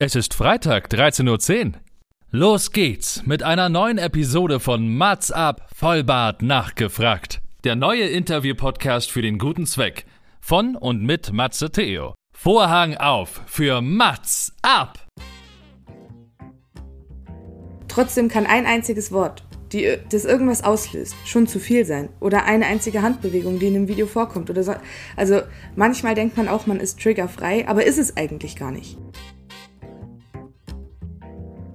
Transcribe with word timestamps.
Es 0.00 0.14
ist 0.14 0.32
Freitag, 0.32 0.92
13.10 0.92 1.66
Uhr. 1.66 1.72
Los 2.30 2.70
geht's 2.70 3.26
mit 3.26 3.42
einer 3.42 3.68
neuen 3.68 3.98
Episode 3.98 4.60
von 4.60 4.96
Mats 4.96 5.32
ab, 5.32 5.68
Vollbart 5.74 6.40
nachgefragt. 6.40 7.40
Der 7.64 7.74
neue 7.74 8.04
Interview-Podcast 8.04 9.10
für 9.10 9.22
den 9.22 9.38
guten 9.38 9.66
Zweck. 9.66 10.06
Von 10.40 10.76
und 10.76 11.02
mit 11.02 11.32
Matze 11.32 11.72
Theo. 11.72 12.14
Vorhang 12.32 12.96
auf 12.96 13.40
für 13.46 13.80
Mats 13.80 14.52
ab! 14.62 15.04
Trotzdem 17.88 18.28
kann 18.28 18.46
ein 18.46 18.66
einziges 18.66 19.10
Wort, 19.10 19.42
die, 19.72 19.98
das 20.12 20.24
irgendwas 20.24 20.62
auslöst, 20.62 21.16
schon 21.24 21.48
zu 21.48 21.58
viel 21.58 21.84
sein. 21.84 22.10
Oder 22.20 22.44
eine 22.44 22.66
einzige 22.66 23.02
Handbewegung, 23.02 23.58
die 23.58 23.66
in 23.66 23.74
dem 23.74 23.88
Video 23.88 24.06
vorkommt. 24.06 24.48
Oder 24.48 24.62
so. 24.62 24.76
Also 25.16 25.40
manchmal 25.74 26.14
denkt 26.14 26.36
man 26.36 26.46
auch, 26.46 26.68
man 26.68 26.78
ist 26.78 27.00
triggerfrei, 27.00 27.66
aber 27.66 27.84
ist 27.84 27.98
es 27.98 28.16
eigentlich 28.16 28.54
gar 28.54 28.70
nicht. 28.70 28.96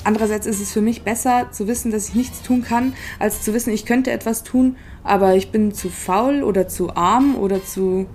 Andererseits 0.05 0.45
ist 0.45 0.59
es 0.59 0.71
für 0.71 0.81
mich 0.81 1.03
besser 1.03 1.51
zu 1.51 1.67
wissen, 1.67 1.91
dass 1.91 2.09
ich 2.09 2.15
nichts 2.15 2.41
tun 2.41 2.61
kann, 2.61 2.93
als 3.19 3.41
zu 3.41 3.53
wissen, 3.53 3.71
ich 3.71 3.85
könnte 3.85 4.11
etwas 4.11 4.43
tun, 4.43 4.75
aber 5.03 5.35
ich 5.35 5.49
bin 5.49 5.73
zu 5.73 5.89
faul 5.89 6.43
oder 6.43 6.67
zu 6.67 6.93
arm 6.95 7.35
oder 7.35 7.63
zu, 7.63 8.07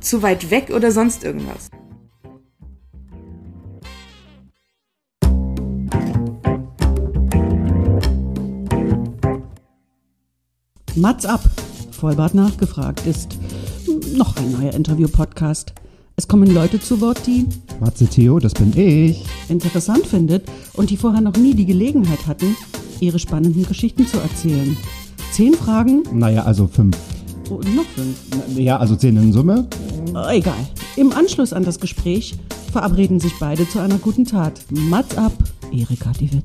zu 0.00 0.22
weit 0.22 0.50
weg 0.50 0.70
oder 0.74 0.92
sonst 0.92 1.24
irgendwas. 1.24 1.70
Mats 10.94 11.24
ab, 11.24 11.40
Vollbart 11.92 12.34
nachgefragt 12.34 13.06
ist 13.06 13.38
noch 14.14 14.36
ein 14.36 14.52
neuer 14.52 14.74
Interview-Podcast. 14.74 15.72
Es 16.18 16.26
kommen 16.26 16.52
Leute 16.52 16.80
zu 16.80 17.00
Wort, 17.00 17.24
die 17.28 17.46
Matze 17.78 18.08
Theo, 18.08 18.40
das 18.40 18.52
bin 18.52 18.76
ich. 18.76 19.24
interessant 19.48 20.04
findet 20.04 20.50
und 20.72 20.90
die 20.90 20.96
vorher 20.96 21.20
noch 21.20 21.36
nie 21.36 21.54
die 21.54 21.64
Gelegenheit 21.64 22.26
hatten, 22.26 22.56
ihre 22.98 23.20
spannenden 23.20 23.64
Geschichten 23.64 24.04
zu 24.04 24.18
erzählen. 24.18 24.76
Zehn 25.30 25.54
Fragen? 25.54 26.02
Naja, 26.12 26.42
also 26.42 26.66
fünf. 26.66 26.96
Oh, 27.48 27.60
noch 27.76 27.86
fünf. 27.94 28.16
Ja, 28.56 28.78
also 28.78 28.96
zehn 28.96 29.16
in 29.16 29.32
Summe. 29.32 29.68
Oh, 30.12 30.28
egal. 30.28 30.58
Im 30.96 31.12
Anschluss 31.12 31.52
an 31.52 31.62
das 31.62 31.78
Gespräch 31.78 32.34
verabreden 32.72 33.20
sich 33.20 33.34
beide 33.38 33.68
zu 33.68 33.78
einer 33.78 33.98
guten 33.98 34.24
Tat. 34.24 34.60
Mats 34.70 35.16
ab, 35.16 35.34
Erika 35.70 36.10
Diewit. 36.18 36.42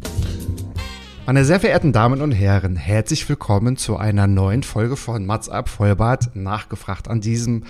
Meine 1.25 1.45
sehr 1.45 1.61
verehrten 1.61 1.94
Damen 1.94 2.21
und 2.21 2.33
Herren, 2.33 2.75
herzlich 2.75 3.27
willkommen 3.29 3.77
zu 3.77 3.95
einer 3.95 4.27
neuen 4.27 4.61
Folge 4.61 4.97
von 4.97 5.25
Mats 5.25 5.47
ab 5.47 5.69
Vollbart 5.69 6.35
nachgefragt 6.35 7.07
an 7.07 7.21
diesem 7.21 7.63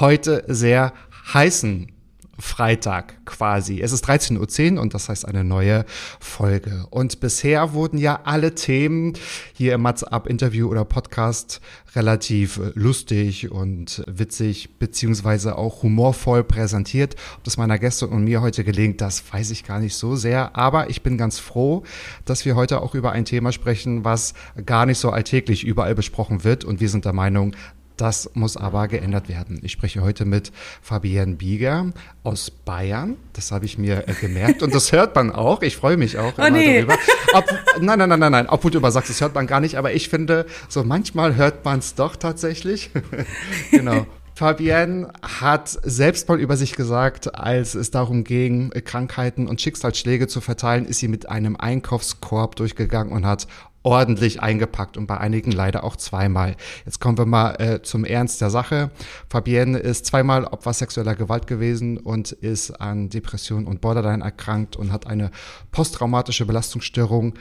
heute 0.00 0.42
sehr 0.48 0.92
heißen 1.32 1.92
Freitag 2.40 3.24
quasi. 3.26 3.80
Es 3.80 3.90
ist 3.90 4.08
13.10 4.08 4.74
Uhr 4.76 4.82
und 4.82 4.94
das 4.94 5.08
heißt 5.08 5.26
eine 5.26 5.42
neue 5.42 5.84
Folge. 6.20 6.86
Und 6.90 7.18
bisher 7.18 7.72
wurden 7.72 7.98
ja 7.98 8.20
alle 8.24 8.54
Themen 8.54 9.14
hier 9.52 9.74
im 9.74 9.82
Mats 9.82 10.04
Interview 10.26 10.68
oder 10.68 10.84
Podcast 10.84 11.60
relativ 11.96 12.60
lustig 12.74 13.50
und 13.50 14.04
witzig 14.06 14.78
beziehungsweise 14.78 15.56
auch 15.56 15.82
humorvoll 15.82 16.44
präsentiert. 16.44 17.16
Ob 17.36 17.44
das 17.44 17.56
meiner 17.56 17.78
Gäste 17.78 18.06
und 18.06 18.22
mir 18.22 18.40
heute 18.40 18.62
gelingt, 18.62 19.00
das 19.00 19.24
weiß 19.32 19.50
ich 19.50 19.64
gar 19.64 19.80
nicht 19.80 19.96
so 19.96 20.14
sehr. 20.14 20.56
Aber 20.56 20.90
ich 20.90 21.02
bin 21.02 21.18
ganz 21.18 21.40
froh, 21.40 21.82
dass 22.24 22.44
wir 22.44 22.54
heute 22.54 22.82
auch 22.82 22.94
über 22.94 23.10
ein 23.10 23.24
Thema 23.24 23.50
sprechen, 23.50 24.04
was 24.04 24.34
gar 24.64 24.86
nicht 24.86 24.98
so 24.98 25.10
alltäglich 25.10 25.64
überall 25.64 25.96
besprochen 25.96 26.44
wird. 26.44 26.64
Und 26.64 26.80
wir 26.80 26.88
sind 26.88 27.04
der 27.04 27.12
Meinung, 27.12 27.56
das 28.00 28.30
muss 28.34 28.56
aber 28.56 28.88
geändert 28.88 29.28
werden. 29.28 29.60
Ich 29.62 29.72
spreche 29.72 30.02
heute 30.02 30.24
mit 30.24 30.52
Fabienne 30.82 31.34
Bieger 31.36 31.92
aus 32.22 32.50
Bayern. 32.50 33.16
Das 33.32 33.52
habe 33.52 33.64
ich 33.64 33.76
mir 33.76 34.08
äh, 34.08 34.14
gemerkt 34.14 34.62
und 34.62 34.74
das 34.74 34.92
hört 34.92 35.14
man 35.14 35.30
auch. 35.30 35.62
Ich 35.62 35.76
freue 35.76 35.96
mich 35.96 36.18
auch 36.18 36.34
oh, 36.38 36.42
immer 36.42 36.50
nee. 36.50 36.76
darüber. 36.76 36.96
Ob, 37.34 37.44
nein, 37.80 37.98
nein, 37.98 38.08
nein, 38.08 38.20
nein, 38.20 38.32
nein. 38.32 38.46
Obwohl 38.48 38.70
du 38.70 38.78
immer 38.78 38.90
sagst, 38.90 39.10
das 39.10 39.20
hört 39.20 39.34
man 39.34 39.46
gar 39.46 39.60
nicht, 39.60 39.76
aber 39.76 39.92
ich 39.92 40.08
finde, 40.08 40.46
so 40.68 40.84
manchmal 40.84 41.36
hört 41.36 41.64
man 41.64 41.80
es 41.80 41.94
doch 41.94 42.16
tatsächlich. 42.16 42.90
genau. 43.70 44.06
Fabienne 44.38 45.12
hat 45.20 45.68
selbst 45.68 46.28
mal 46.28 46.38
über 46.38 46.56
sich 46.56 46.76
gesagt, 46.76 47.34
als 47.34 47.74
es 47.74 47.90
darum 47.90 48.22
ging, 48.22 48.70
Krankheiten 48.70 49.48
und 49.48 49.60
Schicksalsschläge 49.60 50.28
zu 50.28 50.40
verteilen, 50.40 50.86
ist 50.86 51.00
sie 51.00 51.08
mit 51.08 51.28
einem 51.28 51.56
Einkaufskorb 51.56 52.54
durchgegangen 52.54 53.12
und 53.12 53.26
hat 53.26 53.48
ordentlich 53.88 54.42
eingepackt 54.42 54.98
und 54.98 55.06
bei 55.06 55.16
einigen 55.16 55.50
leider 55.50 55.82
auch 55.82 55.96
zweimal. 55.96 56.56
Jetzt 56.84 57.00
kommen 57.00 57.16
wir 57.16 57.24
mal 57.24 57.54
äh, 57.54 57.80
zum 57.80 58.04
Ernst 58.04 58.42
der 58.42 58.50
Sache. 58.50 58.90
Fabienne 59.30 59.78
ist 59.78 60.04
zweimal 60.04 60.44
Opfer 60.44 60.74
sexueller 60.74 61.14
Gewalt 61.14 61.46
gewesen 61.46 61.96
und 61.96 62.32
ist 62.32 62.70
an 62.82 63.08
Depression 63.08 63.66
und 63.66 63.80
Borderline 63.80 64.22
erkrankt 64.22 64.76
und 64.76 64.92
hat 64.92 65.06
eine 65.06 65.30
posttraumatische 65.72 66.44
Belastungsstörung 66.44 67.32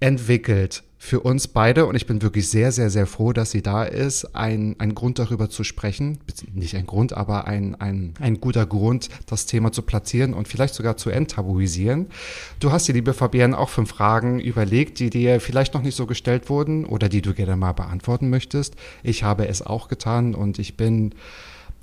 entwickelt 0.00 0.82
für 1.04 1.20
uns 1.20 1.48
beide, 1.48 1.84
und 1.84 1.96
ich 1.96 2.06
bin 2.06 2.22
wirklich 2.22 2.48
sehr, 2.48 2.72
sehr, 2.72 2.88
sehr 2.88 3.06
froh, 3.06 3.34
dass 3.34 3.50
sie 3.50 3.60
da 3.60 3.84
ist, 3.84 4.34
ein, 4.34 4.74
ein 4.78 4.94
Grund 4.94 5.18
darüber 5.18 5.50
zu 5.50 5.62
sprechen. 5.62 6.18
Nicht 6.54 6.76
ein 6.76 6.86
Grund, 6.86 7.12
aber 7.12 7.46
ein, 7.46 7.74
ein, 7.74 8.14
ein 8.20 8.40
guter 8.40 8.64
Grund, 8.64 9.10
das 9.26 9.44
Thema 9.44 9.70
zu 9.70 9.82
platzieren 9.82 10.32
und 10.32 10.48
vielleicht 10.48 10.72
sogar 10.72 10.96
zu 10.96 11.10
enttabuisieren. 11.10 12.06
Du 12.58 12.72
hast 12.72 12.88
dir, 12.88 12.94
liebe 12.94 13.12
Fabienne, 13.12 13.58
auch 13.58 13.68
fünf 13.68 13.90
Fragen 13.90 14.40
überlegt, 14.40 14.98
die 14.98 15.10
dir 15.10 15.40
vielleicht 15.40 15.74
noch 15.74 15.82
nicht 15.82 15.94
so 15.94 16.06
gestellt 16.06 16.48
wurden 16.48 16.86
oder 16.86 17.10
die 17.10 17.20
du 17.20 17.34
gerne 17.34 17.56
mal 17.56 17.72
beantworten 17.72 18.30
möchtest. 18.30 18.74
Ich 19.02 19.24
habe 19.24 19.46
es 19.46 19.60
auch 19.60 19.88
getan 19.88 20.34
und 20.34 20.58
ich 20.58 20.78
bin 20.78 21.14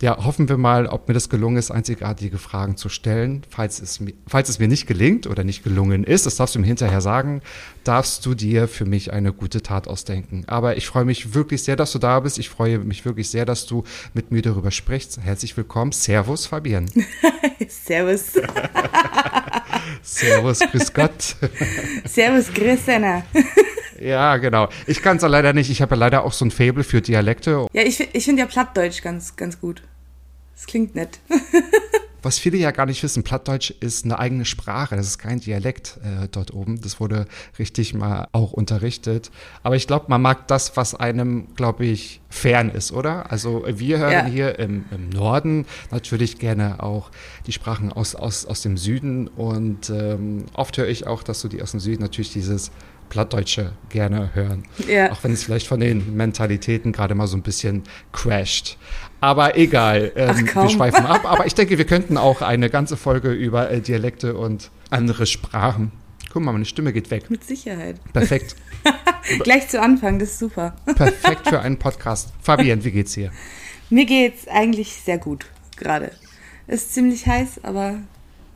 ja, 0.02 0.24
hoffen 0.26 0.50
wir 0.50 0.58
mal, 0.58 0.88
ob 0.88 1.08
mir 1.08 1.14
das 1.14 1.30
gelungen 1.30 1.58
ist, 1.58 1.70
einzigartige 1.70 2.40
Fragen 2.40 2.76
zu 2.76 2.90
stellen. 2.90 3.44
Falls 3.50 3.80
es, 3.80 4.04
falls 4.28 4.50
es 4.50 4.58
mir 4.58 4.68
nicht 4.68 4.88
gelingt 4.88 5.28
oder 5.28 5.44
nicht 5.44 5.64
gelungen 5.64 6.04
ist, 6.04 6.26
das 6.26 6.38
darfst 6.38 6.56
du 6.56 6.60
mir 6.60 6.66
hinterher 6.66 7.02
sagen, 7.02 7.42
darfst 7.84 8.26
du 8.26 8.34
dir 8.34 8.68
für 8.68 8.86
mich 8.86 9.14
eine 9.14 9.32
gute 9.32 9.62
Tat 9.62 9.88
ausdenken. 9.88 10.44
Aber 10.48 10.76
ich 10.76 10.88
freue 10.88 11.06
mich 11.06 11.36
wirklich 11.36 11.64
sehr, 11.64 11.76
dass 11.76 11.92
du 11.92 12.00
da 12.00 12.20
bist. 12.20 12.40
Ich 12.40 12.50
freue 12.50 12.80
mich 12.80 13.06
wirklich 13.06 13.30
sehr, 13.30 13.46
dass 13.46 13.68
du 13.68 13.84
mit 14.14 14.32
mir 14.32 14.42
darüber 14.42 14.72
sprichst. 14.72 15.20
Herzlich 15.22 15.56
willkommen. 15.56 15.92
Servus, 15.92 16.48
Fabian. 16.48 16.90
Servus. 17.68 18.34
Servus, 20.02 20.60
grüß 20.60 20.94
Gott. 20.94 21.36
Servus, 22.06 22.52
grüß 22.52 22.90
Anna. 22.90 23.24
Ja, 24.00 24.38
genau. 24.38 24.68
Ich 24.88 25.04
kann 25.04 25.18
es 25.18 25.24
leider 25.24 25.54
nicht. 25.54 25.70
Ich 25.70 25.82
habe 25.82 25.94
ja 25.94 26.00
leider 26.00 26.24
auch 26.26 26.34
so 26.34 26.44
ein 26.44 26.50
Faible 26.52 26.84
für 26.84 27.02
Dialekte. 27.02 27.68
Ja, 27.72 27.84
ich, 27.84 28.00
ich 28.14 28.26
finde 28.26 28.42
ja 28.42 28.48
Plattdeutsch 28.48 29.04
ganz, 29.04 29.36
ganz 29.36 29.60
gut. 29.60 29.84
Das 30.62 30.68
klingt 30.68 30.94
nett. 30.94 31.20
Was 32.22 32.38
viele 32.38 32.56
ja 32.56 32.70
gar 32.70 32.86
nicht 32.86 33.02
wissen, 33.02 33.24
Plattdeutsch 33.24 33.72
ist 33.80 34.06
eine 34.06 34.20
eigene 34.20 34.46
Sprache, 34.46 34.96
das 34.96 35.08
ist 35.08 35.18
kein 35.18 35.40
Dialekt 35.40 35.98
äh, 36.04 36.28
dort 36.30 36.54
oben. 36.54 36.80
Das 36.80 37.00
wurde 37.00 37.26
richtig 37.58 37.96
mal 37.96 38.28
auch 38.32 38.54
unterrichtet. 38.54 39.32
Aber 39.64 39.76
ich 39.76 39.88
glaube, 39.88 40.06
man 40.10 40.22
mag 40.22 40.48
das, 40.48 40.78
was 40.78 40.94
einem, 40.94 41.48
glaube 41.56 41.88
ich, 41.88 42.22
fern 42.30 42.70
ist, 42.70 42.92
oder? 42.92 43.32
Also 43.32 43.66
wir 43.68 43.98
hören 43.98 44.12
ja. 44.12 44.26
hier 44.26 44.60
im, 44.60 44.86
im, 44.92 45.10
Norden 45.10 45.66
natürlich 45.90 46.38
gerne 46.38 46.84
auch 46.84 47.10
die 47.48 47.54
Sprachen 47.54 47.92
aus, 47.92 48.14
aus, 48.14 48.46
aus 48.46 48.62
dem 48.62 48.78
Süden. 48.78 49.28
Und 49.30 49.90
ähm, 49.90 50.46
oft 50.54 50.78
höre 50.78 50.90
ich 50.90 51.08
auch, 51.08 51.24
dass 51.24 51.40
so 51.40 51.48
die 51.48 51.64
aus 51.64 51.72
dem 51.72 51.80
Süden 51.80 52.04
natürlich 52.04 52.34
dieses 52.34 52.70
Plattdeutsche 53.12 53.74
gerne 53.90 54.32
hören. 54.34 54.64
Ja. 54.88 55.12
Auch 55.12 55.24
wenn 55.24 55.34
es 55.34 55.44
vielleicht 55.44 55.68
von 55.68 55.82
den 55.82 56.16
Mentalitäten 56.16 56.94
gerade 56.94 57.14
mal 57.14 57.28
so 57.28 57.36
ein 57.36 57.44
bisschen 57.44 57.84
crasht. 58.14 58.78
Aber 59.20 59.58
egal, 59.58 60.14
ähm, 60.16 60.48
wir 60.48 60.70
schweifen 60.70 61.06
ab. 61.06 61.26
Aber 61.26 61.46
ich 61.46 61.54
denke, 61.56 61.78
wir 61.78 61.86
könnten 61.86 62.18
auch 62.18 62.42
eine 62.42 62.70
ganze 62.70 62.96
Folge 62.96 63.32
über 63.34 63.70
äh, 63.70 63.82
Dialekte 63.82 64.36
und 64.36 64.72
andere 64.90 65.26
Sprachen. 65.26 65.92
Guck 66.32 66.42
mal, 66.42 66.54
meine 66.54 66.64
Stimme 66.64 66.94
geht 66.94 67.12
weg. 67.12 67.30
Mit 67.30 67.44
Sicherheit. 67.44 67.98
Perfekt. 68.14 68.56
Gleich 69.44 69.68
zu 69.68 69.82
Anfang, 69.82 70.18
das 70.18 70.30
ist 70.30 70.40
super. 70.40 70.74
Perfekt 70.96 71.50
für 71.50 71.60
einen 71.60 71.78
Podcast. 71.78 72.30
Fabian, 72.42 72.84
wie 72.86 72.92
geht's 72.92 73.12
dir? 73.12 73.32
Mir 73.90 74.06
geht's 74.06 74.48
eigentlich 74.48 74.94
sehr 74.94 75.18
gut 75.18 75.48
gerade. 75.76 76.12
Ist 76.68 76.94
ziemlich 76.94 77.28
heiß, 77.28 77.64
aber 77.64 78.00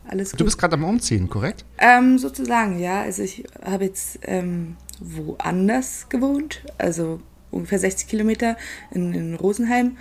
alles 0.07 0.31
gut. 0.31 0.39
Du 0.39 0.45
bist 0.45 0.57
gerade 0.57 0.75
am 0.75 0.83
Umziehen, 0.83 1.29
korrekt? 1.29 1.65
Ähm, 1.77 2.17
sozusagen, 2.17 2.79
ja. 2.79 3.01
Also 3.01 3.23
ich 3.23 3.43
habe 3.63 3.85
jetzt 3.85 4.19
ähm, 4.23 4.77
woanders 4.99 6.09
gewohnt, 6.09 6.63
also 6.77 7.19
ungefähr 7.51 7.79
60 7.79 8.07
Kilometer 8.07 8.57
in, 8.91 9.13
in 9.13 9.35
Rosenheim. 9.35 9.97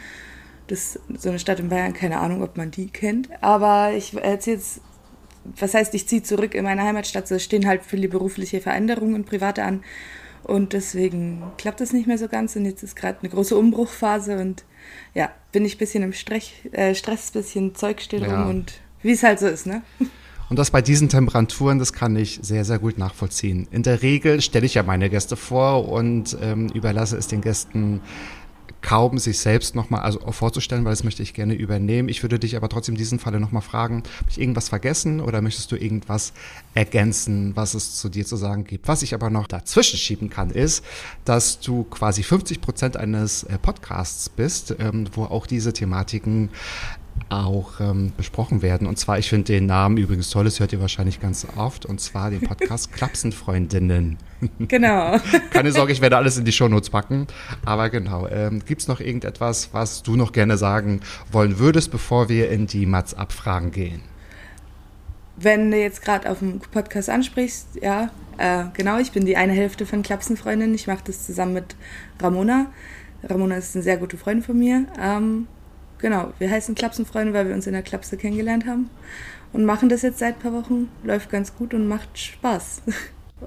Das 0.67 0.97
ist 0.97 1.23
so 1.23 1.29
eine 1.29 1.39
Stadt 1.39 1.61
in 1.61 1.69
Bayern, 1.69 1.93
keine 1.93 2.21
Ahnung, 2.21 2.43
ob 2.43 2.57
man 2.57 2.71
die 2.71 2.89
kennt. 2.89 3.29
Aber 3.43 3.93
ich 3.93 4.15
erzähle 4.15 4.57
jetzt, 4.57 4.81
was 5.59 5.75
heißt, 5.75 5.95
ich 5.95 6.09
ziehe 6.09 6.23
zurück 6.23 6.55
in 6.55 6.65
meine 6.65 6.83
Heimatstadt. 6.83 7.29
So 7.29 7.39
stehen 7.39 7.67
halt 7.67 7.83
viele 7.85 8.09
berufliche 8.09 8.61
Veränderungen 8.61 9.15
und 9.15 9.27
private 9.27 9.63
an. 9.63 9.85
Und 10.43 10.75
deswegen 10.75 11.43
klappt 11.57 11.81
das 11.81 11.93
nicht 11.93 12.07
mehr 12.07 12.19
so 12.19 12.29
ganz. 12.29 12.57
Und 12.57 12.65
jetzt 12.65 12.83
ist 12.83 12.97
gerade 12.97 13.19
eine 13.21 13.31
große 13.31 13.57
Umbruchphase 13.57 14.39
und 14.39 14.65
ja, 15.15 15.31
bin 15.53 15.65
ich 15.65 15.77
ein 15.77 15.79
bisschen 15.79 16.03
im 16.03 16.13
Strech, 16.13 16.69
äh, 16.73 16.95
Stress, 16.95 17.31
bisschen 17.31 17.75
Zeug 17.75 18.01
steht 18.01 18.23
ja. 18.23 18.43
rum 18.43 18.51
und 18.51 18.75
wie 19.05 19.13
es 19.13 19.23
halt 19.23 19.39
so 19.39 19.47
ist, 19.47 19.67
ne? 19.67 19.83
Und 20.51 20.59
das 20.59 20.71
bei 20.71 20.83
diesen 20.83 21.09
Temperaturen, 21.09 21.79
das 21.79 21.93
kann 21.93 22.17
ich 22.17 22.41
sehr, 22.43 22.65
sehr 22.65 22.79
gut 22.79 22.99
nachvollziehen. 22.99 23.67
In 23.71 23.83
der 23.83 24.03
Regel 24.03 24.41
stelle 24.41 24.67
ich 24.67 24.75
ja 24.75 24.83
meine 24.83 25.09
Gäste 25.09 25.37
vor 25.37 25.89
und 25.89 26.37
ähm, 26.43 26.69
überlasse 26.69 27.17
es 27.17 27.29
den 27.29 27.41
Gästen 27.41 28.03
kaum 28.85 29.19
sich 29.19 29.39
selbst 29.39 29.75
nochmal 29.75 30.03
also 30.03 30.21
vorzustellen, 30.31 30.85
weil 30.85 30.93
das 30.93 31.05
möchte 31.05 31.23
ich 31.23 31.33
gerne 31.33 31.55
übernehmen. 31.55 32.11
Ich 32.11 32.23
würde 32.23 32.39
dich 32.39 32.55
aber 32.55 32.69
trotzdem 32.69 32.95
in 32.95 32.99
diesem 32.99 33.19
Falle 33.19 33.41
nochmal 33.41 33.63
fragen, 33.63 34.03
habe 34.19 34.31
ich 34.31 34.39
irgendwas 34.39 34.69
vergessen 34.69 35.21
oder 35.21 35.41
möchtest 35.41 35.73
du 35.73 35.77
irgendwas 35.77 36.35
ergänzen, 36.75 37.57
was 37.57 37.73
es 37.73 37.97
zu 37.97 38.11
dir 38.11 38.27
zu 38.27 38.37
sagen 38.37 38.65
gibt? 38.65 38.87
Was 38.87 39.03
ich 39.03 39.15
aber 39.15 39.31
noch 39.31 39.47
dazwischen 39.47 39.99
schieben 39.99 40.29
kann, 40.29 40.51
ist, 40.51 40.85
dass 41.25 41.61
du 41.61 41.85
quasi 41.85 42.23
50 42.23 42.61
Prozent 42.61 42.97
eines 42.99 43.45
äh, 43.45 43.59
Podcasts 43.59 44.29
bist, 44.29 44.77
ähm, 44.79 45.07
wo 45.15 45.25
auch 45.25 45.47
diese 45.47 45.73
Thematiken 45.73 46.51
auch 47.29 47.81
ähm, 47.81 48.13
besprochen 48.17 48.63
werden. 48.63 48.87
Und 48.87 48.99
zwar, 48.99 49.19
ich 49.19 49.29
finde 49.29 49.45
den 49.45 49.67
Namen 49.67 49.97
übrigens 49.97 50.31
toll, 50.31 50.45
das 50.45 50.61
hört 50.61 50.73
ihr 50.73 50.81
wahrscheinlich 50.81 51.21
ganz 51.21 51.47
oft, 51.57 51.87
und 51.87 52.01
zwar 52.01 52.31
den 52.31 52.41
Podcast 52.41 52.93
Klapsenfreundinnen. 52.95 54.19
Genau. 54.59 55.19
Keine 55.51 55.73
Sorge, 55.73 55.93
ich 55.93 56.01
werde 56.01 56.17
alles 56.17 56.37
in 56.37 56.45
die 56.45 56.53
Shownotes 56.53 56.91
packen. 56.91 57.27
Aber 57.65 57.89
genau, 57.91 58.29
ähm, 58.29 58.63
gibt 58.65 58.83
es 58.83 58.89
noch 58.89 59.01
irgendetwas, 59.01 59.71
was 59.73 60.03
du 60.03 60.17
noch 60.17 60.33
gerne 60.33 60.57
sagen 60.57 61.01
wollen 61.33 61.59
würdest, 61.59 61.91
bevor 61.91 62.29
wir 62.29 62.51
in 62.51 62.67
die 62.67 62.87
Mats-Abfragen 62.87 63.71
gehen? 63.71 64.03
Wenn 65.37 65.71
du 65.71 65.81
jetzt 65.81 66.03
gerade 66.03 66.31
auf 66.31 66.39
dem 66.39 66.61
Podcast 66.61 67.11
ansprichst, 67.11 67.67
ja, 67.83 68.11
äh, 68.39 68.65
genau, 68.75 68.99
ich 68.99 69.13
bin 69.13 69.25
die 69.25 69.37
eine 69.37 69.53
Hälfte 69.53 69.87
von 69.87 70.03
Klapsenfreundin. 70.03 70.75
Ich 70.75 70.87
mache 70.87 71.03
das 71.07 71.27
zusammen 71.27 71.55
mit 71.55 71.75
Ramona. 72.21 72.67
Ramona 73.25 73.57
ist 73.57 73.75
eine 73.75 73.83
sehr 73.83 73.97
gute 73.97 74.17
Freundin 74.17 74.45
von 74.45 74.59
mir. 74.59 74.87
Ähm, 75.01 75.47
genau, 75.99 76.33
wir 76.39 76.51
heißen 76.51 76.75
Klapsenfreunde, 76.75 77.33
weil 77.33 77.49
wir 77.49 77.55
uns 77.55 77.67
in 77.67 77.73
der 77.73 77.83
Klapse 77.83 78.17
kennengelernt 78.17 78.67
haben 78.67 78.91
und 79.53 79.65
machen 79.65 79.89
das 79.89 80.03
jetzt 80.03 80.19
seit 80.19 80.37
ein 80.37 80.41
paar 80.41 80.53
Wochen. 80.53 80.89
Läuft 81.03 81.31
ganz 81.31 81.55
gut 81.55 81.75
und 81.75 81.89
macht 81.89 82.19
Spaß. 82.19 82.83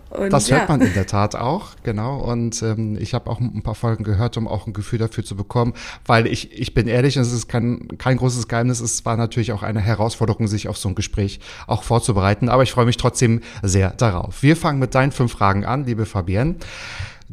Und 0.09 0.31
das 0.31 0.51
hört 0.51 0.63
ja. 0.63 0.67
man 0.67 0.81
in 0.81 0.93
der 0.93 1.07
Tat 1.07 1.35
auch, 1.35 1.71
genau. 1.83 2.19
Und 2.19 2.61
ähm, 2.61 2.97
ich 2.99 3.13
habe 3.13 3.29
auch 3.29 3.39
ein 3.39 3.63
paar 3.63 3.73
Folgen 3.73 4.03
gehört, 4.03 4.37
um 4.37 4.47
auch 4.47 4.67
ein 4.67 4.73
Gefühl 4.73 4.99
dafür 4.99 5.23
zu 5.23 5.35
bekommen, 5.35 5.73
weil 6.05 6.27
ich, 6.27 6.51
ich 6.51 6.73
bin 6.73 6.87
ehrlich, 6.87 7.17
es 7.17 7.31
ist 7.31 7.47
kein, 7.47 7.87
kein 7.97 8.17
großes 8.17 8.47
Geheimnis, 8.47 8.79
es 8.79 9.05
war 9.05 9.17
natürlich 9.17 9.53
auch 9.53 9.63
eine 9.63 9.79
Herausforderung, 9.79 10.47
sich 10.47 10.67
auf 10.67 10.77
so 10.77 10.89
ein 10.89 10.95
Gespräch 10.95 11.39
auch 11.67 11.83
vorzubereiten, 11.83 12.49
aber 12.49 12.63
ich 12.63 12.71
freue 12.71 12.85
mich 12.85 12.97
trotzdem 12.97 13.41
sehr 13.63 13.91
darauf. 13.91 14.43
Wir 14.43 14.55
fangen 14.55 14.79
mit 14.79 14.93
deinen 14.93 15.11
fünf 15.11 15.31
Fragen 15.31 15.65
an, 15.65 15.85
liebe 15.85 16.05
Fabienne. 16.05 16.57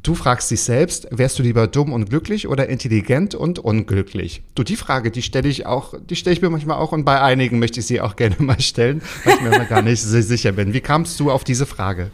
Du 0.02 0.14
fragst 0.14 0.50
dich 0.50 0.60
selbst, 0.60 1.06
wärst 1.10 1.38
du 1.38 1.42
lieber 1.42 1.66
dumm 1.66 1.92
und 1.92 2.10
glücklich 2.10 2.48
oder 2.48 2.68
intelligent 2.68 3.34
und 3.34 3.58
unglücklich? 3.60 4.42
Du, 4.54 4.64
die 4.64 4.76
Frage, 4.76 5.10
die 5.10 5.22
stelle 5.22 5.48
ich 5.48 5.66
auch, 5.66 5.94
die 5.98 6.16
stelle 6.16 6.34
ich 6.34 6.42
mir 6.42 6.50
manchmal 6.50 6.78
auch 6.78 6.92
und 6.92 7.04
bei 7.04 7.20
einigen 7.20 7.58
möchte 7.60 7.80
ich 7.80 7.86
sie 7.86 8.00
auch 8.00 8.16
gerne 8.16 8.36
mal 8.40 8.60
stellen, 8.60 9.02
weil 9.24 9.34
ich 9.34 9.40
mir 9.40 9.54
immer 9.54 9.64
gar 9.64 9.82
nicht 9.82 10.02
so 10.02 10.20
sicher 10.20 10.52
bin. 10.52 10.72
Wie 10.74 10.80
kamst 10.80 11.18
du 11.20 11.30
auf 11.30 11.44
diese 11.44 11.64
Frage? 11.64 12.10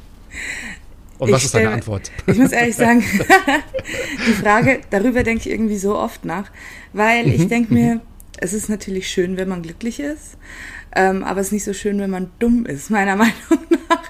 Und 1.18 1.32
was 1.32 1.40
ich 1.40 1.46
ist 1.46 1.54
deine 1.54 1.70
Antwort? 1.70 2.10
Ich 2.26 2.38
muss 2.38 2.52
ehrlich 2.52 2.76
sagen, 2.76 3.02
die 4.26 4.32
Frage, 4.32 4.80
darüber 4.90 5.22
denke 5.22 5.48
ich 5.48 5.50
irgendwie 5.50 5.76
so 5.78 5.96
oft 5.96 6.24
nach, 6.24 6.50
weil 6.92 7.28
ich 7.28 7.40
mhm, 7.40 7.48
denke 7.48 7.74
mir, 7.74 7.94
mhm. 7.96 8.00
es 8.38 8.52
ist 8.52 8.68
natürlich 8.68 9.08
schön, 9.08 9.36
wenn 9.36 9.48
man 9.48 9.62
glücklich 9.62 10.00
ist, 10.00 10.36
ähm, 10.94 11.22
aber 11.22 11.40
es 11.40 11.48
ist 11.48 11.52
nicht 11.52 11.64
so 11.64 11.72
schön, 11.72 11.98
wenn 12.00 12.10
man 12.10 12.30
dumm 12.38 12.66
ist, 12.66 12.90
meiner 12.90 13.16
Meinung 13.16 13.34
nach. 13.88 14.02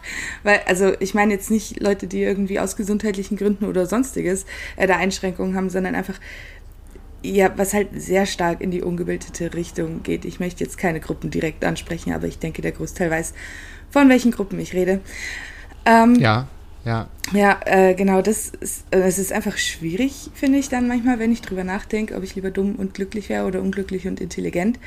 Weil, 0.43 0.61
also 0.67 0.93
ich 1.00 1.15
meine 1.15 1.35
jetzt 1.35 1.50
nicht 1.50 1.81
Leute, 1.81 2.06
die 2.06 2.23
irgendwie 2.23 2.59
aus 2.59 2.77
gesundheitlichen 2.77 3.37
Gründen 3.37 3.65
oder 3.65 3.87
sonstiges 3.87 4.47
äh, 4.77 4.87
da 4.87 4.97
Einschränkungen 4.97 5.56
haben, 5.56 5.71
sondern 5.71 5.94
einfach, 5.94 6.19
ja, 7.23 7.53
was 7.56 7.75
halt 7.75 7.88
sehr 7.94 8.27
stark 8.27 8.61
in 8.61 8.71
die 8.71 8.82
ungebildete 8.82 9.53
Richtung 9.55 10.03
geht. 10.03 10.25
Ich 10.25 10.41
möchte 10.41 10.65
jetzt 10.65 10.79
keine 10.79 11.00
Gruppen 11.00 11.31
direkt 11.31 11.65
ansprechen, 11.65 12.12
aber 12.12 12.27
ich 12.27 12.38
denke, 12.38 12.62
der 12.62 12.73
Großteil 12.73 13.11
weiß, 13.11 13.35
von 13.91 14.09
welchen 14.09 14.31
Gruppen 14.31 14.59
ich 14.59 14.73
rede. 14.73 15.00
Ähm, 15.85 16.15
ja, 16.15 16.49
ja. 16.85 17.09
Ja, 17.33 17.61
äh, 17.67 17.94
genau, 17.94 18.23
das 18.23 18.49
ist, 18.49 18.87
äh, 18.91 19.00
es 19.00 19.19
ist 19.19 19.33
einfach 19.33 19.59
schwierig, 19.59 20.31
finde 20.35 20.59
ich 20.59 20.69
dann 20.69 20.88
manchmal, 20.88 21.19
wenn 21.19 21.31
ich 21.31 21.43
drüber 21.43 21.62
nachdenke, 21.62 22.17
ob 22.17 22.23
ich 22.23 22.35
lieber 22.35 22.50
dumm 22.50 22.76
und 22.76 22.94
glücklich 22.94 23.29
wäre 23.29 23.47
oder 23.47 23.61
unglücklich 23.61 24.06
und 24.09 24.21
intelligent. 24.21 24.79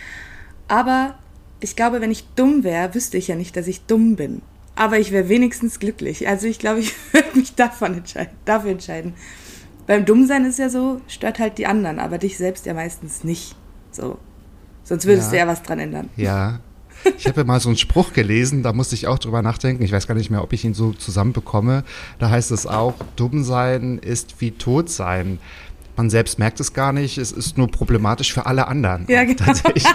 Aber 0.67 1.15
ich 1.63 1.75
glaube, 1.75 2.01
wenn 2.01 2.11
ich 2.11 2.25
dumm 2.35 2.63
wäre, 2.63 2.93
wüsste 2.93 3.17
ich 3.17 3.27
ja 3.27 3.35
nicht, 3.35 3.55
dass 3.55 3.67
ich 3.67 3.85
dumm 3.85 4.15
bin. 4.15 4.41
Aber 4.75 4.99
ich 4.99 5.11
wäre 5.11 5.29
wenigstens 5.29 5.79
glücklich. 5.79 6.27
Also 6.27 6.47
ich 6.47 6.59
glaube, 6.59 6.79
ich 6.81 6.93
würde 7.13 7.37
mich 7.37 7.55
davon 7.55 7.95
entscheiden, 7.95 8.33
dafür 8.45 8.71
entscheiden. 8.71 9.13
Beim 9.87 10.05
Dummsein 10.05 10.45
ist 10.45 10.59
ja 10.59 10.69
so, 10.69 11.01
stört 11.07 11.39
halt 11.39 11.57
die 11.57 11.67
anderen, 11.67 11.99
aber 11.99 12.17
dich 12.17 12.37
selbst 12.37 12.65
ja 12.65 12.73
meistens 12.73 13.23
nicht. 13.23 13.55
So. 13.91 14.17
Sonst 14.83 15.05
würdest 15.05 15.27
ja. 15.27 15.31
du 15.31 15.37
ja 15.39 15.47
was 15.47 15.63
dran 15.63 15.79
ändern. 15.79 16.09
Ja. 16.15 16.59
Ich 17.17 17.27
habe 17.27 17.41
ja 17.41 17.45
mal 17.45 17.59
so 17.59 17.67
einen 17.67 17.77
Spruch 17.77 18.13
gelesen, 18.13 18.63
da 18.63 18.71
musste 18.71 18.95
ich 18.95 19.07
auch 19.07 19.19
drüber 19.19 19.41
nachdenken. 19.41 19.83
Ich 19.83 19.91
weiß 19.91 20.07
gar 20.07 20.15
nicht 20.15 20.29
mehr, 20.29 20.41
ob 20.41 20.53
ich 20.53 20.63
ihn 20.63 20.73
so 20.73 20.93
zusammenbekomme. 20.93 21.83
Da 22.19 22.29
heißt 22.29 22.51
es 22.51 22.65
auch, 22.65 22.93
dumm 23.17 23.43
sein 23.43 23.97
ist 23.97 24.39
wie 24.39 24.51
tot 24.51 24.89
sein 24.89 25.39
man 25.95 26.09
selbst 26.09 26.39
merkt 26.39 26.59
es 26.59 26.73
gar 26.73 26.93
nicht, 26.93 27.17
es 27.17 27.31
ist 27.31 27.57
nur 27.57 27.69
problematisch 27.69 28.33
für 28.33 28.45
alle 28.45 28.67
anderen. 28.67 29.05
Ja, 29.07 29.23
genau. 29.23 29.43
Tatsächlich. 29.43 29.85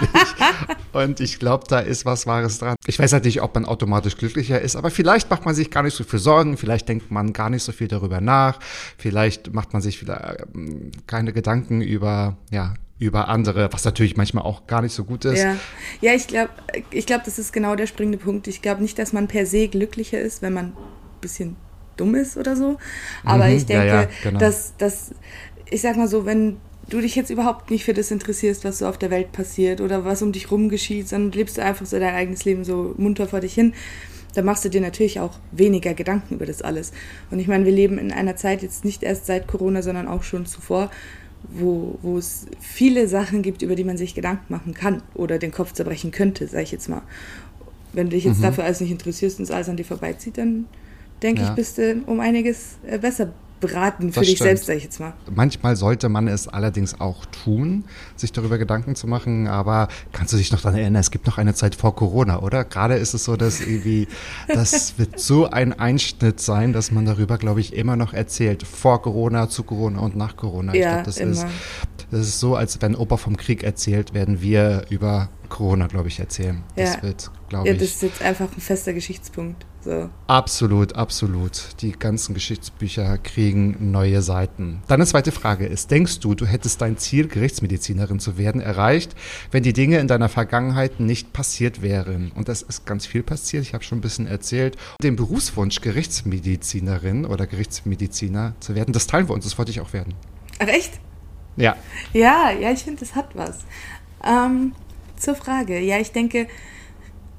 Und 0.93 1.19
ich 1.19 1.39
glaube, 1.39 1.65
da 1.67 1.79
ist 1.79 2.05
was 2.05 2.25
Wahres 2.25 2.59
dran. 2.59 2.75
Ich 2.87 2.99
weiß 2.99 3.13
halt 3.13 3.25
nicht, 3.25 3.41
ob 3.41 3.55
man 3.55 3.65
automatisch 3.65 4.17
glücklicher 4.17 4.59
ist, 4.59 4.75
aber 4.75 4.91
vielleicht 4.91 5.29
macht 5.29 5.45
man 5.45 5.53
sich 5.53 5.71
gar 5.71 5.83
nicht 5.83 5.95
so 5.95 6.03
viel 6.03 6.19
Sorgen, 6.19 6.57
vielleicht 6.57 6.89
denkt 6.89 7.11
man 7.11 7.33
gar 7.33 7.49
nicht 7.49 7.63
so 7.63 7.71
viel 7.71 7.87
darüber 7.87 8.21
nach, 8.21 8.59
vielleicht 8.97 9.53
macht 9.53 9.73
man 9.73 9.81
sich 9.81 10.05
ähm, 10.07 10.91
keine 11.05 11.33
Gedanken 11.33 11.81
über, 11.81 12.37
ja, 12.51 12.73
über 12.99 13.29
andere, 13.29 13.71
was 13.71 13.85
natürlich 13.85 14.17
manchmal 14.17 14.43
auch 14.43 14.67
gar 14.67 14.81
nicht 14.81 14.93
so 14.93 15.05
gut 15.05 15.25
ist. 15.25 15.41
Ja, 15.41 15.55
ja 16.01 16.13
ich 16.13 16.27
glaube, 16.27 16.49
ich 16.91 17.05
glaub, 17.05 17.23
das 17.23 17.39
ist 17.39 17.53
genau 17.53 17.75
der 17.75 17.87
springende 17.87 18.17
Punkt. 18.17 18.47
Ich 18.47 18.61
glaube 18.61 18.81
nicht, 18.81 18.99
dass 18.99 19.13
man 19.13 19.27
per 19.27 19.45
se 19.45 19.69
glücklicher 19.69 20.19
ist, 20.19 20.41
wenn 20.41 20.53
man 20.53 20.65
ein 20.65 20.73
bisschen 21.21 21.55
dumm 21.95 22.15
ist 22.15 22.37
oder 22.37 22.55
so. 22.55 22.77
Aber 23.23 23.45
mhm, 23.45 23.55
ich 23.55 23.65
denke, 23.65 23.87
ja, 23.87 24.01
ja, 24.01 24.09
genau. 24.23 24.39
dass, 24.39 24.75
dass 24.77 25.11
ich 25.69 25.81
sag 25.81 25.97
mal 25.97 26.07
so, 26.07 26.25
wenn 26.25 26.57
du 26.89 27.01
dich 27.01 27.15
jetzt 27.15 27.29
überhaupt 27.29 27.71
nicht 27.71 27.85
für 27.85 27.93
das 27.93 28.11
interessierst, 28.11 28.63
was 28.63 28.79
so 28.79 28.87
auf 28.87 28.97
der 28.97 29.11
Welt 29.11 29.31
passiert 29.31 29.81
oder 29.81 30.05
was 30.05 30.21
um 30.21 30.31
dich 30.31 30.51
rum 30.51 30.69
geschieht, 30.69 31.07
sondern 31.07 31.31
lebst 31.31 31.57
du 31.57 31.63
einfach 31.63 31.85
so 31.85 31.99
dein 31.99 32.15
eigenes 32.15 32.45
Leben 32.45 32.63
so 32.63 32.95
munter 32.97 33.27
vor 33.27 33.39
dich 33.39 33.53
hin, 33.53 33.73
dann 34.33 34.45
machst 34.45 34.65
du 34.65 34.69
dir 34.69 34.81
natürlich 34.81 35.19
auch 35.19 35.37
weniger 35.51 35.93
Gedanken 35.93 36.35
über 36.35 36.45
das 36.45 36.61
alles. 36.61 36.91
Und 37.31 37.39
ich 37.39 37.47
meine, 37.47 37.65
wir 37.65 37.71
leben 37.71 37.97
in 37.97 38.11
einer 38.11 38.35
Zeit 38.35 38.61
jetzt 38.61 38.85
nicht 38.85 39.03
erst 39.03 39.25
seit 39.25 39.47
Corona, 39.47 39.81
sondern 39.81 40.07
auch 40.07 40.23
schon 40.23 40.45
zuvor, 40.45 40.91
wo, 41.47 41.97
wo 42.01 42.17
es 42.17 42.45
viele 42.59 43.07
Sachen 43.07 43.41
gibt, 43.41 43.61
über 43.61 43.75
die 43.75 43.83
man 43.83 43.97
sich 43.97 44.13
Gedanken 44.13 44.45
machen 44.51 44.73
kann 44.73 45.01
oder 45.15 45.39
den 45.39 45.51
Kopf 45.51 45.73
zerbrechen 45.73 46.11
könnte, 46.11 46.47
sag 46.47 46.63
ich 46.63 46.71
jetzt 46.71 46.89
mal. 46.89 47.01
Wenn 47.93 48.09
du 48.09 48.15
dich 48.15 48.25
jetzt 48.25 48.39
mhm. 48.39 48.43
dafür 48.43 48.65
alles 48.65 48.81
nicht 48.81 48.91
interessierst 48.91 49.39
und 49.39 49.43
es 49.43 49.51
alles 49.51 49.69
an 49.69 49.77
dir 49.77 49.85
vorbeizieht, 49.85 50.37
dann 50.37 50.65
denke 51.23 51.41
ja. 51.41 51.49
ich, 51.49 51.55
bist 51.55 51.77
du 51.77 52.03
um 52.05 52.19
einiges 52.19 52.77
äh, 52.85 52.99
besser 52.99 53.33
beraten 53.59 54.11
für 54.11 54.21
das 54.21 54.27
dich 54.27 54.37
stimmt. 54.37 54.47
selbst, 54.49 54.65
sag 54.65 54.77
ich 54.77 54.83
jetzt 54.83 54.99
mal. 54.99 55.13
Manchmal 55.33 55.75
sollte 55.75 56.09
man 56.09 56.27
es 56.27 56.47
allerdings 56.47 56.99
auch 56.99 57.25
tun, 57.27 57.83
sich 58.15 58.31
darüber 58.31 58.57
Gedanken 58.57 58.95
zu 58.95 59.07
machen, 59.07 59.47
aber 59.47 59.87
kannst 60.11 60.33
du 60.33 60.37
dich 60.37 60.51
noch 60.51 60.61
daran 60.61 60.79
erinnern, 60.79 60.99
es 60.99 61.11
gibt 61.11 61.27
noch 61.27 61.37
eine 61.37 61.53
Zeit 61.53 61.75
vor 61.75 61.95
Corona, 61.95 62.39
oder? 62.41 62.65
Gerade 62.65 62.95
ist 62.95 63.13
es 63.13 63.23
so, 63.23 63.35
dass 63.35 63.61
irgendwie, 63.61 64.07
das 64.47 64.93
wird 64.97 65.19
so 65.19 65.49
ein 65.49 65.77
Einschnitt 65.77 66.39
sein, 66.39 66.73
dass 66.73 66.91
man 66.91 67.05
darüber, 67.05 67.37
glaube 67.37 67.61
ich, 67.61 67.73
immer 67.73 67.95
noch 67.95 68.13
erzählt. 68.13 68.63
Vor 68.63 69.01
Corona, 69.01 69.49
zu 69.49 69.63
Corona 69.63 69.99
und 69.99 70.15
nach 70.15 70.35
Corona. 70.35 70.73
Ich 70.73 70.81
ja, 70.81 70.93
glaube, 70.93 71.05
das 71.05 71.17
immer. 71.17 71.31
ist, 71.31 71.45
das 72.11 72.21
ist 72.21 72.39
so, 72.39 72.55
als 72.55 72.81
wenn 72.81 72.95
Opa 72.95 73.17
vom 73.17 73.37
Krieg 73.37 73.63
erzählt, 73.63 74.13
werden 74.13 74.41
wir 74.41 74.85
über 74.89 75.29
Corona, 75.49 75.87
glaube 75.87 76.07
ich, 76.07 76.19
erzählen. 76.19 76.63
Das 76.75 76.95
ja. 76.95 77.03
wird, 77.03 77.31
glaube 77.49 77.67
ich. 77.67 77.73
Ja, 77.73 77.79
das 77.79 77.89
ist 77.89 78.01
jetzt 78.01 78.21
einfach 78.21 78.47
ein 78.55 78.61
fester 78.61 78.93
Geschichtspunkt. 78.93 79.65
So. 79.81 80.09
Absolut, 80.27 80.95
absolut. 80.95 81.81
Die 81.81 81.93
ganzen 81.93 82.33
Geschichtsbücher 82.33 83.17
kriegen 83.17 83.91
neue 83.91 84.21
Seiten. 84.21 84.81
Deine 84.87 85.05
zweite 85.05 85.31
Frage 85.31 85.65
ist, 85.65 85.89
denkst 85.89 86.19
du, 86.19 86.35
du 86.35 86.45
hättest 86.45 86.81
dein 86.81 86.97
Ziel, 86.97 87.27
Gerichtsmedizinerin 87.27 88.19
zu 88.19 88.37
werden, 88.37 88.59
erreicht, 88.59 89.15
wenn 89.51 89.63
die 89.63 89.71
Dinge 89.71 89.99
in 89.99 90.07
deiner 90.07 90.27
Vergangenheit 90.27 90.99
nicht 90.99 91.31
passiert 91.31 91.81
wären? 91.81 92.31
Und 92.35 92.49
das 92.49 92.61
ist 92.61 92.85
ganz 92.85 93.05
viel 93.05 93.23
passiert, 93.23 93.63
ich 93.63 93.73
habe 93.73 93.83
schon 93.83 93.99
ein 93.99 94.01
bisschen 94.01 94.27
erzählt. 94.27 94.75
Den 95.01 95.15
Berufswunsch, 95.15 95.79
Gerichtsmedizinerin 95.79 97.25
oder 97.25 97.47
Gerichtsmediziner 97.47 98.55
zu 98.59 98.75
werden, 98.75 98.91
das 98.91 99.07
teilen 99.07 99.29
wir 99.29 99.33
uns, 99.33 99.45
das 99.45 99.57
wollte 99.57 99.71
ich 99.71 99.79
auch 99.79 99.93
werden. 99.93 100.13
Ach 100.59 100.67
echt? 100.67 100.99
Ja. 101.55 101.77
Ja, 102.13 102.51
ja, 102.51 102.71
ich 102.71 102.83
finde, 102.83 102.99
das 102.99 103.15
hat 103.15 103.29
was. 103.33 103.59
Ähm, 104.25 104.73
zur 105.15 105.35
Frage. 105.35 105.79
Ja, 105.79 105.99
ich 105.99 106.11
denke, 106.11 106.47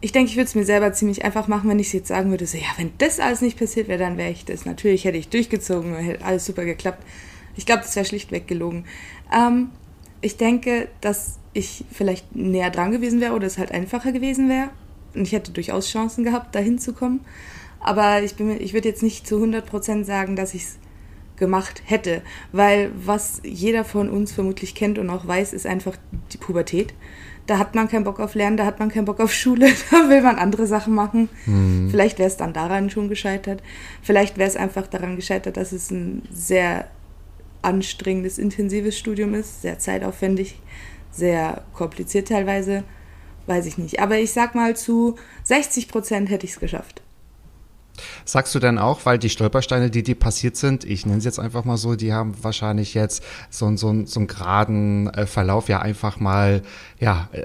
ich 0.00 0.12
denke, 0.12 0.30
ich 0.30 0.36
würde 0.36 0.46
es 0.46 0.54
mir 0.54 0.64
selber 0.64 0.92
ziemlich 0.92 1.24
einfach 1.24 1.46
machen, 1.46 1.68
wenn 1.68 1.78
ich 1.78 1.88
es 1.88 1.92
jetzt 1.92 2.08
sagen 2.08 2.30
würde, 2.30 2.46
so, 2.46 2.56
ja, 2.56 2.68
wenn 2.78 2.92
das 2.98 3.20
alles 3.20 3.42
nicht 3.42 3.58
passiert 3.58 3.88
wäre, 3.88 3.98
dann 3.98 4.16
wäre 4.16 4.30
ich 4.30 4.44
das. 4.44 4.64
Natürlich 4.64 5.04
hätte 5.04 5.18
ich 5.18 5.28
durchgezogen, 5.28 5.94
hätte 5.94 6.24
alles 6.24 6.46
super 6.46 6.64
geklappt. 6.64 7.04
Ich 7.56 7.66
glaube, 7.66 7.82
das 7.82 7.94
wäre 7.96 8.06
schlichtweg 8.06 8.46
gelogen. 8.48 8.84
Ähm, 9.32 9.70
ich 10.22 10.36
denke, 10.36 10.88
dass 11.00 11.38
ich 11.52 11.84
vielleicht 11.92 12.34
näher 12.34 12.70
dran 12.70 12.92
gewesen 12.92 13.20
wäre 13.20 13.34
oder 13.34 13.46
es 13.46 13.58
halt 13.58 13.72
einfacher 13.72 14.12
gewesen 14.12 14.48
wäre. 14.48 14.70
Und 15.14 15.22
ich 15.22 15.32
hätte 15.32 15.52
durchaus 15.52 15.88
Chancen 15.88 16.24
gehabt, 16.24 16.54
dahin 16.54 16.78
zu 16.78 16.94
kommen. 16.94 17.20
Aber 17.80 18.22
ich, 18.22 18.38
ich 18.38 18.72
würde 18.72 18.88
jetzt 18.88 19.02
nicht 19.02 19.26
zu 19.26 19.36
100% 19.36 20.04
sagen, 20.04 20.36
dass 20.36 20.54
ich 20.54 20.62
es 20.62 20.78
gemacht 21.36 21.82
hätte. 21.84 22.22
Weil 22.52 22.92
was 22.94 23.40
jeder 23.44 23.84
von 23.84 24.08
uns 24.08 24.32
vermutlich 24.32 24.74
kennt 24.74 24.98
und 24.98 25.10
auch 25.10 25.26
weiß, 25.26 25.52
ist 25.52 25.66
einfach 25.66 25.96
die 26.32 26.38
Pubertät 26.38 26.94
da 27.46 27.58
hat 27.58 27.74
man 27.74 27.88
keinen 27.88 28.04
Bock 28.04 28.20
auf 28.20 28.34
Lernen, 28.34 28.56
da 28.56 28.64
hat 28.64 28.78
man 28.78 28.90
keinen 28.90 29.04
Bock 29.04 29.20
auf 29.20 29.32
Schule, 29.32 29.68
da 29.90 30.08
will 30.08 30.22
man 30.22 30.36
andere 30.36 30.66
Sachen 30.66 30.94
machen. 30.94 31.28
Mhm. 31.46 31.88
Vielleicht 31.90 32.18
wäre 32.18 32.28
es 32.28 32.36
dann 32.36 32.52
daran 32.52 32.90
schon 32.90 33.08
gescheitert. 33.08 33.62
Vielleicht 34.02 34.38
wäre 34.38 34.48
es 34.48 34.56
einfach 34.56 34.86
daran 34.86 35.16
gescheitert, 35.16 35.56
dass 35.56 35.72
es 35.72 35.90
ein 35.90 36.22
sehr 36.30 36.88
anstrengendes, 37.62 38.38
intensives 38.38 38.98
Studium 38.98 39.34
ist, 39.34 39.62
sehr 39.62 39.78
zeitaufwendig, 39.78 40.60
sehr 41.10 41.64
kompliziert 41.74 42.28
teilweise, 42.28 42.84
weiß 43.46 43.66
ich 43.66 43.78
nicht. 43.78 44.00
Aber 44.00 44.18
ich 44.18 44.32
sag 44.32 44.54
mal, 44.54 44.76
zu 44.76 45.16
60 45.44 45.88
Prozent 45.88 46.30
hätte 46.30 46.46
ich 46.46 46.52
es 46.52 46.60
geschafft. 46.60 47.02
Sagst 48.24 48.54
du 48.54 48.58
denn 48.58 48.78
auch, 48.78 49.06
weil 49.06 49.18
die 49.18 49.30
Stolpersteine, 49.30 49.90
die 49.90 50.02
dir 50.02 50.14
passiert 50.14 50.56
sind, 50.56 50.84
ich 50.84 51.06
nenne 51.06 51.18
es 51.18 51.24
jetzt 51.24 51.38
einfach 51.38 51.64
mal 51.64 51.76
so, 51.76 51.96
die 51.96 52.12
haben 52.12 52.34
wahrscheinlich 52.42 52.94
jetzt 52.94 53.22
so, 53.50 53.74
so, 53.76 54.06
so 54.06 54.20
einen 54.20 54.26
geraden 54.26 55.08
äh, 55.10 55.26
Verlauf 55.26 55.68
ja 55.68 55.80
einfach 55.80 56.20
mal, 56.20 56.62
ja, 56.98 57.28
äh, 57.32 57.44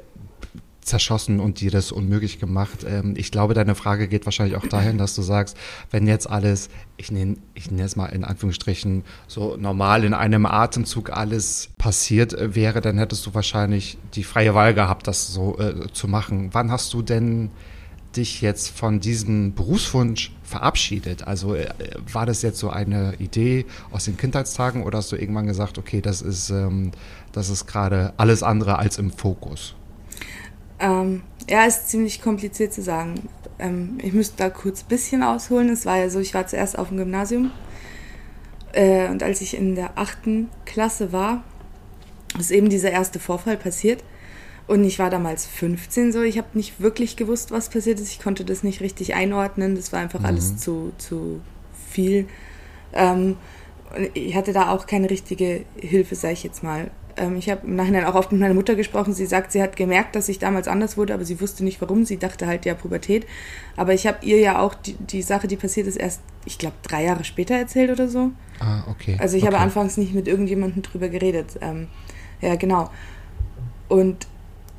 zerschossen 0.86 1.40
und 1.40 1.60
dir 1.60 1.72
das 1.72 1.92
unmöglich 1.92 2.40
gemacht. 2.40 2.86
Ähm, 2.88 3.16
ich 3.18 3.32
glaube, 3.32 3.54
deine 3.54 3.76
Frage 3.76 4.08
geht 4.08 4.26
wahrscheinlich 4.26 4.56
auch 4.56 4.68
dahin, 4.68 4.98
dass 4.98 5.16
du 5.16 5.24
sagst, 5.24 5.58
wenn 5.92 6.08
jetzt 6.08 6.30
alles, 6.30 6.70
ich 6.98 7.12
nenne 7.12 7.38
ich 7.56 7.72
nenne 7.72 7.84
es 7.84 7.96
mal 7.96 8.08
in 8.08 8.24
Anführungsstrichen, 8.24 9.04
so 9.28 9.58
normal 9.58 10.04
in 10.04 10.14
einem 10.14 10.46
Atemzug 10.46 11.10
alles 11.10 11.70
passiert 11.78 12.34
äh, 12.34 12.56
wäre, 12.56 12.82
dann 12.82 12.98
hättest 12.98 13.26
du 13.26 13.34
wahrscheinlich 13.34 13.98
die 14.14 14.24
freie 14.24 14.54
Wahl 14.54 14.74
gehabt, 14.74 15.08
das 15.08 15.28
so 15.28 15.58
äh, 15.58 15.92
zu 15.92 16.08
machen. 16.08 16.50
Wann 16.54 16.72
hast 16.72 16.94
du 16.94 17.02
denn 17.02 17.50
dich 18.18 18.42
jetzt 18.42 18.70
von 18.70 19.00
diesem 19.00 19.54
Berufswunsch 19.54 20.32
verabschiedet? 20.44 21.28
Also 21.28 21.56
äh, 21.56 21.70
war 22.12 22.26
das 22.26 22.42
jetzt 22.42 22.60
so 22.60 22.70
eine 22.70 23.16
Idee 23.20 23.66
aus 23.92 24.06
den 24.06 24.18
Kindheitstagen 24.18 24.84
oder 24.84 25.00
hast 25.00 25.12
du 25.12 25.16
irgendwann 25.16 25.48
gesagt, 25.48 25.78
okay, 25.78 26.02
das 26.02 26.22
ist, 26.22 26.50
ähm, 26.50 26.92
das 27.32 27.50
ist 27.50 27.66
gerade 27.68 28.14
alles 28.18 28.44
andere 28.44 28.80
als 28.80 28.98
im 28.98 29.12
Fokus? 29.12 29.76
Ähm, 30.80 31.22
ja, 31.50 31.66
ist 31.66 31.90
ziemlich 31.90 32.22
kompliziert 32.22 32.74
zu 32.74 32.82
sagen. 32.82 33.30
Ähm, 33.60 33.98
ich 34.02 34.14
müsste 34.14 34.38
da 34.38 34.50
kurz 34.50 34.84
ein 34.84 34.88
bisschen 34.88 35.24
ausholen. 35.24 35.70
Es 35.70 35.86
war 35.86 35.98
ja 35.98 36.10
so, 36.10 36.20
ich 36.20 36.34
war 36.34 36.48
zuerst 36.48 36.78
auf 36.78 36.90
dem 36.90 36.98
Gymnasium 36.98 37.52
äh, 38.76 39.08
und 39.08 39.24
als 39.24 39.42
ich 39.42 39.58
in 39.58 39.76
der 39.76 39.98
achten 39.98 40.50
Klasse 40.66 41.12
war, 41.12 41.44
ist 42.38 42.52
eben 42.52 42.70
dieser 42.70 42.92
erste 42.92 43.20
Vorfall 43.20 43.58
passiert. 43.58 44.04
Und 44.68 44.84
ich 44.84 44.98
war 44.98 45.10
damals 45.10 45.46
15 45.46 46.12
so. 46.12 46.22
Ich 46.22 46.38
habe 46.38 46.48
nicht 46.54 46.80
wirklich 46.80 47.16
gewusst, 47.16 47.52
was 47.52 47.70
passiert 47.70 48.00
ist. 48.00 48.10
Ich 48.12 48.20
konnte 48.20 48.46
das 48.46 48.64
nicht 48.64 48.82
richtig 48.82 49.14
einordnen. 49.14 49.76
Das 49.76 49.94
war 49.94 50.00
einfach 50.00 50.22
mhm. 50.22 50.26
alles 50.26 50.58
zu, 50.58 50.92
zu 50.98 51.42
viel. 51.90 52.28
Ähm, 52.94 53.38
ich 54.14 54.36
hatte 54.36 54.54
da 54.54 54.72
auch 54.72 54.88
keine 54.88 55.10
richtige 55.10 55.66
Hilfe, 55.76 56.16
sag 56.16 56.32
ich 56.32 56.44
jetzt 56.44 56.64
mal. 56.64 56.90
Ähm, 57.18 57.38
ich 57.38 57.50
habe 57.50 57.66
im 57.66 57.76
Nachhinein 57.76 58.06
auch 58.06 58.16
oft 58.16 58.32
mit 58.32 58.42
meiner 58.42 58.56
Mutter 58.56 58.76
gesprochen. 58.76 59.14
Sie 59.14 59.26
sagt, 59.26 59.52
sie 59.52 59.62
hat 59.62 59.76
gemerkt, 59.76 60.16
dass 60.16 60.30
ich 60.30 60.40
damals 60.40 60.68
anders 60.68 60.98
wurde, 60.98 61.14
aber 61.14 61.26
sie 61.26 61.40
wusste 61.40 61.64
nicht 61.64 61.80
warum. 61.80 62.04
Sie 62.04 62.18
dachte 62.18 62.48
halt, 62.48 62.66
ja, 62.66 62.74
Pubertät. 62.74 63.26
Aber 63.78 63.94
ich 63.94 64.08
habe 64.08 64.26
ihr 64.26 64.40
ja 64.40 64.60
auch 64.60 64.74
die, 64.74 64.94
die 64.94 65.22
Sache, 65.22 65.48
die 65.48 65.56
passiert 65.56 65.88
ist, 65.88 65.96
erst, 65.96 66.22
ich 66.46 66.58
glaube, 66.58 66.76
drei 66.82 67.04
Jahre 67.04 67.24
später 67.24 67.56
erzählt 67.56 67.92
oder 67.92 68.08
so. 68.08 68.32
Ah, 68.60 68.84
okay. 68.90 69.18
Also 69.20 69.38
ich 69.38 69.44
okay. 69.44 69.54
habe 69.54 69.64
anfangs 69.64 69.98
nicht 69.98 70.16
mit 70.16 70.28
irgendjemandem 70.28 70.82
drüber 70.82 71.10
geredet. 71.10 71.58
Ähm, 71.62 71.88
ja, 72.42 72.56
genau. 72.56 72.90
Und 73.88 74.28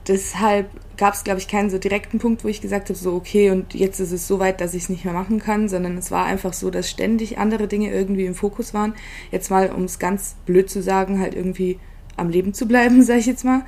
deshalb 0.09 0.69
gab 0.97 1.15
es, 1.15 1.25
glaube 1.25 1.41
ich, 1.41 1.49
keinen 1.49 1.71
so 1.71 1.79
direkten 1.79 2.19
Punkt, 2.19 2.45
wo 2.45 2.49
ich 2.49 2.61
gesagt 2.61 2.89
habe, 2.89 2.99
so 2.99 3.15
okay, 3.15 3.51
und 3.51 3.75
jetzt 3.75 4.01
ist 4.01 4.13
es 4.13 4.27
so 4.27 4.39
weit, 4.39 4.61
dass 4.61 4.75
ich 4.75 4.85
es 4.85 4.89
nicht 4.89 5.05
mehr 5.05 5.15
machen 5.15 5.39
kann, 5.39 5.69
sondern 5.69 5.99
es 5.99 6.11
war 6.11 6.25
einfach 6.25 6.53
so, 6.53 6.71
dass 6.71 6.89
ständig 6.89 7.39
andere 7.39 7.69
Dinge 7.69 7.93
irgendwie 7.93 8.25
im 8.25 8.35
Fokus 8.35 8.73
waren. 8.73 8.95
Jetzt 9.31 9.51
mal, 9.51 9.71
um 9.71 9.85
es 9.85 9.99
ganz 9.99 10.37
blöd 10.47 10.71
zu 10.71 10.83
sagen, 10.83 11.21
halt 11.21 11.35
irgendwie 11.35 11.79
am 12.17 12.31
Leben 12.31 12.55
zu 12.55 12.67
bleiben, 12.67 13.03
sage 13.05 13.21
ich 13.21 13.27
jetzt 13.27 13.45
mal. 13.45 13.63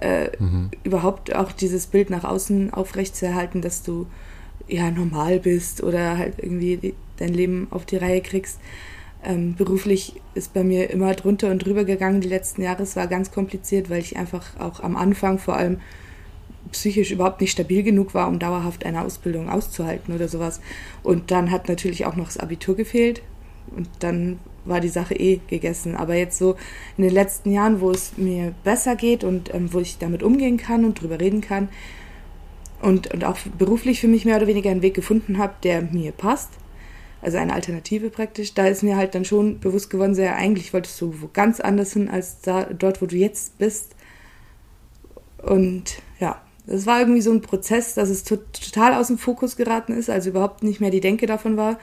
Äh, 0.00 0.30
mhm. 0.38 0.70
Überhaupt 0.82 1.34
auch 1.34 1.52
dieses 1.52 1.86
Bild 1.86 2.10
nach 2.10 2.24
außen 2.24 2.72
aufrechtzuerhalten, 2.72 3.62
dass 3.62 3.82
du 3.82 4.06
ja 4.66 4.90
normal 4.90 5.40
bist 5.40 5.82
oder 5.82 6.18
halt 6.18 6.34
irgendwie 6.38 6.94
dein 7.18 7.34
Leben 7.34 7.68
auf 7.70 7.84
die 7.84 7.96
Reihe 7.96 8.20
kriegst. 8.20 8.58
Ähm, 9.24 9.54
beruflich 9.54 10.20
ist 10.34 10.52
bei 10.52 10.62
mir 10.62 10.90
immer 10.90 11.14
drunter 11.14 11.50
und 11.50 11.64
drüber 11.64 11.84
gegangen 11.84 12.20
die 12.20 12.28
letzten 12.28 12.62
Jahre. 12.62 12.82
Es 12.82 12.96
war 12.96 13.06
ganz 13.06 13.30
kompliziert, 13.30 13.88
weil 13.90 14.00
ich 14.00 14.16
einfach 14.16 14.58
auch 14.60 14.80
am 14.80 14.96
Anfang 14.96 15.38
vor 15.38 15.56
allem 15.56 15.78
psychisch 16.72 17.10
überhaupt 17.10 17.40
nicht 17.40 17.52
stabil 17.52 17.82
genug 17.82 18.14
war, 18.14 18.28
um 18.28 18.38
dauerhaft 18.38 18.84
eine 18.84 19.02
Ausbildung 19.02 19.48
auszuhalten 19.48 20.14
oder 20.14 20.28
sowas. 20.28 20.60
Und 21.02 21.30
dann 21.30 21.50
hat 21.50 21.68
natürlich 21.68 22.04
auch 22.04 22.16
noch 22.16 22.26
das 22.26 22.38
Abitur 22.38 22.76
gefehlt. 22.76 23.22
Und 23.74 23.88
dann 24.00 24.38
war 24.64 24.80
die 24.80 24.88
Sache 24.88 25.14
eh 25.14 25.40
gegessen. 25.48 25.96
Aber 25.96 26.14
jetzt 26.14 26.38
so 26.38 26.56
in 26.96 27.04
den 27.04 27.12
letzten 27.12 27.50
Jahren, 27.50 27.80
wo 27.80 27.90
es 27.90 28.16
mir 28.16 28.54
besser 28.62 28.96
geht 28.96 29.24
und 29.24 29.54
ähm, 29.54 29.72
wo 29.72 29.80
ich 29.80 29.98
damit 29.98 30.22
umgehen 30.22 30.56
kann 30.56 30.84
und 30.84 31.00
drüber 31.00 31.20
reden 31.20 31.40
kann 31.40 31.68
und, 32.82 33.12
und 33.12 33.24
auch 33.24 33.38
beruflich 33.58 34.00
für 34.00 34.08
mich 34.08 34.24
mehr 34.24 34.36
oder 34.36 34.46
weniger 34.46 34.70
einen 34.70 34.82
Weg 34.82 34.94
gefunden 34.94 35.38
habe, 35.38 35.54
der 35.62 35.82
mir 35.82 36.12
passt, 36.12 36.50
also 37.24 37.38
eine 37.38 37.54
Alternative 37.54 38.10
praktisch, 38.10 38.52
da 38.52 38.66
ist 38.66 38.82
mir 38.82 38.96
halt 38.96 39.14
dann 39.14 39.24
schon 39.24 39.58
bewusst 39.58 39.88
geworden, 39.88 40.14
sehr 40.14 40.36
eigentlich 40.36 40.72
wolltest 40.74 41.00
du 41.00 41.22
wo 41.22 41.30
ganz 41.32 41.58
anders 41.58 41.94
hin 41.94 42.08
als 42.10 42.40
da, 42.42 42.64
dort, 42.64 43.00
wo 43.00 43.06
du 43.06 43.16
jetzt 43.16 43.56
bist. 43.58 43.94
Und 45.42 45.96
ja, 46.20 46.42
das 46.66 46.86
war 46.86 47.00
irgendwie 47.00 47.22
so 47.22 47.32
ein 47.32 47.40
Prozess, 47.40 47.94
dass 47.94 48.10
es 48.10 48.24
total 48.24 48.94
aus 48.94 49.06
dem 49.06 49.18
Fokus 49.18 49.56
geraten 49.56 49.92
ist, 49.92 50.10
also 50.10 50.30
überhaupt 50.30 50.62
nicht 50.62 50.80
mehr 50.80 50.90
die 50.90 51.00
Denke 51.00 51.26
davon 51.26 51.56
war. 51.56 51.78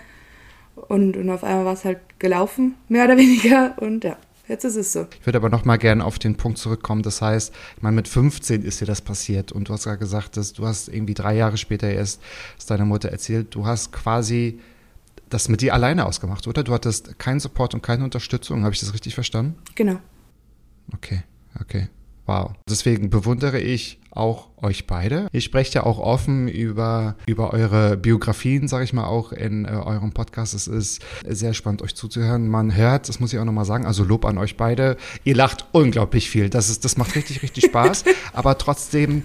Und, 0.75 1.17
und 1.17 1.29
auf 1.29 1.43
einmal 1.43 1.65
war 1.65 1.73
es 1.73 1.85
halt 1.85 1.99
gelaufen, 2.19 2.75
mehr 2.87 3.05
oder 3.05 3.17
weniger. 3.17 3.75
Und 3.79 4.03
ja, 4.03 4.17
jetzt 4.47 4.63
ist 4.63 4.75
es 4.75 4.93
so. 4.93 5.07
Ich 5.19 5.25
würde 5.25 5.37
aber 5.37 5.49
noch 5.49 5.65
mal 5.65 5.77
gerne 5.77 6.05
auf 6.05 6.19
den 6.19 6.37
Punkt 6.37 6.59
zurückkommen. 6.59 7.01
Das 7.01 7.21
heißt, 7.21 7.51
ich 7.77 7.81
meine, 7.81 7.95
mit 7.95 8.07
15 8.07 8.63
ist 8.63 8.79
dir 8.79 8.85
das 8.85 9.01
passiert. 9.01 9.51
Und 9.51 9.69
du 9.69 9.73
hast 9.73 9.85
ja 9.85 9.95
gesagt, 9.95 10.37
dass 10.37 10.53
du 10.53 10.67
hast 10.67 10.87
irgendwie 10.87 11.15
drei 11.15 11.35
Jahre 11.35 11.57
später 11.57 11.89
erst 11.89 12.21
deiner 12.67 12.85
Mutter 12.85 13.09
erzählt. 13.09 13.55
Du 13.55 13.65
hast 13.65 13.91
quasi 13.91 14.59
das 15.31 15.49
mit 15.49 15.61
dir 15.61 15.73
alleine 15.73 16.05
ausgemacht, 16.05 16.47
oder? 16.47 16.63
Du 16.63 16.73
hattest 16.73 17.17
keinen 17.17 17.39
Support 17.39 17.73
und 17.73 17.81
keine 17.81 18.03
Unterstützung. 18.03 18.63
Habe 18.63 18.73
ich 18.73 18.79
das 18.79 18.93
richtig 18.93 19.15
verstanden? 19.15 19.55
Genau. 19.75 19.97
Okay, 20.93 21.23
okay. 21.59 21.89
Wow. 22.25 22.51
Deswegen 22.69 23.09
bewundere 23.09 23.59
ich 23.59 23.99
auch 24.11 24.49
euch 24.57 24.87
beide. 24.87 25.27
Ihr 25.31 25.41
sprecht 25.41 25.73
ja 25.73 25.83
auch 25.83 25.99
offen 25.99 26.47
über, 26.47 27.15
über 27.25 27.51
eure 27.51 27.97
Biografien, 27.97 28.67
sage 28.67 28.83
ich 28.83 28.93
mal, 28.93 29.05
auch 29.05 29.31
in 29.31 29.65
äh, 29.65 29.69
eurem 29.69 30.11
Podcast. 30.11 30.53
Es 30.53 30.67
ist 30.67 31.01
sehr 31.27 31.53
spannend, 31.53 31.81
euch 31.81 31.95
zuzuhören. 31.95 32.47
Man 32.47 32.75
hört, 32.75 33.09
das 33.09 33.19
muss 33.19 33.33
ich 33.33 33.39
auch 33.39 33.45
nochmal 33.45 33.65
sagen, 33.65 33.85
also 33.85 34.03
Lob 34.03 34.25
an 34.25 34.37
euch 34.37 34.57
beide. 34.57 34.97
Ihr 35.23 35.35
lacht 35.35 35.65
unglaublich 35.71 36.29
viel. 36.29 36.49
Das, 36.49 36.69
ist, 36.69 36.85
das 36.85 36.97
macht 36.97 37.15
richtig, 37.15 37.41
richtig 37.41 37.65
Spaß. 37.65 38.03
aber 38.33 38.57
trotzdem 38.57 39.23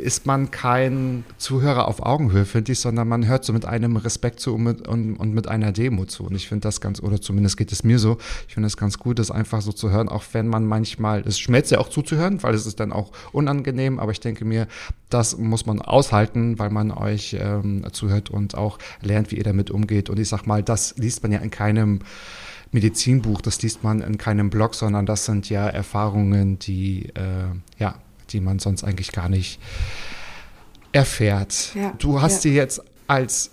ist 0.00 0.26
man 0.26 0.50
kein 0.50 1.24
Zuhörer 1.38 1.86
auf 1.88 2.00
Augenhöhe, 2.00 2.44
finde 2.44 2.72
ich, 2.72 2.80
sondern 2.80 3.08
man 3.08 3.26
hört 3.26 3.44
so 3.44 3.52
mit 3.52 3.64
einem 3.64 3.96
Respekt 3.96 4.40
zu 4.40 4.54
und 4.54 4.62
mit, 4.62 4.88
und, 4.88 5.16
und 5.16 5.34
mit 5.34 5.48
einer 5.48 5.72
Demo 5.72 6.04
zu. 6.06 6.24
Und 6.24 6.34
ich 6.34 6.48
finde 6.48 6.62
das 6.62 6.80
ganz, 6.80 7.00
oder 7.00 7.20
zumindest 7.20 7.56
geht 7.56 7.72
es 7.72 7.84
mir 7.84 7.98
so, 7.98 8.18
ich 8.48 8.54
finde 8.54 8.66
es 8.66 8.76
ganz 8.76 8.98
gut, 8.98 9.18
das 9.18 9.30
einfach 9.30 9.62
so 9.62 9.72
zu 9.72 9.90
hören, 9.90 10.08
auch 10.08 10.24
wenn 10.32 10.48
man 10.48 10.66
manchmal, 10.66 11.22
es 11.26 11.38
schmerzt 11.38 11.70
ja 11.70 11.78
auch 11.78 11.88
zuzuhören, 11.88 12.42
weil 12.42 12.54
es 12.54 12.66
ist 12.66 12.80
dann 12.80 12.92
auch 12.92 13.12
unangenehm, 13.32 13.98
aber 13.98 14.12
ich 14.12 14.20
denke 14.20 14.44
mir, 14.44 14.66
das 15.08 15.36
muss 15.38 15.66
man 15.66 15.80
aushalten, 15.80 16.58
weil 16.58 16.70
man 16.70 16.90
euch 16.90 17.36
ähm, 17.38 17.84
zuhört 17.92 18.30
und 18.30 18.56
auch 18.56 18.78
lernt, 19.02 19.30
wie 19.30 19.36
ihr 19.36 19.44
damit 19.44 19.70
umgeht. 19.70 20.10
Und 20.10 20.18
ich 20.18 20.28
sag 20.28 20.46
mal, 20.46 20.62
das 20.62 20.96
liest 20.96 21.22
man 21.22 21.32
ja 21.32 21.38
in 21.40 21.50
keinem 21.50 22.00
Medizinbuch, 22.72 23.40
das 23.40 23.60
liest 23.62 23.82
man 23.82 24.00
in 24.00 24.18
keinem 24.18 24.50
Blog, 24.50 24.74
sondern 24.74 25.06
das 25.06 25.24
sind 25.24 25.50
ja 25.50 25.66
Erfahrungen, 25.68 26.58
die 26.58 27.06
äh, 27.14 27.46
ja 27.78 27.96
die 28.32 28.40
man 28.40 28.58
sonst 28.58 28.84
eigentlich 28.84 29.12
gar 29.12 29.28
nicht 29.28 29.60
erfährt. 30.92 31.74
Ja, 31.74 31.92
du 31.98 32.20
hast 32.20 32.44
ja. 32.44 32.50
dir 32.50 32.56
jetzt 32.56 32.82
als 33.06 33.50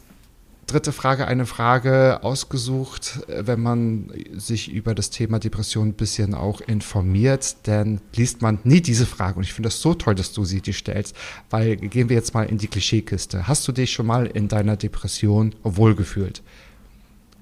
dritte 0.68 0.92
Frage 0.92 1.28
eine 1.28 1.46
Frage 1.46 2.20
ausgesucht, 2.24 3.22
wenn 3.28 3.62
man 3.62 4.12
sich 4.36 4.70
über 4.70 4.94
das 4.94 5.10
Thema 5.10 5.40
Depression 5.40 5.90
ein 5.90 5.94
bisschen 5.94 6.34
auch 6.34 6.60
informiert, 6.62 7.68
denn 7.68 8.02
liest 8.16 8.42
man 8.42 8.60
nie 8.66 8.82
diese 8.82 9.06
Frage. 9.06 9.38
Und 9.38 9.44
ich 9.44 9.54
finde 9.54 9.68
das 9.68 9.82
so 9.82 9.94
toll, 9.94 10.14
dass 10.14 10.34
du 10.34 10.44
sie 10.44 10.62
dir 10.62 10.74
stellst, 10.74 11.16
weil 11.50 11.78
gehen 11.78 12.10
wir 12.10 12.18
jetzt 12.18 12.34
mal 12.34 12.44
in 12.44 12.58
die 12.58 12.68
Klischeekiste. 12.68 13.48
Hast 13.48 13.68
du 13.68 13.72
dich 13.72 13.92
schon 13.92 14.06
mal 14.06 14.28
in 14.28 14.50
deiner 14.50 14.76
Depression 14.76 15.56
wohlgefühlt? 15.64 16.44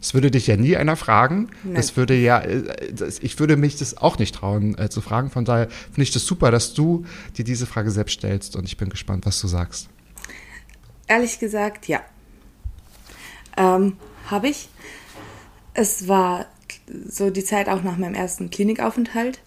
Das 0.06 0.14
würde 0.14 0.30
dich 0.30 0.46
ja 0.46 0.56
nie 0.56 0.78
einer 0.78 0.96
fragen. 0.96 1.50
Nein. 1.64 1.74
Das 1.74 1.98
würde 1.98 2.14
ja, 2.14 2.38
äh, 2.38 2.62
ich 3.22 3.40
würde 3.40 3.58
mich 3.58 3.78
das 3.78 3.98
auch 3.98 4.20
nicht 4.20 4.36
trauen 4.36 4.78
äh, 4.78 4.88
zu 4.88 5.02
fragen. 5.02 5.32
Von 5.32 5.46
daher 5.46 5.68
finde 5.68 6.04
ich 6.04 6.12
das 6.12 6.28
super, 6.28 6.52
dass 6.52 6.76
du 6.76 7.06
dir 7.36 7.44
diese 7.44 7.66
Frage 7.66 7.90
selbst 7.90 8.14
stellst 8.14 8.56
und 8.56 8.66
ich 8.66 8.78
bin 8.78 8.90
gespannt, 8.90 9.26
was 9.26 9.42
du 9.42 9.48
sagst. 9.48 9.90
Ehrlich 11.08 11.40
gesagt, 11.40 11.88
ja. 11.88 12.02
Ähm, 13.58 13.98
Habe 14.30 14.50
ich. 14.50 14.70
Es 15.74 16.08
war 16.08 16.46
so 17.10 17.32
die 17.32 17.44
Zeit 17.44 17.68
auch 17.68 17.82
nach 17.82 17.98
meinem 17.98 18.14
ersten 18.14 18.52
Klinikaufenthalt. 18.52 19.40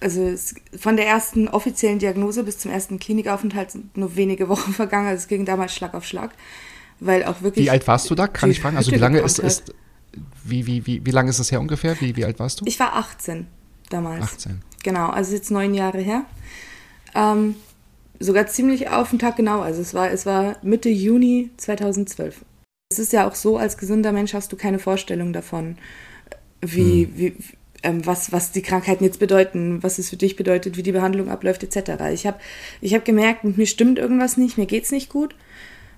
Also 0.00 0.24
es, 0.24 0.56
von 0.78 0.98
der 0.98 1.06
ersten 1.06 1.48
offiziellen 1.48 2.00
Diagnose 2.00 2.44
bis 2.44 2.58
zum 2.58 2.70
ersten 2.70 2.98
Klinikaufenthalt 2.98 3.70
sind 3.70 3.96
nur 3.96 4.14
wenige 4.14 4.50
Wochen 4.50 4.74
vergangen. 4.74 5.06
Also 5.06 5.22
es 5.22 5.28
ging 5.28 5.46
damals 5.46 5.74
Schlag 5.74 5.94
auf 5.94 6.04
Schlag. 6.04 6.34
Weil 7.00 7.24
auch 7.24 7.40
wirklich. 7.40 7.64
Wie 7.64 7.70
alt 7.70 7.88
warst 7.88 8.10
du 8.10 8.14
da? 8.14 8.28
Kann 8.28 8.50
ich 8.50 8.60
fragen? 8.60 8.76
Also 8.76 8.92
wie 8.92 8.96
lange 8.96 9.20
ist, 9.20 9.38
ist, 9.38 9.72
wie, 10.44 10.66
wie, 10.66 10.86
wie, 10.86 11.04
wie 11.04 11.10
lange 11.10 11.30
ist 11.30 11.38
das 11.38 11.52
her 11.52 11.60
ungefähr? 11.60 12.00
Wie, 12.00 12.16
wie 12.16 12.24
alt 12.24 12.38
warst 12.38 12.60
du? 12.60 12.64
Ich 12.66 12.78
war 12.78 12.96
18 12.96 13.46
damals. 13.90 14.22
18. 14.22 14.60
Genau, 14.82 15.08
also 15.08 15.34
jetzt 15.34 15.50
neun 15.50 15.74
Jahre 15.74 16.00
her. 16.00 16.24
Ähm, 17.14 17.56
sogar 18.18 18.46
ziemlich 18.46 18.88
auf 18.88 19.10
den 19.10 19.18
Tag 19.18 19.36
genau. 19.36 19.60
Also 19.60 19.80
es 19.80 19.94
war, 19.94 20.10
es 20.10 20.26
war 20.26 20.56
Mitte 20.62 20.88
Juni 20.88 21.50
2012. 21.56 22.44
Es 22.90 22.98
ist 22.98 23.12
ja 23.12 23.26
auch 23.26 23.34
so, 23.34 23.56
als 23.56 23.78
gesunder 23.78 24.12
Mensch 24.12 24.34
hast 24.34 24.52
du 24.52 24.56
keine 24.56 24.78
Vorstellung 24.78 25.32
davon, 25.32 25.78
wie, 26.60 27.04
hm. 27.04 27.16
wie 27.16 27.36
ähm, 27.82 28.04
was, 28.06 28.32
was 28.32 28.52
die 28.52 28.62
Krankheiten 28.62 29.04
jetzt 29.04 29.18
bedeuten, 29.18 29.82
was 29.82 29.98
es 29.98 30.10
für 30.10 30.16
dich 30.16 30.36
bedeutet, 30.36 30.76
wie 30.76 30.82
die 30.82 30.92
Behandlung 30.92 31.28
abläuft, 31.28 31.62
etc. 31.62 32.02
Ich 32.12 32.26
habe 32.26 32.38
ich 32.80 32.94
hab 32.94 33.04
gemerkt, 33.04 33.44
mit 33.44 33.56
mir 33.56 33.66
stimmt 33.66 33.98
irgendwas 33.98 34.36
nicht, 34.36 34.58
mir 34.58 34.66
geht's 34.66 34.92
nicht 34.92 35.08
gut. 35.08 35.34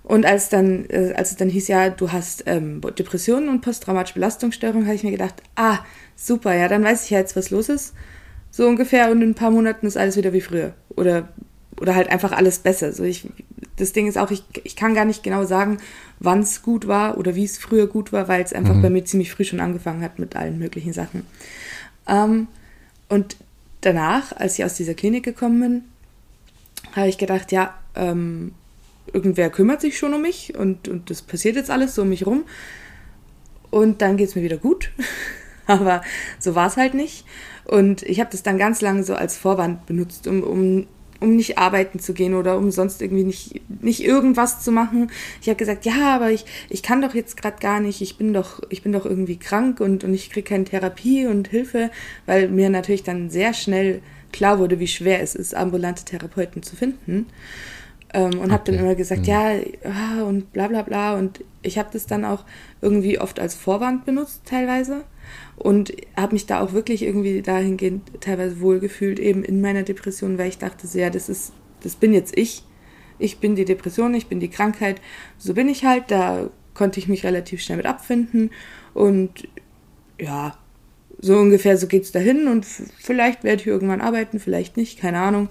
Und 0.05 0.23
als 0.23 0.49
dann, 0.49 0.85
äh, 0.89 1.13
als 1.15 1.31
es 1.31 1.37
dann 1.37 1.49
hieß, 1.49 1.67
ja, 1.67 1.89
du 1.89 2.11
hast 2.11 2.43
ähm, 2.45 2.79
Depressionen 2.79 3.49
und 3.49 3.61
posttraumatische 3.61 4.13
Belastungsstörung, 4.13 4.85
habe 4.85 4.93
ich 4.93 5.03
mir 5.03 5.09
gedacht, 5.09 5.41
ah, 5.55 5.79
super, 6.15 6.53
ja, 6.53 6.67
dann 6.67 6.83
weiß 6.83 7.05
ich 7.05 7.09
ja 7.09 7.17
jetzt, 7.17 7.35
was 7.35 7.49
los 7.49 7.69
ist. 7.69 7.95
So 8.51 8.67
ungefähr 8.67 9.09
und 9.09 9.23
in 9.23 9.31
ein 9.31 9.35
paar 9.35 9.49
Monaten 9.49 9.87
ist 9.87 9.97
alles 9.97 10.15
wieder 10.15 10.31
wie 10.31 10.41
früher. 10.41 10.73
Oder, 10.95 11.29
oder 11.81 11.95
halt 11.95 12.09
einfach 12.09 12.33
alles 12.33 12.59
besser. 12.59 12.93
So 12.93 13.03
ich, 13.03 13.27
das 13.77 13.93
Ding 13.93 14.05
ist 14.07 14.19
auch, 14.19 14.29
ich, 14.29 14.43
ich 14.63 14.75
kann 14.75 14.93
gar 14.93 15.05
nicht 15.05 15.23
genau 15.23 15.43
sagen, 15.43 15.79
wann 16.19 16.41
es 16.41 16.61
gut 16.61 16.85
war 16.87 17.17
oder 17.17 17.33
wie 17.33 17.43
es 17.43 17.57
früher 17.57 17.87
gut 17.87 18.13
war, 18.13 18.27
weil 18.27 18.43
es 18.43 18.53
einfach 18.53 18.75
mhm. 18.75 18.83
bei 18.83 18.91
mir 18.91 19.05
ziemlich 19.05 19.31
früh 19.31 19.43
schon 19.43 19.59
angefangen 19.59 20.03
hat 20.03 20.19
mit 20.19 20.35
allen 20.35 20.59
möglichen 20.59 20.93
Sachen. 20.93 21.25
Ähm, 22.07 22.47
und 23.09 23.37
danach, 23.81 24.33
als 24.37 24.59
ich 24.59 24.65
aus 24.65 24.75
dieser 24.75 24.93
Klinik 24.93 25.23
gekommen 25.23 25.59
bin, 25.59 25.83
habe 26.95 27.07
ich 27.07 27.17
gedacht, 27.17 27.51
ja, 27.51 27.73
ähm, 27.95 28.53
irgendwer 29.13 29.49
kümmert 29.49 29.81
sich 29.81 29.97
schon 29.97 30.13
um 30.13 30.21
mich 30.21 30.55
und, 30.57 30.87
und 30.87 31.09
das 31.09 31.21
passiert 31.21 31.55
jetzt 31.55 31.71
alles 31.71 31.95
so 31.95 32.03
um 32.03 32.09
mich 32.09 32.25
rum. 32.25 32.43
Und 33.71 34.01
dann 34.01 34.17
geht 34.17 34.29
es 34.29 34.35
mir 34.35 34.43
wieder 34.43 34.57
gut. 34.57 34.91
Aber 35.67 36.01
so 36.39 36.55
war 36.55 36.67
es 36.67 36.77
halt 36.77 36.93
nicht. 36.93 37.25
Und 37.65 38.03
ich 38.03 38.19
habe 38.19 38.29
das 38.31 38.43
dann 38.43 38.57
ganz 38.57 38.81
lange 38.81 39.03
so 39.03 39.15
als 39.15 39.35
Vorwand 39.35 39.85
benutzt, 39.87 40.27
um, 40.27 40.43
um 40.43 40.87
um 41.19 41.35
nicht 41.35 41.57
arbeiten 41.57 41.99
zu 41.99 42.13
gehen 42.13 42.33
oder 42.33 42.57
um 42.57 42.71
sonst 42.71 43.01
irgendwie 43.01 43.23
nicht, 43.23 43.61
nicht 43.81 44.03
irgendwas 44.03 44.61
zu 44.63 44.71
machen. 44.71 45.11
Ich 45.41 45.47
habe 45.47 45.57
gesagt, 45.57 45.85
ja, 45.85 46.15
aber 46.15 46.31
ich, 46.31 46.45
ich 46.69 46.83
kann 46.83 47.01
doch 47.01 47.15
jetzt 47.15 47.37
gerade 47.37 47.57
gar 47.59 47.79
nicht, 47.79 48.01
ich 48.01 48.17
bin 48.17 48.33
doch, 48.33 48.61
ich 48.69 48.83
bin 48.83 48.91
doch 48.91 49.05
irgendwie 49.05 49.37
krank 49.37 49.79
und, 49.79 50.03
und 50.03 50.13
ich 50.13 50.29
kriege 50.29 50.49
keine 50.49 50.65
Therapie 50.65 51.27
und 51.27 51.47
Hilfe, 51.47 51.89
weil 52.25 52.49
mir 52.49 52.69
natürlich 52.69 53.03
dann 53.03 53.29
sehr 53.29 53.53
schnell 53.53 54.01
klar 54.31 54.59
wurde, 54.59 54.79
wie 54.79 54.87
schwer 54.87 55.21
es 55.21 55.35
ist, 55.35 55.55
ambulante 55.55 56.03
Therapeuten 56.05 56.63
zu 56.63 56.75
finden. 56.75 57.27
Ähm, 58.15 58.39
und 58.39 58.45
okay. 58.45 58.51
habe 58.51 58.63
dann 58.71 58.75
immer 58.75 58.95
gesagt, 58.95 59.21
mhm. 59.21 59.27
ja, 59.27 59.51
ja, 59.51 60.23
und 60.23 60.53
bla 60.53 60.67
bla 60.69 60.81
bla. 60.83 61.15
Und 61.15 61.43
ich 61.61 61.77
habe 61.77 61.89
das 61.91 62.07
dann 62.07 62.23
auch 62.23 62.45
irgendwie 62.81 63.19
oft 63.19 63.39
als 63.39 63.55
Vorwand 63.55 64.05
benutzt, 64.05 64.43
teilweise 64.45 65.03
und 65.57 65.93
habe 66.15 66.33
mich 66.33 66.45
da 66.45 66.61
auch 66.61 66.71
wirklich 66.71 67.03
irgendwie 67.03 67.41
dahingehend 67.41 68.21
teilweise 68.21 68.61
wohlgefühlt, 68.61 69.19
eben 69.19 69.43
in 69.43 69.61
meiner 69.61 69.83
Depression, 69.83 70.37
weil 70.37 70.47
ich 70.47 70.57
dachte 70.57 70.87
so, 70.87 70.97
ja, 70.97 71.09
das 71.09 71.27
ist, 71.29 71.51
das 71.81 71.95
bin 71.95 72.13
jetzt 72.13 72.37
ich. 72.37 72.63
Ich 73.19 73.39
bin 73.39 73.55
die 73.55 73.65
Depression, 73.65 74.13
ich 74.13 74.27
bin 74.27 74.39
die 74.39 74.49
Krankheit. 74.49 75.01
So 75.37 75.53
bin 75.53 75.69
ich 75.69 75.85
halt. 75.85 76.05
Da 76.09 76.49
konnte 76.73 76.99
ich 76.99 77.07
mich 77.07 77.23
relativ 77.25 77.61
schnell 77.61 77.77
mit 77.77 77.85
abfinden. 77.85 78.51
Und 78.93 79.47
ja, 80.19 80.57
so 81.19 81.37
ungefähr 81.37 81.77
so 81.77 81.87
geht's 81.87 82.11
dahin. 82.11 82.47
Und 82.47 82.65
vielleicht 82.65 83.43
werde 83.43 83.61
ich 83.61 83.67
irgendwann 83.67 84.01
arbeiten, 84.01 84.39
vielleicht 84.39 84.75
nicht, 84.75 84.99
keine 84.99 85.19
Ahnung. 85.19 85.49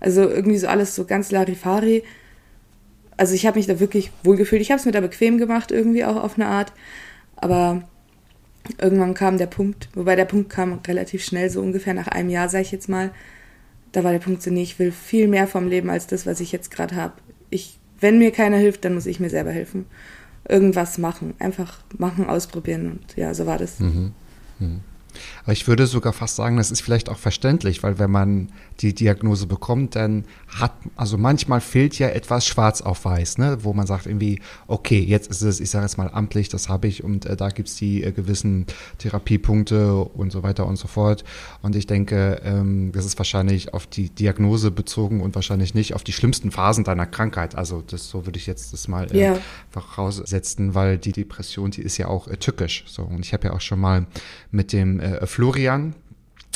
Also 0.00 0.22
irgendwie 0.22 0.58
so 0.58 0.68
alles 0.68 0.94
so 0.94 1.04
ganz 1.04 1.30
Larifari. 1.30 2.04
Also 3.16 3.34
ich 3.34 3.46
habe 3.46 3.58
mich 3.58 3.66
da 3.66 3.80
wirklich 3.80 4.12
wohlgefühlt. 4.22 4.60
Ich 4.60 4.70
habe 4.70 4.78
es 4.78 4.86
mir 4.86 4.92
da 4.92 5.00
bequem 5.00 5.38
gemacht, 5.38 5.70
irgendwie 5.70 6.04
auch 6.04 6.16
auf 6.16 6.36
eine 6.36 6.46
Art. 6.46 6.72
Aber 7.36 7.82
irgendwann 8.80 9.14
kam 9.14 9.38
der 9.38 9.46
Punkt, 9.46 9.88
wobei 9.94 10.16
der 10.16 10.24
Punkt 10.24 10.50
kam 10.50 10.80
relativ 10.86 11.24
schnell, 11.24 11.50
so 11.50 11.60
ungefähr 11.60 11.94
nach 11.94 12.08
einem 12.08 12.30
Jahr, 12.30 12.48
sag 12.48 12.62
ich 12.62 12.72
jetzt 12.72 12.88
mal. 12.88 13.10
Da 13.92 14.04
war 14.04 14.12
der 14.12 14.18
Punkt 14.18 14.42
so, 14.42 14.50
nee, 14.50 14.62
ich 14.62 14.78
will 14.78 14.92
viel 14.92 15.28
mehr 15.28 15.46
vom 15.46 15.68
Leben 15.68 15.90
als 15.90 16.06
das, 16.06 16.26
was 16.26 16.40
ich 16.40 16.52
jetzt 16.52 16.70
gerade 16.70 16.96
habe. 16.96 17.14
Ich, 17.50 17.78
wenn 18.00 18.18
mir 18.18 18.30
keiner 18.30 18.56
hilft, 18.56 18.84
dann 18.84 18.94
muss 18.94 19.06
ich 19.06 19.20
mir 19.20 19.30
selber 19.30 19.52
helfen. 19.52 19.86
Irgendwas 20.48 20.98
machen, 20.98 21.34
einfach 21.38 21.78
machen, 21.96 22.26
ausprobieren 22.26 22.90
und 22.92 23.16
ja, 23.16 23.34
so 23.34 23.46
war 23.46 23.58
das. 23.58 23.80
Mhm. 23.80 24.12
Mhm. 24.58 24.80
Aber 25.44 25.52
ich 25.52 25.66
würde 25.68 25.86
sogar 25.86 26.12
fast 26.12 26.36
sagen, 26.36 26.56
das 26.56 26.70
ist 26.70 26.80
vielleicht 26.80 27.08
auch 27.08 27.18
verständlich, 27.18 27.82
weil 27.82 27.98
wenn 27.98 28.10
man 28.10 28.48
die 28.80 28.94
Diagnose 28.94 29.46
bekommt, 29.46 29.96
dann 29.96 30.24
hat, 30.48 30.72
also 30.96 31.16
manchmal 31.18 31.60
fehlt 31.60 31.98
ja 31.98 32.08
etwas 32.08 32.46
schwarz 32.46 32.80
auf 32.82 33.04
weiß, 33.04 33.38
ne, 33.38 33.58
wo 33.62 33.72
man 33.72 33.86
sagt 33.86 34.06
irgendwie, 34.06 34.40
okay, 34.66 35.00
jetzt 35.00 35.30
ist 35.30 35.42
es, 35.42 35.60
ich 35.60 35.70
sage 35.70 35.84
jetzt 35.84 35.98
mal 35.98 36.10
amtlich, 36.12 36.48
das 36.48 36.68
habe 36.68 36.88
ich 36.88 37.02
und 37.04 37.26
äh, 37.26 37.36
da 37.36 37.48
gibt 37.48 37.68
es 37.68 37.76
die 37.76 38.02
äh, 38.02 38.12
gewissen 38.12 38.66
Therapiepunkte 38.98 39.96
und 39.96 40.32
so 40.32 40.42
weiter 40.42 40.66
und 40.66 40.76
so 40.76 40.88
fort. 40.88 41.24
Und 41.62 41.76
ich 41.76 41.86
denke, 41.86 42.40
ähm, 42.44 42.92
das 42.92 43.06
ist 43.06 43.18
wahrscheinlich 43.18 43.74
auf 43.74 43.86
die 43.86 44.10
Diagnose 44.10 44.70
bezogen 44.70 45.20
und 45.20 45.34
wahrscheinlich 45.34 45.74
nicht 45.74 45.94
auf 45.94 46.04
die 46.04 46.12
schlimmsten 46.12 46.50
Phasen 46.50 46.84
deiner 46.84 47.06
Krankheit. 47.06 47.54
Also 47.54 47.82
das 47.86 48.08
so 48.08 48.26
würde 48.26 48.38
ich 48.38 48.46
jetzt 48.46 48.72
das 48.72 48.88
mal 48.88 49.10
äh, 49.12 49.20
ja. 49.20 49.38
voraussetzen, 49.70 50.74
weil 50.74 50.98
die 50.98 51.12
Depression, 51.12 51.70
die 51.70 51.82
ist 51.82 51.96
ja 51.98 52.08
auch 52.08 52.28
äh, 52.28 52.36
tückisch. 52.36 52.84
So 52.86 53.02
und 53.02 53.20
ich 53.20 53.32
habe 53.32 53.48
ja 53.48 53.54
auch 53.54 53.60
schon 53.60 53.80
mal 53.80 54.06
mit 54.50 54.72
dem 54.72 55.00
äh, 55.06 55.26
Florian 55.26 55.94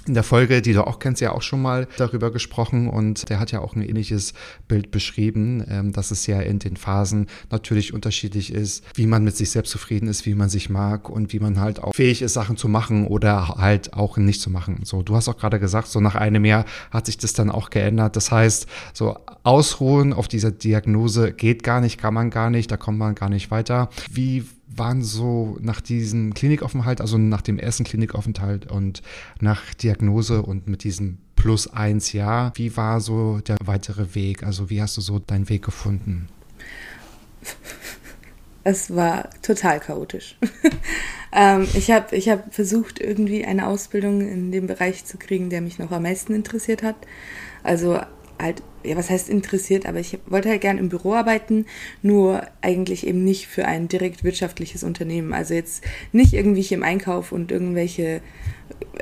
in 0.07 0.15
der 0.15 0.23
Folge, 0.23 0.63
die 0.63 0.73
du 0.73 0.87
auch 0.87 0.99
kennst, 0.99 1.21
ja 1.21 1.33
auch 1.33 1.43
schon 1.43 1.61
mal 1.61 1.87
darüber 1.99 2.33
gesprochen 2.33 2.89
und 2.89 3.29
der 3.29 3.39
hat 3.39 3.53
ja 3.53 3.61
auch 3.61 3.77
ein 3.77 3.83
ähnliches 3.83 4.33
Bild 4.67 4.91
beschrieben, 4.91 5.63
ähm, 5.69 5.93
dass 5.93 6.11
es 6.11 6.27
ja 6.27 6.41
in 6.41 6.59
den 6.59 6.77
Phasen 6.77 7.27
natürlich 7.51 7.93
unterschiedlich 7.93 8.53
ist, 8.53 8.83
wie 8.95 9.07
man 9.07 9.25
mit 9.25 9.37
sich 9.37 9.51
selbst 9.51 9.71
zufrieden 9.71 10.09
ist, 10.09 10.25
wie 10.25 10.35
man 10.35 10.49
sich 10.49 10.71
mag 10.71 11.11
und 11.11 11.35
wie 11.35 11.39
man 11.39 11.61
halt 11.61 11.83
auch 11.83 11.95
fähig 11.95 12.23
ist, 12.23 12.33
Sachen 12.33 12.57
zu 12.57 12.67
machen 12.67 13.07
oder 13.07 13.49
halt 13.49 13.93
auch 13.93 14.17
nicht 14.17 14.41
zu 14.41 14.49
machen. 14.49 14.81
So, 14.85 15.03
du 15.03 15.15
hast 15.15 15.29
auch 15.29 15.37
gerade 15.37 15.61
gesagt, 15.61 15.89
so 15.89 16.01
nach 16.01 16.15
einem 16.15 16.47
Jahr 16.47 16.65
hat 16.91 17.05
sich 17.05 17.19
das 17.19 17.35
dann 17.35 17.51
auch 17.51 17.69
geändert. 17.69 18.17
Das 18.17 18.33
heißt, 18.33 18.67
so 18.95 19.19
ausruhen 19.43 20.15
auf 20.15 20.29
dieser 20.29 20.51
Diagnose 20.51 21.33
geht 21.33 21.63
gar 21.63 21.83
nicht, 21.83 21.99
kann 21.99 22.15
man 22.15 22.31
gar 22.31 22.49
nicht, 22.49 22.71
da 22.71 22.79
kommt 22.79 22.99
man 22.99 23.15
gar 23.15 23.29
nicht 23.29 23.51
weiter. 23.51 23.91
Wie 24.11 24.45
waren 24.75 25.03
so 25.03 25.57
nach 25.61 25.81
diesem 25.81 26.35
Klinikaufenthalt, 26.35 27.01
also 27.01 27.19
nach 27.19 27.43
dem 27.43 27.59
ersten 27.59 27.85
Klinikaufenthalt 27.85 28.71
und 28.71 29.03
nach 29.41 29.75
Diagnose 29.75 30.43
und 30.43 30.69
mit 30.69 30.85
diesem 30.85 31.19
plus 31.35 31.67
eins 31.69 32.13
Jahr, 32.13 32.53
wie 32.55 32.77
war 32.77 33.01
so 33.01 33.41
der 33.41 33.57
weitere 33.65 34.15
Weg? 34.15 34.43
Also 34.43 34.71
wie 34.71 34.83
hast 34.83 34.97
du 34.97 35.01
so 35.01 35.19
deinen 35.19 35.49
Weg 35.49 35.65
gefunden? 35.65 36.29
Es 38.63 38.95
war 38.95 39.31
total 39.41 39.81
chaotisch. 39.81 40.37
ähm, 41.33 41.67
ich 41.73 41.91
habe 41.91 42.15
ich 42.15 42.29
hab 42.29 42.55
versucht, 42.55 43.01
irgendwie 43.01 43.45
eine 43.45 43.67
Ausbildung 43.67 44.21
in 44.21 44.53
dem 44.53 44.67
Bereich 44.67 45.07
zu 45.07 45.17
kriegen, 45.17 45.49
der 45.49 45.63
mich 45.63 45.79
noch 45.79 45.91
am 45.93 46.03
meisten 46.03 46.35
interessiert 46.35 46.83
hat. 46.83 46.97
Also 47.63 48.01
halt, 48.39 48.63
ja, 48.85 48.97
was 48.97 49.11
heißt 49.11 49.29
interessiert, 49.29 49.87
aber 49.87 50.01
ich 50.01 50.19
wollte 50.27 50.49
halt 50.49 50.61
gern 50.61 50.79
im 50.79 50.89
Büro 50.89 51.15
arbeiten, 51.15 51.67
nur 52.03 52.43
eigentlich 52.63 53.07
eben 53.07 53.25
nicht 53.25 53.47
für 53.47 53.65
ein 53.65 53.89
direkt 53.89 54.25
wirtschaftliches 54.25 54.83
Unternehmen. 54.83 55.33
Also 55.33 55.55
jetzt 55.55 55.85
nicht 56.13 56.35
irgendwie 56.35 56.67
im 56.75 56.83
Einkauf 56.83 57.33
und 57.33 57.53
irgendwelche 57.53 58.21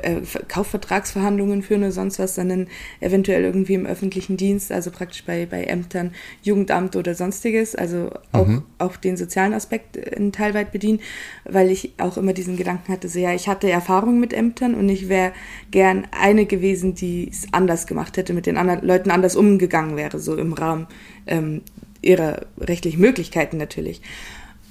äh, 0.01 0.21
Kaufvertragsverhandlungen 0.47 1.61
führen 1.61 1.81
oder 1.81 1.91
sonst 1.91 2.19
was, 2.19 2.35
sondern 2.35 2.67
eventuell 2.99 3.43
irgendwie 3.43 3.73
im 3.73 3.85
öffentlichen 3.85 4.37
Dienst, 4.37 4.71
also 4.71 4.91
praktisch 4.91 5.23
bei, 5.25 5.45
bei 5.45 5.63
Ämtern, 5.63 6.11
Jugendamt 6.41 6.95
oder 6.95 7.15
sonstiges, 7.15 7.75
also 7.75 8.11
auch, 8.31 8.47
mhm. 8.47 8.63
auch 8.77 8.97
den 8.97 9.17
sozialen 9.17 9.53
Aspekt 9.53 9.97
in 9.97 10.31
teilweit 10.31 10.71
bedienen, 10.71 10.99
weil 11.45 11.71
ich 11.71 11.93
auch 11.97 12.17
immer 12.17 12.33
diesen 12.33 12.57
Gedanken 12.57 12.91
hatte, 12.91 13.09
so 13.09 13.19
ja, 13.19 13.33
ich 13.33 13.47
hatte 13.47 13.69
Erfahrung 13.69 14.19
mit 14.19 14.33
Ämtern 14.33 14.75
und 14.75 14.89
ich 14.89 15.09
wäre 15.09 15.33
gern 15.71 16.07
eine 16.11 16.45
gewesen, 16.45 16.95
die 16.95 17.29
es 17.29 17.47
anders 17.51 17.87
gemacht 17.87 18.17
hätte, 18.17 18.33
mit 18.33 18.45
den 18.45 18.57
anderen 18.57 18.85
Leuten 18.85 19.11
anders 19.11 19.35
umgegangen 19.35 19.68
wäre, 19.95 20.19
so 20.19 20.35
im 20.35 20.53
Rahmen 20.53 20.87
ähm, 21.27 21.61
ihrer 22.01 22.45
rechtlichen 22.59 22.99
Möglichkeiten 22.99 23.57
natürlich. 23.57 24.01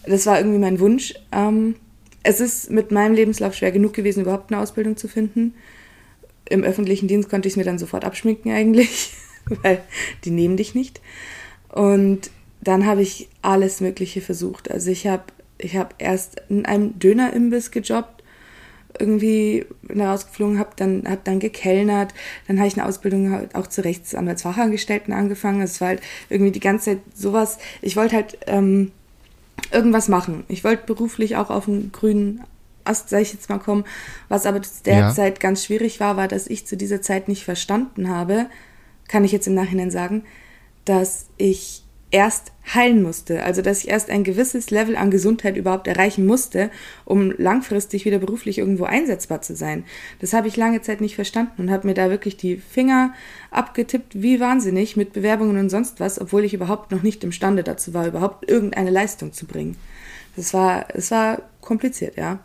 Das 0.06 0.26
war 0.26 0.38
irgendwie 0.38 0.58
mein 0.58 0.80
Wunsch. 0.80 1.14
Ähm, 1.32 1.76
es 2.22 2.40
ist 2.40 2.70
mit 2.70 2.90
meinem 2.90 3.14
Lebenslauf 3.14 3.54
schwer 3.54 3.72
genug 3.72 3.94
gewesen, 3.94 4.22
überhaupt 4.22 4.52
eine 4.52 4.60
Ausbildung 4.60 4.96
zu 4.96 5.08
finden. 5.08 5.54
Im 6.48 6.64
öffentlichen 6.64 7.08
Dienst 7.08 7.28
konnte 7.28 7.48
ich 7.48 7.52
es 7.52 7.56
mir 7.56 7.64
dann 7.64 7.78
sofort 7.78 8.04
abschminken 8.04 8.52
eigentlich, 8.52 9.12
weil 9.62 9.80
die 10.24 10.30
nehmen 10.30 10.56
dich 10.56 10.74
nicht. 10.74 11.00
Und 11.68 12.30
dann 12.60 12.86
habe 12.86 13.02
ich 13.02 13.28
alles 13.42 13.80
Mögliche 13.80 14.20
versucht. 14.20 14.70
Also 14.70 14.90
ich 14.90 15.06
habe 15.06 15.24
ich 15.58 15.76
hab 15.76 15.94
erst 15.98 16.40
in 16.48 16.66
einem 16.66 16.98
Dönerimbiss 16.98 17.70
gejobbt, 17.70 18.17
irgendwie 18.98 19.66
bin 19.82 20.00
rausgeflogen, 20.00 20.58
habe 20.58 20.70
dann, 20.76 21.04
hab 21.08 21.24
dann 21.24 21.40
gekellnert, 21.40 22.14
dann 22.46 22.58
habe 22.58 22.68
ich 22.68 22.76
eine 22.76 22.86
Ausbildung 22.86 23.30
halt 23.32 23.54
auch 23.54 23.66
zur 23.66 23.84
Rechtsanwaltsfachangestellten 23.84 25.12
angefangen. 25.12 25.62
Es 25.62 25.80
war 25.80 25.88
halt 25.88 26.02
irgendwie 26.28 26.52
die 26.52 26.60
ganze 26.60 26.84
Zeit 26.86 27.00
sowas. 27.14 27.58
Ich 27.82 27.96
wollte 27.96 28.16
halt 28.16 28.38
ähm, 28.46 28.92
irgendwas 29.72 30.08
machen. 30.08 30.44
Ich 30.48 30.64
wollte 30.64 30.86
beruflich 30.86 31.36
auch 31.36 31.50
auf 31.50 31.68
einen 31.68 31.92
grünen 31.92 32.42
Ast, 32.84 33.10
sag 33.10 33.20
ich 33.20 33.32
jetzt 33.32 33.48
mal, 33.50 33.58
kommen. 33.58 33.84
Was 34.28 34.46
aber 34.46 34.60
derzeit 34.84 35.34
ja. 35.34 35.40
ganz 35.40 35.64
schwierig 35.64 36.00
war, 36.00 36.16
war, 36.16 36.28
dass 36.28 36.46
ich 36.46 36.66
zu 36.66 36.76
dieser 36.76 37.02
Zeit 37.02 37.28
nicht 37.28 37.44
verstanden 37.44 38.08
habe, 38.08 38.46
kann 39.08 39.24
ich 39.24 39.32
jetzt 39.32 39.46
im 39.46 39.54
Nachhinein 39.54 39.90
sagen, 39.90 40.24
dass 40.84 41.26
ich 41.36 41.82
erst 42.10 42.52
heilen 42.74 43.02
musste. 43.02 43.42
Also 43.42 43.62
dass 43.62 43.84
ich 43.84 43.90
erst 43.90 44.10
ein 44.10 44.24
gewisses 44.24 44.70
Level 44.70 44.96
an 44.96 45.10
Gesundheit 45.10 45.56
überhaupt 45.56 45.86
erreichen 45.86 46.26
musste, 46.26 46.70
um 47.04 47.32
langfristig 47.36 48.04
wieder 48.04 48.18
beruflich 48.18 48.58
irgendwo 48.58 48.84
einsetzbar 48.84 49.42
zu 49.42 49.54
sein. 49.54 49.84
Das 50.20 50.32
habe 50.32 50.48
ich 50.48 50.56
lange 50.56 50.80
Zeit 50.82 51.00
nicht 51.00 51.14
verstanden 51.14 51.62
und 51.62 51.70
habe 51.70 51.86
mir 51.86 51.94
da 51.94 52.10
wirklich 52.10 52.36
die 52.36 52.56
Finger 52.56 53.12
abgetippt, 53.50 54.22
wie 54.22 54.40
wahnsinnig, 54.40 54.96
mit 54.96 55.12
Bewerbungen 55.12 55.58
und 55.58 55.70
sonst 55.70 56.00
was, 56.00 56.20
obwohl 56.20 56.44
ich 56.44 56.54
überhaupt 56.54 56.90
noch 56.90 57.02
nicht 57.02 57.24
imstande 57.24 57.62
dazu 57.62 57.94
war, 57.94 58.06
überhaupt 58.06 58.48
irgendeine 58.48 58.90
Leistung 58.90 59.32
zu 59.32 59.46
bringen. 59.46 59.76
Das 60.36 60.54
war, 60.54 60.86
es 60.94 61.10
war 61.10 61.42
kompliziert, 61.60 62.16
ja. 62.16 62.38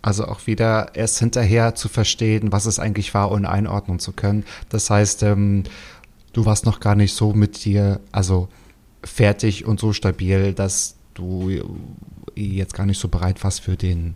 Also 0.00 0.26
auch 0.26 0.46
wieder 0.46 0.92
erst 0.94 1.18
hinterher 1.18 1.74
zu 1.74 1.88
verstehen, 1.88 2.52
was 2.52 2.66
es 2.66 2.78
eigentlich 2.78 3.14
war 3.14 3.30
und 3.32 3.46
einordnen 3.46 3.98
zu 3.98 4.12
können. 4.12 4.44
Das 4.68 4.90
heißt, 4.90 5.24
ähm, 5.24 5.64
du 6.32 6.44
warst 6.46 6.66
noch 6.66 6.80
gar 6.80 6.94
nicht 6.94 7.14
so 7.14 7.32
mit 7.32 7.64
dir, 7.64 8.00
also 8.12 8.48
fertig 9.02 9.64
und 9.64 9.80
so 9.80 9.92
stabil, 9.92 10.52
dass 10.52 10.96
du 11.14 11.50
jetzt 12.34 12.74
gar 12.74 12.86
nicht 12.86 13.00
so 13.00 13.08
bereit 13.08 13.42
warst 13.42 13.60
für 13.60 13.76
den, 13.76 14.14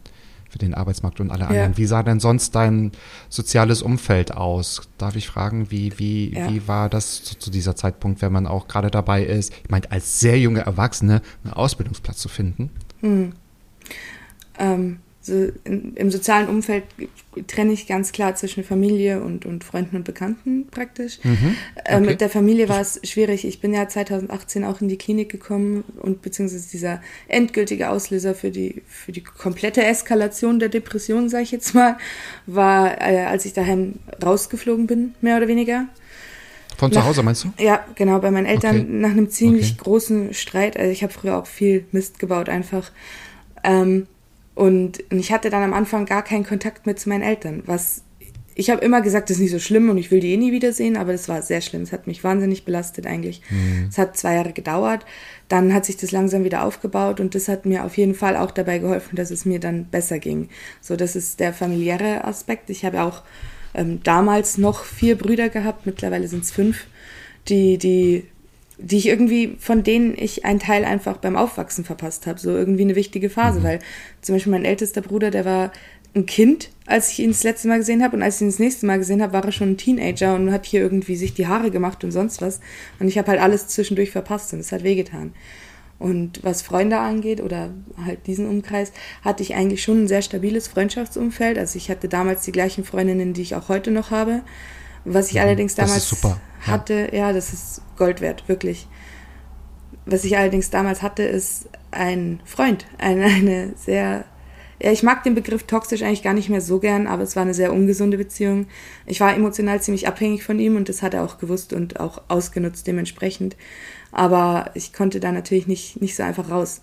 für 0.48 0.59
den 0.59 0.75
Arbeitsmarkt 0.75 1.20
und 1.20 1.31
alle 1.31 1.46
anderen. 1.46 1.72
Ja. 1.72 1.79
Wie 1.79 1.87
sah 1.87 2.03
denn 2.03 2.20
sonst 2.20 2.55
dein 2.55 2.92
soziales 3.29 3.83
Umfeld 3.83 4.33
aus? 4.33 4.88
Darf 4.98 5.16
ich 5.16 5.27
fragen, 5.27 5.70
wie, 5.70 5.98
wie, 5.98 6.35
ja. 6.35 6.51
wie 6.51 6.66
war 6.68 6.88
das 6.88 7.25
zu, 7.25 7.38
zu, 7.38 7.51
dieser 7.51 7.75
Zeitpunkt, 7.75 8.22
wenn 8.22 8.33
man 8.33 8.46
auch 8.46 8.68
gerade 8.68 8.90
dabei 8.90 9.25
ist, 9.25 9.53
ich 9.64 9.70
meine, 9.70 9.90
als 9.90 10.20
sehr 10.20 10.38
junge 10.38 10.61
Erwachsene 10.61 11.22
einen 11.44 11.53
Ausbildungsplatz 11.55 12.18
zu 12.18 12.29
finden? 12.29 12.70
Hm. 13.01 13.33
Ähm, 14.59 14.98
so 15.22 15.48
in, 15.64 15.94
im 15.94 16.11
sozialen 16.11 16.48
Umfeld 16.48 16.82
trenne 17.46 17.72
ich 17.72 17.87
ganz 17.87 18.11
klar 18.11 18.35
zwischen 18.35 18.64
Familie 18.64 19.22
und, 19.22 19.46
und 19.46 19.62
Freunden 19.62 19.96
und 19.96 20.04
Bekannten 20.04 20.66
praktisch. 20.68 21.20
Mhm, 21.22 21.30
ähm, 21.30 21.56
okay. 21.76 21.94
äh, 21.94 22.00
mit 22.00 22.20
der 22.20 22.28
Familie 22.28 22.68
war 22.68 22.80
es 22.80 23.00
schwierig. 23.04 23.46
Ich 23.46 23.61
bin 23.61 23.72
ja 23.72 23.88
2018 23.88 24.64
auch 24.64 24.80
in 24.80 24.88
die 24.88 24.98
Klinik 24.98 25.30
gekommen 25.30 25.85
und 26.00 26.22
beziehungsweise 26.22 26.68
dieser 26.68 27.00
endgültige 27.28 27.88
Auslöser 27.88 28.35
für 28.35 28.50
die, 28.50 28.82
für 28.88 29.12
die 29.12 29.22
komplette 29.22 29.85
Eskalation 29.85 30.58
der 30.58 30.68
Depression, 30.68 31.28
sage 31.28 31.44
ich 31.44 31.52
jetzt 31.52 31.72
mal, 31.74 31.96
war, 32.46 33.00
äh, 33.00 33.24
als 33.24 33.44
ich 33.44 33.52
daheim 33.52 33.94
rausgeflogen 34.22 34.88
bin, 34.88 35.14
mehr 35.20 35.37
oder 35.37 35.46
weniger. 35.46 35.87
Von 36.76 36.90
nach, 36.90 37.02
zu 37.02 37.06
Hause 37.06 37.22
meinst 37.22 37.44
du? 37.44 37.52
Ja, 37.62 37.85
genau, 37.94 38.18
bei 38.18 38.32
meinen 38.32 38.46
Eltern 38.46 38.80
okay. 38.80 38.87
nach 38.88 39.11
einem 39.11 39.30
ziemlich 39.30 39.74
okay. 39.74 39.85
großen 39.85 40.35
Streit. 40.35 40.76
Also 40.76 40.90
ich 40.90 41.04
habe 41.04 41.12
früher 41.12 41.38
auch 41.38 41.46
viel 41.46 41.87
Mist 41.92 42.18
gebaut 42.18 42.48
einfach. 42.48 42.90
Ähm, 43.62 44.08
und, 44.54 45.02
ich 45.10 45.32
hatte 45.32 45.50
dann 45.50 45.62
am 45.62 45.74
Anfang 45.74 46.06
gar 46.06 46.22
keinen 46.22 46.44
Kontakt 46.44 46.86
mehr 46.86 46.96
zu 46.96 47.08
meinen 47.08 47.22
Eltern, 47.22 47.62
was 47.66 48.02
ich 48.54 48.70
habe 48.70 48.84
immer 48.84 49.00
gesagt, 49.00 49.30
das 49.30 49.38
ist 49.38 49.42
nicht 49.42 49.50
so 49.50 49.58
schlimm 49.58 49.88
und 49.88 49.96
ich 49.96 50.10
will 50.10 50.20
die 50.20 50.34
eh 50.34 50.36
nie 50.36 50.52
wiedersehen, 50.52 50.96
aber 50.96 51.12
das 51.12 51.28
war 51.28 51.40
sehr 51.40 51.60
schlimm. 51.62 51.82
Es 51.82 51.92
hat 51.92 52.06
mich 52.06 52.22
wahnsinnig 52.22 52.64
belastet 52.64 53.06
eigentlich. 53.06 53.40
Mhm. 53.48 53.86
Es 53.88 53.96
hat 53.96 54.16
zwei 54.16 54.34
Jahre 54.34 54.52
gedauert. 54.52 55.06
Dann 55.48 55.72
hat 55.72 55.86
sich 55.86 55.96
das 55.96 56.12
langsam 56.12 56.44
wieder 56.44 56.62
aufgebaut 56.62 57.18
und 57.18 57.34
das 57.34 57.48
hat 57.48 57.64
mir 57.64 57.84
auf 57.84 57.96
jeden 57.96 58.14
Fall 58.14 58.36
auch 58.36 58.50
dabei 58.50 58.78
geholfen, 58.78 59.16
dass 59.16 59.30
es 59.30 59.44
mir 59.44 59.58
dann 59.58 59.86
besser 59.86 60.18
ging. 60.18 60.48
So, 60.82 60.96
das 60.96 61.16
ist 61.16 61.40
der 61.40 61.54
familiäre 61.54 62.24
Aspekt. 62.24 62.68
Ich 62.68 62.84
habe 62.84 63.02
auch 63.02 63.22
ähm, 63.74 64.00
damals 64.02 64.58
noch 64.58 64.84
vier 64.84 65.16
Brüder 65.16 65.48
gehabt, 65.48 65.86
mittlerweile 65.86 66.28
sind 66.28 66.44
es 66.44 66.50
fünf, 66.50 66.86
die, 67.48 67.78
die 67.78 68.26
die 68.78 68.98
ich 68.98 69.06
irgendwie, 69.06 69.56
von 69.58 69.82
denen 69.82 70.16
ich 70.16 70.44
einen 70.44 70.58
Teil 70.58 70.85
einfach 70.85 71.18
beim 71.18 71.37
Aufwachsen 71.37 71.85
verpasst 71.85 72.26
habe. 72.26 72.38
So 72.38 72.50
irgendwie 72.50 72.82
eine 72.82 72.96
wichtige 72.96 73.30
Phase, 73.30 73.61
mhm. 73.61 73.64
weil 73.64 73.78
zum 74.20 74.35
Beispiel 74.35 74.52
mein 74.52 74.64
ältester 74.64 75.02
Bruder, 75.02 75.30
der 75.30 75.44
war 75.44 75.72
ein 76.14 76.26
Kind, 76.26 76.70
als 76.87 77.11
ich 77.11 77.20
ihn 77.20 77.30
das 77.30 77.42
letzte 77.42 77.68
Mal 77.68 77.78
gesehen 77.78 78.02
habe 78.02 78.16
und 78.16 78.22
als 78.22 78.37
ich 78.37 78.42
ihn 78.42 78.48
das 78.48 78.58
nächste 78.58 78.87
Mal 78.87 78.98
gesehen 78.98 79.22
habe, 79.22 79.32
war 79.32 79.44
er 79.44 79.52
schon 79.52 79.70
ein 79.70 79.76
Teenager 79.78 80.35
und 80.35 80.52
hat 80.52 80.66
hier 80.66 80.80
irgendwie 80.80 81.16
sich 81.16 81.32
die 81.32 81.46
Haare 81.46 81.70
gemacht 81.70 82.04
und 82.04 82.12
sonst 82.12 82.42
was. 82.42 82.61
Und 82.98 83.08
ich 83.08 83.16
habe 83.16 83.28
halt 83.28 83.40
alles 83.40 83.68
zwischendurch 83.68 84.11
verpasst 84.11 84.52
und 84.52 84.61
es 84.61 84.72
hat 84.72 84.85
wehgetan. 84.85 85.32
Und 85.98 86.42
was 86.42 86.62
Freunde 86.62 86.98
angeht 86.98 87.40
oder 87.40 87.70
halt 88.04 88.26
diesen 88.26 88.48
Umkreis, 88.48 88.92
hatte 89.22 89.42
ich 89.42 89.54
eigentlich 89.54 89.82
schon 89.82 90.02
ein 90.02 90.08
sehr 90.08 90.20
stabiles 90.20 90.66
Freundschaftsumfeld. 90.68 91.56
Also 91.58 91.76
ich 91.76 91.90
hatte 91.90 92.08
damals 92.08 92.42
die 92.42 92.52
gleichen 92.52 92.85
Freundinnen, 92.85 93.32
die 93.32 93.42
ich 93.42 93.54
auch 93.54 93.68
heute 93.68 93.90
noch 93.90 94.11
habe. 94.11 94.42
Was 95.04 95.28
ich 95.28 95.34
ja, 95.34 95.42
allerdings 95.42 95.74
damals 95.74 96.14
hatte, 96.66 97.10
ja, 97.12 97.32
das 97.32 97.52
ist 97.52 97.82
Gold 97.96 98.20
wert, 98.20 98.48
wirklich. 98.48 98.86
Was 100.06 100.24
ich 100.24 100.36
allerdings 100.36 100.70
damals 100.70 101.02
hatte, 101.02 101.22
ist 101.22 101.68
ein 101.90 102.40
Freund, 102.44 102.86
eine, 102.98 103.24
eine 103.26 103.72
sehr, 103.76 104.24
ja, 104.80 104.92
ich 104.92 105.02
mag 105.02 105.22
den 105.24 105.34
Begriff 105.34 105.64
toxisch 105.64 106.02
eigentlich 106.02 106.22
gar 106.22 106.34
nicht 106.34 106.48
mehr 106.48 106.60
so 106.60 106.78
gern, 106.78 107.06
aber 107.06 107.22
es 107.22 107.36
war 107.36 107.42
eine 107.42 107.54
sehr 107.54 107.72
ungesunde 107.72 108.16
Beziehung. 108.16 108.66
Ich 109.06 109.20
war 109.20 109.34
emotional 109.34 109.80
ziemlich 109.80 110.06
abhängig 110.06 110.44
von 110.44 110.58
ihm 110.58 110.76
und 110.76 110.88
das 110.88 111.02
hat 111.02 111.14
er 111.14 111.24
auch 111.24 111.38
gewusst 111.38 111.72
und 111.72 112.00
auch 112.00 112.22
ausgenutzt 112.28 112.86
dementsprechend. 112.86 113.56
Aber 114.12 114.70
ich 114.74 114.92
konnte 114.92 115.20
da 115.20 115.32
natürlich 115.32 115.66
nicht, 115.66 116.00
nicht 116.00 116.16
so 116.16 116.22
einfach 116.22 116.50
raus. 116.50 116.80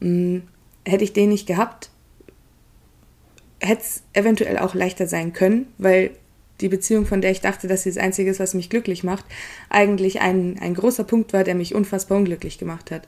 Hm, 0.00 0.42
hätte 0.84 1.04
ich 1.04 1.12
den 1.12 1.30
nicht 1.30 1.46
gehabt, 1.46 1.90
hätte 3.60 3.82
es 3.82 4.02
eventuell 4.12 4.58
auch 4.58 4.74
leichter 4.74 5.06
sein 5.06 5.32
können, 5.32 5.66
weil 5.78 6.10
die 6.60 6.68
Beziehung, 6.68 7.06
von 7.06 7.20
der 7.20 7.30
ich 7.30 7.40
dachte, 7.40 7.68
dass 7.68 7.82
sie 7.82 7.90
das 7.90 7.98
Einzige 7.98 8.30
ist, 8.30 8.40
was 8.40 8.54
mich 8.54 8.70
glücklich 8.70 9.04
macht, 9.04 9.24
eigentlich 9.68 10.20
ein, 10.20 10.58
ein 10.60 10.74
großer 10.74 11.04
Punkt 11.04 11.32
war, 11.32 11.44
der 11.44 11.54
mich 11.54 11.74
unfassbar 11.74 12.18
unglücklich 12.18 12.58
gemacht 12.58 12.90
hat. 12.90 13.02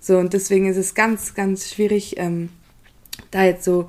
So, 0.00 0.18
und 0.18 0.32
deswegen 0.32 0.66
ist 0.66 0.76
es 0.76 0.94
ganz, 0.94 1.34
ganz 1.34 1.70
schwierig, 1.70 2.18
ähm, 2.18 2.50
da 3.30 3.44
jetzt 3.44 3.64
so, 3.64 3.88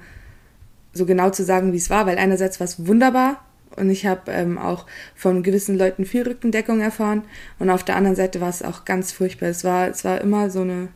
so 0.93 1.05
genau 1.05 1.31
zu 1.31 1.43
sagen, 1.43 1.73
wie 1.73 1.77
es 1.77 1.89
war, 1.89 2.05
weil 2.05 2.17
einerseits 2.17 2.59
war 2.59 2.65
es 2.65 2.85
wunderbar 2.85 3.43
und 3.75 3.89
ich 3.89 4.05
habe 4.05 4.31
ähm, 4.31 4.57
auch 4.57 4.85
von 5.15 5.43
gewissen 5.43 5.77
Leuten 5.77 6.05
viel 6.05 6.21
Rückendeckung 6.23 6.81
erfahren 6.81 7.23
und 7.59 7.69
auf 7.69 7.83
der 7.83 7.95
anderen 7.95 8.15
Seite 8.15 8.41
war 8.41 8.49
es 8.49 8.61
auch 8.61 8.85
ganz 8.85 9.11
furchtbar. 9.11 9.49
Es 9.49 9.63
war, 9.63 9.87
es 9.87 10.05
war 10.05 10.21
immer 10.21 10.49
so 10.49 10.61
eine, 10.61 10.89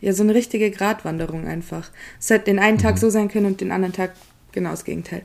ja, 0.00 0.12
so 0.12 0.22
eine 0.22 0.34
richtige 0.34 0.70
Gratwanderung 0.70 1.46
einfach. 1.46 1.90
Es 2.18 2.30
hätte 2.30 2.46
den 2.46 2.58
einen 2.58 2.78
Tag 2.78 2.96
mhm. 2.96 2.98
so 2.98 3.10
sein 3.10 3.28
können 3.28 3.46
und 3.46 3.60
den 3.60 3.70
anderen 3.70 3.94
Tag 3.94 4.12
genau 4.52 4.70
das 4.70 4.84
Gegenteil. 4.84 5.22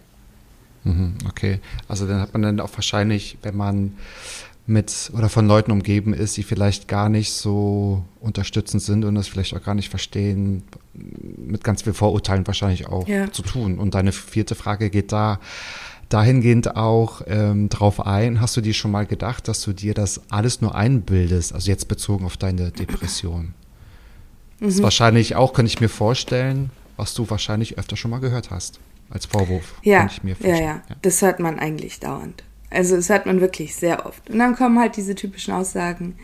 Mhm, 0.89 1.13
okay, 1.27 1.59
also 1.87 2.07
dann 2.07 2.19
hat 2.19 2.33
man 2.33 2.41
dann 2.41 2.59
auch 2.59 2.71
wahrscheinlich, 2.75 3.37
wenn 3.41 3.55
man 3.55 3.93
mit 4.69 5.11
oder 5.13 5.29
von 5.29 5.47
Leuten 5.47 5.71
umgeben 5.71 6.13
ist, 6.13 6.37
die 6.37 6.43
vielleicht 6.43 6.87
gar 6.87 7.09
nicht 7.09 7.33
so 7.33 8.03
unterstützend 8.21 8.83
sind 8.83 9.03
und 9.03 9.15
das 9.15 9.27
vielleicht 9.27 9.55
auch 9.55 9.63
gar 9.63 9.73
nicht 9.73 9.89
verstehen, 9.89 10.63
mit 10.93 11.63
ganz 11.63 11.81
viel 11.81 11.93
Vorurteilen 11.93 12.45
wahrscheinlich 12.45 12.87
auch 12.87 13.07
ja. 13.07 13.31
zu 13.31 13.41
tun. 13.41 13.79
Und 13.79 13.95
deine 13.95 14.11
vierte 14.11 14.53
Frage 14.53 14.91
geht 14.91 15.11
da 15.11 15.39
dahingehend 16.09 16.75
auch 16.75 17.21
ähm, 17.27 17.69
drauf 17.69 18.05
ein. 18.05 18.41
Hast 18.41 18.57
du 18.57 18.61
dir 18.61 18.73
schon 18.73 18.91
mal 18.91 19.05
gedacht, 19.07 19.47
dass 19.47 19.61
du 19.63 19.73
dir 19.73 19.95
das 19.95 20.21
alles 20.29 20.61
nur 20.61 20.75
einbildest, 20.75 21.53
also 21.53 21.69
jetzt 21.69 21.87
bezogen 21.87 22.25
auf 22.25 22.37
deine 22.37 22.71
Depression? 22.71 23.53
Mhm. 24.59 24.65
Das 24.65 24.75
ist 24.75 24.83
wahrscheinlich 24.83 25.35
auch, 25.35 25.53
könnte 25.53 25.71
ich 25.71 25.81
mir 25.81 25.89
vorstellen, 25.89 26.69
was 26.95 27.13
du 27.15 27.29
wahrscheinlich 27.29 27.77
öfter 27.77 27.95
schon 27.95 28.11
mal 28.11 28.19
gehört 28.19 28.51
hast 28.51 28.79
als 29.09 29.25
Vorwurf. 29.25 29.75
Ja, 29.83 30.07
ich 30.09 30.23
mir 30.23 30.35
ja, 30.39 30.49
ja, 30.49 30.61
ja. 30.61 30.81
Das 31.01 31.21
hört 31.21 31.39
man 31.39 31.59
eigentlich 31.59 31.99
dauernd. 31.99 32.43
Also 32.69 32.95
das 32.95 33.09
hört 33.09 33.25
man 33.25 33.41
wirklich 33.41 33.75
sehr 33.75 34.05
oft. 34.05 34.29
Und 34.29 34.39
dann 34.39 34.55
kommen 34.55 34.79
halt 34.79 34.95
diese 34.97 35.15
typischen 35.15 35.53
Aussagen, 35.53 36.15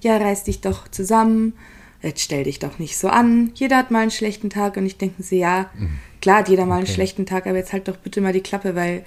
ja, 0.00 0.16
reiß 0.16 0.44
dich 0.44 0.60
doch 0.60 0.88
zusammen, 0.88 1.52
jetzt 2.00 2.22
stell 2.22 2.44
dich 2.44 2.58
doch 2.58 2.78
nicht 2.78 2.96
so 2.96 3.08
an, 3.08 3.52
jeder 3.54 3.76
hat 3.76 3.90
mal 3.90 4.00
einen 4.00 4.10
schlechten 4.10 4.48
Tag 4.48 4.76
und 4.76 4.86
ich 4.86 4.96
denke 4.96 5.22
sie, 5.22 5.38
ja, 5.38 5.68
mhm. 5.78 5.98
klar 6.22 6.38
hat 6.38 6.48
jeder 6.48 6.64
mal 6.64 6.76
okay. 6.76 6.86
einen 6.86 6.94
schlechten 6.94 7.26
Tag, 7.26 7.46
aber 7.46 7.58
jetzt 7.58 7.74
halt 7.74 7.88
doch 7.88 7.98
bitte 7.98 8.22
mal 8.22 8.32
die 8.32 8.40
Klappe, 8.40 8.74
weil, 8.74 9.04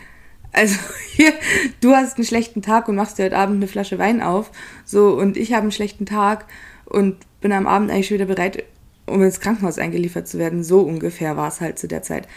also 0.52 0.78
hier, 1.16 1.34
du 1.82 1.96
hast 1.96 2.18
einen 2.18 2.28
schlechten 2.28 2.62
Tag 2.62 2.88
und 2.88 2.96
machst 2.96 3.18
dir 3.18 3.26
heute 3.26 3.38
Abend 3.38 3.56
eine 3.56 3.68
Flasche 3.68 3.98
Wein 3.98 4.22
auf, 4.22 4.52
so, 4.86 5.18
und 5.18 5.36
ich 5.36 5.54
habe 5.54 5.64
einen 5.64 5.72
schlechten 5.72 6.06
Tag 6.06 6.46
und 6.86 7.18
bin 7.42 7.52
am 7.52 7.66
Abend 7.66 7.90
eigentlich 7.90 8.08
schon 8.08 8.16
wieder 8.16 8.28
bereit, 8.28 8.64
um 9.06 9.22
ins 9.24 9.40
Krankenhaus 9.40 9.80
eingeliefert 9.80 10.28
zu 10.28 10.38
werden. 10.38 10.64
So 10.64 10.82
ungefähr 10.82 11.36
war 11.36 11.48
es 11.48 11.60
halt 11.60 11.78
zu 11.78 11.88
der 11.88 12.04
Zeit. 12.04 12.28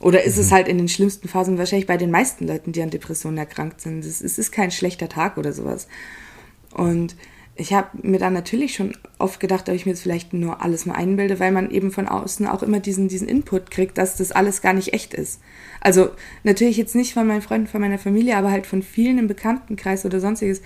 Oder 0.00 0.22
ist 0.24 0.36
mhm. 0.36 0.42
es 0.42 0.52
halt 0.52 0.68
in 0.68 0.78
den 0.78 0.88
schlimmsten 0.88 1.28
Phasen 1.28 1.58
wahrscheinlich 1.58 1.86
bei 1.86 1.96
den 1.96 2.10
meisten 2.10 2.46
Leuten, 2.46 2.72
die 2.72 2.82
an 2.82 2.90
Depressionen 2.90 3.38
erkrankt 3.38 3.80
sind. 3.80 4.04
Es 4.04 4.20
ist 4.20 4.52
kein 4.52 4.70
schlechter 4.70 5.08
Tag 5.08 5.36
oder 5.36 5.52
sowas. 5.52 5.88
Und 6.72 7.16
ich 7.56 7.72
habe 7.72 7.88
mir 8.02 8.20
dann 8.20 8.34
natürlich 8.34 8.74
schon 8.74 8.96
oft 9.18 9.40
gedacht, 9.40 9.68
ob 9.68 9.74
ich 9.74 9.84
mir 9.84 9.92
das 9.92 10.02
vielleicht 10.02 10.32
nur 10.32 10.62
alles 10.62 10.86
nur 10.86 10.94
einbilde, 10.94 11.40
weil 11.40 11.50
man 11.50 11.72
eben 11.72 11.90
von 11.90 12.06
außen 12.06 12.46
auch 12.46 12.62
immer 12.62 12.78
diesen, 12.78 13.08
diesen 13.08 13.26
Input 13.26 13.72
kriegt, 13.72 13.98
dass 13.98 14.16
das 14.16 14.30
alles 14.30 14.62
gar 14.62 14.72
nicht 14.72 14.92
echt 14.92 15.12
ist. 15.12 15.40
Also 15.80 16.10
natürlich 16.44 16.76
jetzt 16.76 16.94
nicht 16.94 17.14
von 17.14 17.26
meinen 17.26 17.42
Freunden, 17.42 17.66
von 17.66 17.80
meiner 17.80 17.98
Familie, 17.98 18.36
aber 18.36 18.52
halt 18.52 18.64
von 18.64 18.84
vielen 18.84 19.18
im 19.18 19.26
Bekanntenkreis 19.26 20.06
oder 20.06 20.20
sonstiges, 20.20 20.62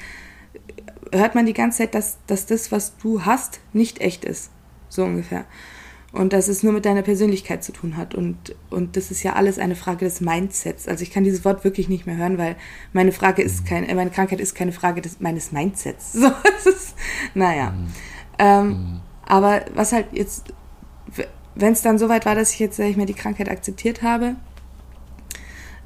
hört 1.12 1.34
man 1.34 1.46
die 1.46 1.54
ganze 1.54 1.78
Zeit, 1.78 1.94
dass, 1.94 2.18
dass 2.26 2.44
das, 2.44 2.70
was 2.70 2.98
du 2.98 3.24
hast, 3.24 3.60
nicht 3.72 4.02
echt 4.02 4.26
ist. 4.26 4.50
So 4.90 5.04
ungefähr 5.04 5.46
und 6.12 6.34
dass 6.34 6.48
es 6.48 6.62
nur 6.62 6.74
mit 6.74 6.84
deiner 6.84 7.02
Persönlichkeit 7.02 7.64
zu 7.64 7.72
tun 7.72 7.96
hat. 7.96 8.14
Und, 8.14 8.54
und 8.68 8.96
das 8.96 9.10
ist 9.10 9.22
ja 9.22 9.32
alles 9.32 9.58
eine 9.58 9.74
Frage 9.74 10.04
des 10.04 10.20
Mindsets. 10.20 10.86
Also 10.86 11.02
ich 11.02 11.10
kann 11.10 11.24
dieses 11.24 11.44
Wort 11.44 11.64
wirklich 11.64 11.88
nicht 11.88 12.06
mehr 12.06 12.16
hören, 12.16 12.36
weil 12.36 12.56
meine 12.92 13.12
Frage 13.12 13.42
ist 13.42 13.64
kein, 13.66 13.88
äh, 13.88 13.94
meine 13.94 14.10
Krankheit 14.10 14.38
ist 14.38 14.54
keine 14.54 14.72
Frage 14.72 15.00
des, 15.00 15.20
meines 15.20 15.52
Mindsets. 15.52 16.12
So, 16.22 16.30
es 16.58 16.66
ist, 16.66 16.94
naja. 17.34 17.70
Mhm. 17.70 17.86
Ähm, 18.38 18.68
mhm. 18.68 19.00
Aber 19.24 19.62
was 19.74 19.92
halt 19.92 20.06
jetzt, 20.12 20.52
wenn 21.54 21.72
es 21.72 21.80
dann 21.80 21.98
so 21.98 22.08
weit 22.08 22.26
war, 22.26 22.34
dass 22.34 22.52
ich 22.52 22.58
jetzt, 22.58 22.76
sag 22.76 22.86
ich 22.86 22.96
mal, 22.96 23.06
die 23.06 23.14
Krankheit 23.14 23.48
akzeptiert 23.48 24.02
habe, 24.02 24.36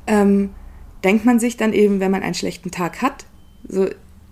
ähm, 0.07 0.51
denkt 1.05 1.25
man 1.25 1.39
sich 1.39 1.57
dann 1.57 1.73
eben, 1.73 2.01
wenn 2.01 2.11
man 2.11 2.23
einen 2.23 2.35
schlechten 2.35 2.71
Tag 2.73 3.03
hat, 3.03 3.27
so, 3.69 3.89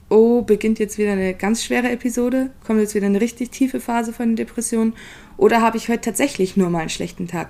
oh, 0.09 0.43
beginnt 0.43 0.79
jetzt 0.79 0.99
wieder 0.99 1.13
eine 1.13 1.35
ganz 1.35 1.65
schwere 1.65 1.91
Episode, 1.91 2.51
kommt 2.65 2.81
jetzt 2.81 2.95
wieder 2.95 3.07
eine 3.07 3.21
richtig 3.21 3.51
tiefe 3.51 3.81
Phase 3.81 4.13
von 4.13 4.37
Depression 4.37 4.95
Oder 5.37 5.63
habe 5.63 5.77
ich 5.77 5.89
heute 5.89 6.03
tatsächlich 6.03 6.57
nur 6.57 6.71
mal 6.71 6.81
einen 6.81 6.89
schlechten 6.89 7.29
Tag? 7.29 7.49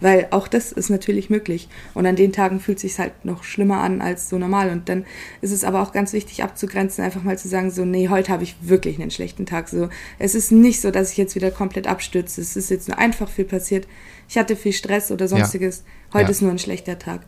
Weil 0.00 0.26
auch 0.32 0.48
das 0.48 0.72
ist 0.72 0.90
natürlich 0.90 1.30
möglich. 1.30 1.68
Und 1.94 2.04
an 2.04 2.16
den 2.16 2.32
Tagen 2.32 2.60
fühlt 2.60 2.78
es 2.78 2.82
sich 2.82 2.98
halt 2.98 3.24
noch 3.24 3.44
schlimmer 3.44 3.78
an 3.78 4.00
als 4.00 4.28
so 4.28 4.38
normal. 4.38 4.70
Und 4.70 4.88
dann 4.88 5.06
ist 5.40 5.52
es 5.52 5.64
aber 5.64 5.80
auch 5.82 5.92
ganz 5.92 6.12
wichtig 6.12 6.42
abzugrenzen, 6.42 7.04
einfach 7.04 7.22
mal 7.22 7.38
zu 7.38 7.48
sagen, 7.48 7.70
so, 7.70 7.84
nee, 7.84 8.08
heute 8.08 8.32
habe 8.32 8.42
ich 8.42 8.56
wirklich 8.60 9.00
einen 9.00 9.10
schlechten 9.10 9.46
Tag. 9.46 9.68
So, 9.68 9.88
es 10.18 10.34
ist 10.34 10.52
nicht 10.52 10.80
so, 10.80 10.90
dass 10.90 11.12
ich 11.12 11.16
jetzt 11.16 11.36
wieder 11.36 11.50
komplett 11.50 11.86
abstürze. 11.86 12.40
Es 12.40 12.56
ist 12.56 12.70
jetzt 12.70 12.88
nur 12.88 12.98
einfach 12.98 13.28
viel 13.28 13.44
passiert. 13.44 13.86
Ich 14.28 14.36
hatte 14.36 14.56
viel 14.56 14.72
Stress 14.72 15.10
oder 15.10 15.28
sonstiges. 15.28 15.84
Ja. 16.08 16.14
Heute 16.14 16.24
ja. 16.24 16.30
ist 16.30 16.42
nur 16.42 16.50
ein 16.50 16.58
schlechter 16.58 16.98
Tag 16.98 17.20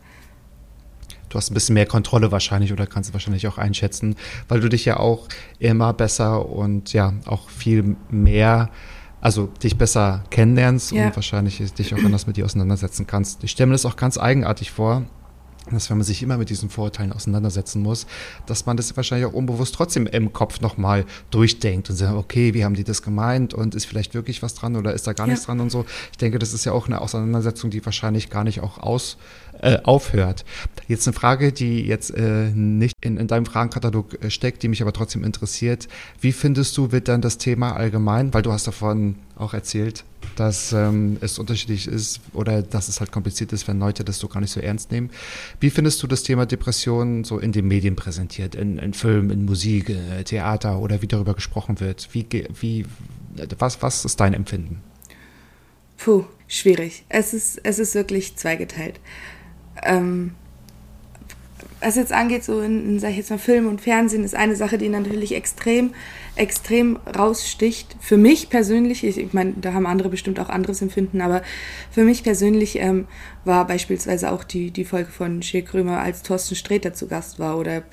du 1.29 1.37
hast 1.37 1.51
ein 1.51 1.53
bisschen 1.53 1.73
mehr 1.73 1.85
Kontrolle 1.85 2.31
wahrscheinlich 2.31 2.71
oder 2.71 2.87
kannst 2.87 3.11
wahrscheinlich 3.13 3.47
auch 3.47 3.57
einschätzen, 3.57 4.15
weil 4.47 4.59
du 4.59 4.69
dich 4.69 4.85
ja 4.85 4.97
auch 4.97 5.27
immer 5.59 5.93
besser 5.93 6.47
und 6.47 6.93
ja 6.93 7.13
auch 7.25 7.49
viel 7.49 7.95
mehr 8.09 8.69
also 9.27 9.47
dich 9.61 9.77
besser 9.77 10.23
kennenlernst 10.29 10.93
ja. 10.93 11.07
und 11.07 11.15
wahrscheinlich 11.17 11.57
dich 11.73 11.93
auch 11.93 11.97
anders 11.97 12.27
mit 12.27 12.37
dir 12.37 12.45
auseinandersetzen 12.45 13.07
kannst. 13.07 13.43
Ich 13.43 13.51
stelle 13.51 13.67
mir 13.67 13.73
das 13.73 13.85
auch 13.85 13.97
ganz 13.97 14.17
eigenartig 14.17 14.71
vor, 14.71 15.03
dass 15.69 15.89
wenn 15.89 15.97
man 15.97 16.05
sich 16.05 16.23
immer 16.23 16.37
mit 16.37 16.49
diesen 16.49 16.69
Vorurteilen 16.69 17.11
auseinandersetzen 17.11 17.81
muss, 17.81 18.07
dass 18.45 18.65
man 18.65 18.77
das 18.77 18.95
wahrscheinlich 18.95 19.27
auch 19.27 19.33
unbewusst 19.33 19.75
trotzdem 19.75 20.07
im 20.07 20.31
Kopf 20.31 20.61
nochmal 20.61 21.03
durchdenkt 21.29 21.89
und 21.89 21.97
sagt, 21.97 22.15
okay, 22.15 22.53
wie 22.53 22.63
haben 22.63 22.75
die 22.75 22.85
das 22.85 23.01
gemeint 23.01 23.53
und 23.53 23.75
ist 23.75 23.83
vielleicht 23.83 24.13
wirklich 24.13 24.41
was 24.41 24.53
dran 24.53 24.77
oder 24.77 24.93
ist 24.93 25.07
da 25.07 25.11
gar 25.11 25.27
ja. 25.27 25.33
nichts 25.33 25.45
dran 25.45 25.59
und 25.59 25.71
so. 25.71 25.85
Ich 26.13 26.17
denke, 26.17 26.39
das 26.39 26.53
ist 26.53 26.63
ja 26.63 26.71
auch 26.71 26.87
eine 26.87 27.01
Auseinandersetzung, 27.01 27.69
die 27.69 27.85
wahrscheinlich 27.85 28.29
gar 28.29 28.45
nicht 28.45 28.61
auch 28.61 28.77
aus, 28.77 29.17
äh, 29.61 29.79
aufhört. 29.83 30.45
Jetzt 30.87 31.07
eine 31.07 31.13
Frage, 31.13 31.51
die 31.51 31.81
jetzt 31.81 32.11
äh, 32.11 32.51
nicht 32.53 32.95
in, 33.01 33.17
in 33.17 33.27
deinem 33.27 33.45
Fragenkatalog 33.45 34.23
äh, 34.23 34.29
steckt, 34.29 34.63
die 34.63 34.67
mich 34.67 34.81
aber 34.81 34.93
trotzdem 34.93 35.23
interessiert. 35.23 35.87
Wie 36.21 36.31
findest 36.31 36.77
du, 36.77 36.91
wird 36.91 37.07
dann 37.07 37.21
das 37.21 37.37
Thema 37.37 37.75
allgemein, 37.75 38.33
weil 38.33 38.41
du 38.41 38.51
hast 38.51 38.67
davon 38.67 39.15
auch 39.35 39.53
erzählt, 39.53 40.03
dass 40.35 40.71
ähm, 40.73 41.17
es 41.21 41.39
unterschiedlich 41.39 41.87
ist 41.87 42.21
oder 42.33 42.61
dass 42.61 42.87
es 42.87 42.99
halt 42.99 43.11
kompliziert 43.11 43.53
ist, 43.53 43.67
wenn 43.67 43.79
Leute 43.79 44.03
das 44.03 44.19
so 44.19 44.27
gar 44.27 44.39
nicht 44.39 44.51
so 44.51 44.59
ernst 44.59 44.91
nehmen. 44.91 45.09
Wie 45.59 45.69
findest 45.69 46.01
du 46.03 46.07
das 46.07 46.23
Thema 46.23 46.45
Depression 46.45 47.23
so 47.23 47.39
in 47.39 47.51
den 47.51 47.67
Medien 47.67 47.95
präsentiert, 47.95 48.55
in, 48.55 48.77
in 48.77 48.93
Film, 48.93 49.31
in 49.31 49.45
Musik, 49.45 49.89
äh, 49.89 50.23
Theater 50.23 50.79
oder 50.79 51.01
wie 51.01 51.07
darüber 51.07 51.33
gesprochen 51.33 51.79
wird? 51.79 52.09
Wie, 52.11 52.27
wie, 52.59 52.85
was, 53.57 53.81
was 53.81 54.05
ist 54.05 54.19
dein 54.19 54.33
Empfinden? 54.33 54.81
Puh, 55.97 56.25
schwierig. 56.47 57.03
Es 57.09 57.33
ist, 57.33 57.59
es 57.63 57.79
ist 57.79 57.95
wirklich 57.95 58.35
zweigeteilt. 58.35 58.99
Ähm, 59.83 60.31
was 61.79 61.95
jetzt 61.95 62.11
angeht, 62.11 62.43
so 62.43 62.59
in, 62.61 62.89
in, 62.89 62.99
sag 62.99 63.11
ich 63.11 63.17
jetzt 63.17 63.29
mal, 63.29 63.37
Film 63.37 63.67
und 63.67 63.81
Fernsehen, 63.81 64.23
ist 64.23 64.35
eine 64.35 64.55
Sache, 64.55 64.77
die 64.77 64.89
natürlich 64.89 65.35
extrem, 65.35 65.93
extrem 66.35 66.97
raussticht. 67.15 67.95
Für 67.99 68.17
mich 68.17 68.49
persönlich, 68.49 69.03
ich, 69.03 69.17
ich 69.17 69.33
meine, 69.33 69.53
da 69.61 69.73
haben 69.73 69.85
andere 69.85 70.09
bestimmt 70.09 70.39
auch 70.39 70.49
anderes 70.49 70.81
Empfinden, 70.81 71.21
aber 71.21 71.43
für 71.91 72.03
mich 72.03 72.23
persönlich 72.23 72.79
ähm, 72.79 73.05
war 73.45 73.67
beispielsweise 73.67 74.31
auch 74.31 74.43
die, 74.43 74.71
die 74.71 74.85
Folge 74.85 75.11
von 75.11 75.43
Shea 75.43 75.61
Krömer, 75.61 75.99
als 75.99 76.23
Thorsten 76.23 76.55
Sträter 76.55 76.93
zu 76.93 77.07
Gast 77.07 77.37
war 77.37 77.59
oder, 77.59 77.83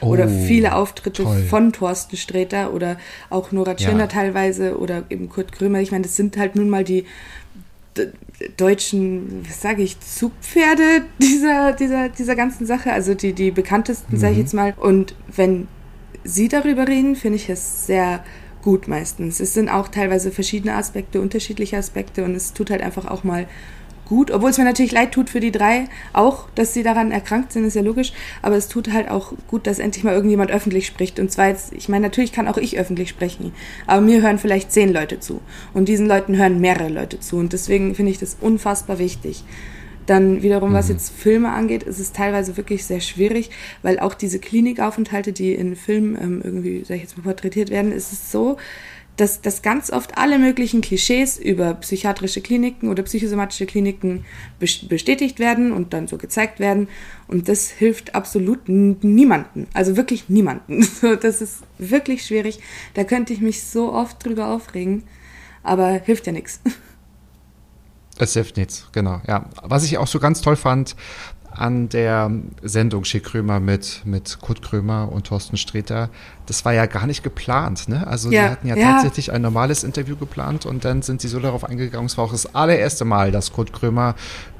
oh, 0.00 0.06
oder 0.06 0.28
viele 0.28 0.74
Auftritte 0.74 1.24
toll. 1.24 1.42
von 1.42 1.72
Thorsten 1.72 2.16
Sträter 2.16 2.72
oder 2.72 2.96
auch 3.28 3.52
Nora 3.52 3.74
Tschirner 3.74 4.00
ja. 4.00 4.06
teilweise 4.06 4.78
oder 4.78 5.04
eben 5.10 5.28
Kurt 5.28 5.52
Krömer. 5.52 5.80
Ich 5.80 5.92
meine, 5.92 6.04
das 6.04 6.16
sind 6.16 6.38
halt 6.38 6.56
nun 6.56 6.70
mal 6.70 6.84
die 6.84 7.04
deutschen, 8.56 9.44
was 9.48 9.60
sage 9.60 9.82
ich, 9.82 10.00
Zugpferde 10.00 11.02
dieser, 11.20 11.72
dieser, 11.72 12.08
dieser 12.08 12.36
ganzen 12.36 12.66
Sache, 12.66 12.92
also 12.92 13.14
die, 13.14 13.32
die 13.32 13.50
bekanntesten, 13.50 14.16
mhm. 14.16 14.20
sage 14.20 14.32
ich 14.32 14.38
jetzt 14.38 14.54
mal. 14.54 14.74
Und 14.76 15.14
wenn 15.34 15.68
sie 16.24 16.48
darüber 16.48 16.88
reden, 16.88 17.16
finde 17.16 17.36
ich 17.36 17.48
es 17.48 17.86
sehr 17.86 18.24
gut 18.62 18.88
meistens. 18.88 19.38
Es 19.38 19.54
sind 19.54 19.68
auch 19.68 19.88
teilweise 19.88 20.32
verschiedene 20.32 20.74
Aspekte, 20.74 21.20
unterschiedliche 21.20 21.76
Aspekte 21.76 22.24
und 22.24 22.34
es 22.34 22.52
tut 22.52 22.70
halt 22.70 22.82
einfach 22.82 23.06
auch 23.06 23.22
mal 23.22 23.46
gut, 24.06 24.30
obwohl 24.30 24.50
es 24.50 24.58
mir 24.58 24.64
natürlich 24.64 24.92
leid 24.92 25.12
tut 25.12 25.28
für 25.28 25.40
die 25.40 25.50
drei, 25.50 25.88
auch, 26.12 26.48
dass 26.54 26.72
sie 26.72 26.82
daran 26.82 27.12
erkrankt 27.12 27.52
sind, 27.52 27.64
ist 27.64 27.74
ja 27.74 27.82
logisch, 27.82 28.12
aber 28.40 28.56
es 28.56 28.68
tut 28.68 28.92
halt 28.92 29.10
auch 29.10 29.32
gut, 29.48 29.66
dass 29.66 29.78
endlich 29.78 30.04
mal 30.04 30.14
irgendjemand 30.14 30.50
öffentlich 30.50 30.86
spricht. 30.86 31.20
Und 31.20 31.30
zwar 31.30 31.48
jetzt, 31.48 31.72
ich 31.72 31.88
meine, 31.88 32.06
natürlich 32.06 32.32
kann 32.32 32.48
auch 32.48 32.56
ich 32.56 32.78
öffentlich 32.78 33.10
sprechen, 33.10 33.52
aber 33.86 34.00
mir 34.00 34.22
hören 34.22 34.38
vielleicht 34.38 34.72
zehn 34.72 34.92
Leute 34.92 35.20
zu. 35.20 35.40
Und 35.74 35.88
diesen 35.88 36.06
Leuten 36.06 36.36
hören 36.36 36.60
mehrere 36.60 36.88
Leute 36.88 37.20
zu. 37.20 37.36
Und 37.36 37.52
deswegen 37.52 37.94
finde 37.94 38.12
ich 38.12 38.18
das 38.18 38.36
unfassbar 38.40 38.98
wichtig. 38.98 39.44
Dann 40.06 40.42
wiederum, 40.42 40.72
was 40.72 40.88
mhm. 40.88 40.94
jetzt 40.94 41.12
Filme 41.12 41.52
angeht, 41.52 41.82
ist 41.82 41.98
es 41.98 42.12
teilweise 42.12 42.56
wirklich 42.56 42.84
sehr 42.84 43.00
schwierig, 43.00 43.50
weil 43.82 43.98
auch 43.98 44.14
diese 44.14 44.38
Klinikaufenthalte, 44.38 45.32
die 45.32 45.52
in 45.52 45.74
Filmen 45.74 46.16
ähm, 46.20 46.40
irgendwie, 46.44 46.84
sag 46.84 46.96
ich 46.96 47.02
jetzt 47.02 47.16
mal, 47.16 47.24
porträtiert 47.24 47.70
werden, 47.70 47.90
ist 47.90 48.12
es 48.12 48.30
so, 48.30 48.56
dass, 49.16 49.40
dass 49.40 49.62
ganz 49.62 49.90
oft 49.90 50.18
alle 50.18 50.38
möglichen 50.38 50.82
Klischees 50.82 51.38
über 51.38 51.74
psychiatrische 51.74 52.42
Kliniken 52.42 52.88
oder 52.90 53.02
psychosomatische 53.02 53.66
Kliniken 53.66 54.24
bestätigt 54.58 55.38
werden 55.38 55.72
und 55.72 55.92
dann 55.92 56.06
so 56.06 56.18
gezeigt 56.18 56.60
werden. 56.60 56.88
Und 57.26 57.48
das 57.48 57.70
hilft 57.70 58.14
absolut 58.14 58.68
niemanden. 58.68 59.66
Also 59.72 59.96
wirklich 59.96 60.28
niemanden. 60.28 60.86
Das 61.20 61.40
ist 61.40 61.62
wirklich 61.78 62.26
schwierig. 62.26 62.60
Da 62.94 63.04
könnte 63.04 63.32
ich 63.32 63.40
mich 63.40 63.62
so 63.62 63.92
oft 63.92 64.24
drüber 64.24 64.48
aufregen. 64.48 65.04
Aber 65.62 65.88
hilft 65.92 66.26
ja 66.26 66.32
nichts. 66.32 66.60
Es 68.18 68.32
hilft 68.32 68.56
nichts, 68.56 68.88
genau. 68.92 69.20
Ja, 69.28 69.50
was 69.62 69.84
ich 69.84 69.98
auch 69.98 70.06
so 70.06 70.18
ganz 70.18 70.40
toll 70.40 70.56
fand, 70.56 70.96
an 71.58 71.88
der 71.88 72.30
Sendung 72.62 73.04
Schick 73.04 73.24
Krömer 73.24 73.60
mit, 73.60 74.02
mit 74.04 74.38
Kurt 74.40 74.62
Krömer 74.62 75.10
und 75.10 75.26
Thorsten 75.26 75.56
Sträter, 75.56 76.10
das 76.46 76.64
war 76.64 76.72
ja 76.72 76.86
gar 76.86 77.06
nicht 77.06 77.22
geplant. 77.22 77.88
Ne? 77.88 78.06
Also 78.06 78.30
ja. 78.30 78.44
die 78.44 78.50
hatten 78.50 78.68
ja, 78.68 78.76
ja, 78.76 78.92
tatsächlich 78.92 79.32
ein 79.32 79.42
normales 79.42 79.84
Interview 79.84 80.16
geplant 80.16 80.66
und 80.66 80.84
dann 80.84 81.02
sind 81.02 81.20
sie 81.20 81.28
so 81.28 81.40
darauf 81.40 81.64
eingegangen, 81.64 82.06
es 82.06 82.16
war 82.16 82.24
auch 82.24 82.32
das 82.32 82.54
allererste 82.54 83.04
Mal, 83.04 83.32
dass 83.32 83.52
Kurt 83.52 83.72
Krömer 83.72 84.14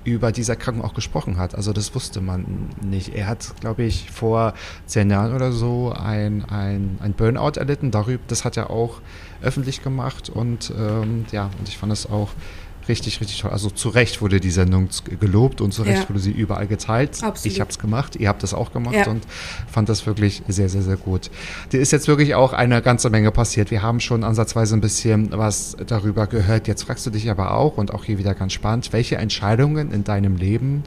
über 0.04 0.30
diese 0.30 0.52
Erkrankung 0.52 0.84
auch 0.84 0.94
gesprochen 0.94 1.36
hat. 1.36 1.54
Also 1.54 1.72
das 1.72 1.94
wusste 1.94 2.20
man 2.20 2.70
nicht. 2.80 3.14
Er 3.14 3.26
hat, 3.26 3.54
glaube 3.60 3.82
ich, 3.82 4.10
vor 4.10 4.54
zehn 4.86 5.10
Jahren 5.10 5.34
oder 5.34 5.50
so 5.50 5.92
ein, 5.92 6.44
ein, 6.44 6.98
ein 7.02 7.12
Burnout 7.12 7.58
erlitten. 7.58 7.90
Darüber, 7.90 8.22
das 8.28 8.44
hat 8.44 8.56
er 8.56 8.70
auch 8.70 9.00
öffentlich 9.42 9.82
gemacht 9.82 10.30
und 10.30 10.72
ähm, 10.78 11.26
ja, 11.32 11.50
und 11.58 11.68
ich 11.68 11.76
fand 11.76 11.92
es 11.92 12.08
auch 12.08 12.30
Richtig, 12.88 13.20
richtig 13.20 13.40
toll. 13.40 13.50
Also 13.50 13.70
zu 13.70 13.88
Recht 13.88 14.20
wurde 14.20 14.38
die 14.40 14.50
Sendung 14.50 14.88
gelobt 15.20 15.60
und 15.60 15.72
zu 15.72 15.82
Recht 15.82 16.02
ja. 16.02 16.08
wurde 16.08 16.20
sie 16.20 16.30
überall 16.30 16.66
geteilt. 16.66 17.22
Absolut. 17.22 17.52
Ich 17.52 17.60
habe 17.60 17.70
es 17.70 17.78
gemacht, 17.78 18.16
ihr 18.16 18.28
habt 18.28 18.44
es 18.44 18.54
auch 18.54 18.72
gemacht 18.72 18.94
ja. 18.94 19.08
und 19.08 19.24
fand 19.70 19.88
das 19.88 20.06
wirklich 20.06 20.42
sehr, 20.48 20.68
sehr, 20.68 20.82
sehr 20.82 20.96
gut. 20.96 21.30
Dir 21.72 21.80
ist 21.80 21.92
jetzt 21.92 22.06
wirklich 22.06 22.34
auch 22.34 22.52
eine 22.52 22.82
ganze 22.82 23.10
Menge 23.10 23.30
passiert. 23.32 23.70
Wir 23.70 23.82
haben 23.82 24.00
schon 24.00 24.22
ansatzweise 24.22 24.76
ein 24.76 24.80
bisschen 24.80 25.30
was 25.32 25.76
darüber 25.86 26.26
gehört. 26.26 26.68
Jetzt 26.68 26.84
fragst 26.84 27.06
du 27.06 27.10
dich 27.10 27.30
aber 27.30 27.54
auch 27.54 27.76
und 27.76 27.92
auch 27.92 28.04
hier 28.04 28.18
wieder 28.18 28.34
ganz 28.34 28.52
spannend, 28.52 28.92
welche 28.92 29.16
Entscheidungen 29.16 29.90
in 29.90 30.04
deinem 30.04 30.36
Leben 30.36 30.84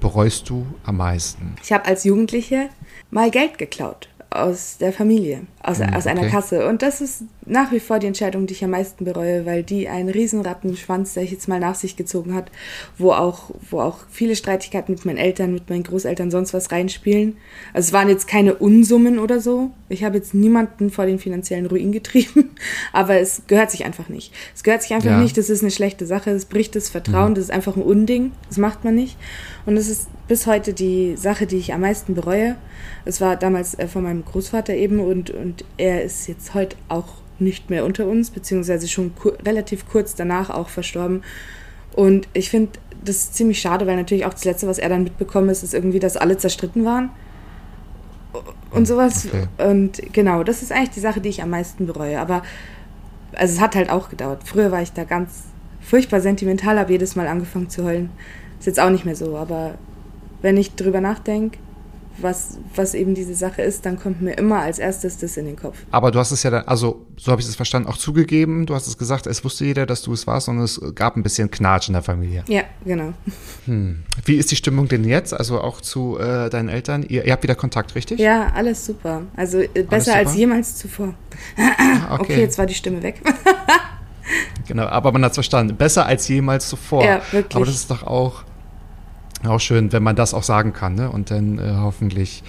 bereust 0.00 0.48
du 0.48 0.66
am 0.84 0.98
meisten? 0.98 1.54
Ich 1.62 1.72
habe 1.72 1.86
als 1.86 2.04
Jugendliche 2.04 2.68
mal 3.10 3.30
Geld 3.30 3.58
geklaut 3.58 4.09
aus 4.30 4.76
der 4.78 4.92
Familie, 4.92 5.42
aus, 5.60 5.80
mhm, 5.80 5.92
aus 5.92 6.06
einer 6.06 6.28
Kasse. 6.28 6.68
Und 6.68 6.82
das 6.82 7.00
ist 7.00 7.24
nach 7.46 7.72
wie 7.72 7.80
vor 7.80 7.98
die 7.98 8.06
Entscheidung, 8.06 8.46
die 8.46 8.54
ich 8.54 8.62
am 8.62 8.70
meisten 8.70 9.04
bereue, 9.04 9.44
weil 9.44 9.64
die 9.64 9.88
einen 9.88 10.08
Riesenrattenschwanz, 10.08 11.14
der 11.14 11.24
ich 11.24 11.32
jetzt 11.32 11.48
mal 11.48 11.58
nach 11.58 11.74
sich 11.74 11.96
gezogen 11.96 12.32
hat, 12.32 12.52
wo 12.96 13.10
auch, 13.10 13.50
wo 13.70 13.80
auch 13.80 13.98
viele 14.08 14.36
Streitigkeiten 14.36 14.92
mit 14.92 15.04
meinen 15.04 15.18
Eltern, 15.18 15.52
mit 15.52 15.68
meinen 15.68 15.82
Großeltern 15.82 16.30
sonst 16.30 16.54
was 16.54 16.70
reinspielen. 16.70 17.38
Also 17.74 17.88
es 17.88 17.92
waren 17.92 18.08
jetzt 18.08 18.28
keine 18.28 18.54
Unsummen 18.54 19.18
oder 19.18 19.40
so. 19.40 19.72
Ich 19.88 20.04
habe 20.04 20.18
jetzt 20.18 20.32
niemanden 20.32 20.90
vor 20.90 21.06
den 21.06 21.18
finanziellen 21.18 21.66
Ruin 21.66 21.90
getrieben, 21.90 22.50
aber 22.92 23.18
es 23.18 23.42
gehört 23.48 23.72
sich 23.72 23.84
einfach 23.84 24.08
nicht. 24.08 24.32
Es 24.54 24.62
gehört 24.62 24.82
sich 24.82 24.94
einfach 24.94 25.10
ja. 25.10 25.20
nicht, 25.20 25.36
das 25.36 25.50
ist 25.50 25.62
eine 25.62 25.72
schlechte 25.72 26.06
Sache, 26.06 26.30
es 26.30 26.44
bricht 26.44 26.76
das 26.76 26.88
Vertrauen, 26.88 27.30
mhm. 27.30 27.34
das 27.34 27.44
ist 27.44 27.50
einfach 27.50 27.76
ein 27.76 27.82
Unding, 27.82 28.30
das 28.48 28.58
macht 28.58 28.84
man 28.84 28.94
nicht. 28.94 29.16
Und 29.66 29.74
das 29.74 29.88
ist 29.88 30.06
bis 30.30 30.46
heute 30.46 30.72
die 30.72 31.16
Sache, 31.16 31.44
die 31.44 31.56
ich 31.56 31.74
am 31.74 31.80
meisten 31.80 32.14
bereue. 32.14 32.54
Es 33.04 33.20
war 33.20 33.34
damals 33.34 33.76
äh, 33.76 33.88
von 33.88 34.04
meinem 34.04 34.24
Großvater 34.24 34.72
eben 34.72 35.00
und, 35.00 35.30
und 35.30 35.64
er 35.76 36.04
ist 36.04 36.28
jetzt 36.28 36.54
heute 36.54 36.76
auch 36.88 37.14
nicht 37.40 37.68
mehr 37.68 37.84
unter 37.84 38.06
uns, 38.06 38.30
beziehungsweise 38.30 38.86
schon 38.86 39.12
kur 39.16 39.36
relativ 39.44 39.88
kurz 39.88 40.14
danach 40.14 40.48
auch 40.48 40.68
verstorben. 40.68 41.24
Und 41.96 42.28
ich 42.32 42.48
finde 42.48 42.78
das 43.04 43.32
ziemlich 43.32 43.60
schade, 43.60 43.88
weil 43.88 43.96
natürlich 43.96 44.24
auch 44.24 44.32
das 44.32 44.44
Letzte, 44.44 44.68
was 44.68 44.78
er 44.78 44.88
dann 44.88 45.02
mitbekommen 45.02 45.48
ist, 45.48 45.64
ist 45.64 45.74
irgendwie, 45.74 45.98
dass 45.98 46.16
alle 46.16 46.38
zerstritten 46.38 46.84
waren. 46.84 47.10
Und 48.70 48.86
sowas. 48.86 49.26
Okay. 49.26 49.68
Und 49.68 50.12
genau, 50.12 50.44
das 50.44 50.62
ist 50.62 50.70
eigentlich 50.70 50.90
die 50.90 51.00
Sache, 51.00 51.20
die 51.20 51.30
ich 51.30 51.42
am 51.42 51.50
meisten 51.50 51.86
bereue. 51.86 52.20
Aber 52.20 52.44
also 53.32 53.52
es 53.52 53.60
hat 53.60 53.74
halt 53.74 53.90
auch 53.90 54.10
gedauert. 54.10 54.42
Früher 54.44 54.70
war 54.70 54.80
ich 54.80 54.92
da 54.92 55.02
ganz 55.02 55.46
furchtbar 55.80 56.20
sentimental, 56.20 56.78
habe 56.78 56.92
jedes 56.92 57.16
Mal 57.16 57.26
angefangen 57.26 57.68
zu 57.68 57.82
heulen. 57.82 58.10
Ist 58.60 58.66
jetzt 58.66 58.78
auch 58.78 58.90
nicht 58.90 59.04
mehr 59.04 59.16
so, 59.16 59.36
aber 59.36 59.74
wenn 60.42 60.56
ich 60.56 60.74
drüber 60.74 61.00
nachdenke, 61.00 61.58
was, 62.22 62.58
was 62.74 62.94
eben 62.94 63.14
diese 63.14 63.34
Sache 63.34 63.62
ist, 63.62 63.86
dann 63.86 63.98
kommt 63.98 64.20
mir 64.20 64.32
immer 64.34 64.60
als 64.60 64.78
erstes 64.78 65.18
das 65.18 65.36
in 65.36 65.46
den 65.46 65.56
Kopf. 65.56 65.76
Aber 65.90 66.10
du 66.10 66.18
hast 66.18 66.30
es 66.32 66.42
ja 66.42 66.50
dann, 66.50 66.66
also 66.66 67.06
so 67.16 67.32
habe 67.32 67.40
ich 67.40 67.48
es 67.48 67.56
verstanden, 67.56 67.88
auch 67.88 67.96
zugegeben. 67.96 68.66
Du 68.66 68.74
hast 68.74 68.86
es 68.86 68.98
gesagt, 68.98 69.26
es 69.26 69.44
wusste 69.44 69.64
jeder, 69.64 69.86
dass 69.86 70.02
du 70.02 70.12
es 70.12 70.26
warst 70.26 70.48
und 70.48 70.58
es 70.60 70.80
gab 70.94 71.16
ein 71.16 71.22
bisschen 71.22 71.50
Knatsch 71.50 71.88
in 71.88 71.94
der 71.94 72.02
Familie. 72.02 72.44
Ja, 72.48 72.62
genau. 72.84 73.12
Hm. 73.66 74.04
Wie 74.24 74.36
ist 74.36 74.50
die 74.50 74.56
Stimmung 74.56 74.88
denn 74.88 75.04
jetzt? 75.04 75.32
Also 75.32 75.60
auch 75.60 75.80
zu 75.80 76.18
äh, 76.18 76.50
deinen 76.50 76.68
Eltern? 76.68 77.04
Ihr, 77.08 77.24
ihr, 77.24 77.32
habt 77.32 77.42
wieder 77.42 77.54
Kontakt, 77.54 77.94
richtig? 77.94 78.18
Ja, 78.20 78.52
alles 78.54 78.84
super. 78.84 79.22
Also 79.36 79.60
äh, 79.60 79.68
besser 79.82 80.12
super? 80.12 80.16
als 80.16 80.36
jemals 80.36 80.76
zuvor. 80.76 81.14
Ah, 81.56 82.14
okay. 82.14 82.22
okay, 82.22 82.40
jetzt 82.40 82.58
war 82.58 82.66
die 82.66 82.74
Stimme 82.74 83.02
weg. 83.02 83.22
genau, 84.66 84.86
aber 84.86 85.12
man 85.12 85.24
hat 85.24 85.32
es 85.32 85.36
verstanden. 85.36 85.76
Besser 85.76 86.06
als 86.06 86.28
jemals 86.28 86.68
zuvor. 86.68 87.04
Ja, 87.04 87.22
wirklich. 87.30 87.56
Aber 87.56 87.64
das 87.64 87.74
ist 87.74 87.90
doch 87.90 88.02
auch, 88.02 88.44
auch 89.44 89.60
schön, 89.60 89.92
wenn 89.92 90.02
man 90.02 90.16
das 90.16 90.34
auch 90.34 90.42
sagen 90.42 90.72
kann. 90.72 90.94
Ne? 90.94 91.10
Und 91.10 91.30
dann 91.30 91.58
äh, 91.58 91.72
hoffentlich 91.76 92.42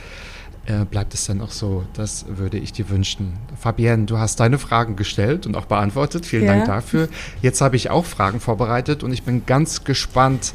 äh, 0.66 0.86
bleibt 0.86 1.14
es 1.14 1.26
dann 1.26 1.42
auch 1.42 1.52
so. 1.52 1.84
Das 1.94 2.26
würde 2.28 2.58
ich 2.58 2.74
dir 2.74 2.90
wünschen. 2.90 3.34
Fabienne, 3.60 4.06
du 4.06 4.18
hast 4.18 4.40
deine 4.40 4.60
Fragen 4.60 4.96
gestellt 4.96 5.46
und 5.46 5.56
auch 5.56 5.66
beantwortet. 5.66 6.26
Vielen 6.26 6.46
Ja. 6.46 6.54
Dank 6.54 6.66
dafür. 6.66 7.10
Jetzt 7.42 7.62
habe 7.62 7.76
ich 7.76 7.90
auch 7.90 8.06
Fragen 8.06 8.40
vorbereitet 8.40 9.04
und 9.04 9.12
ich 9.12 9.24
bin 9.24 9.46
ganz 9.46 9.84
gespannt, 9.84 10.54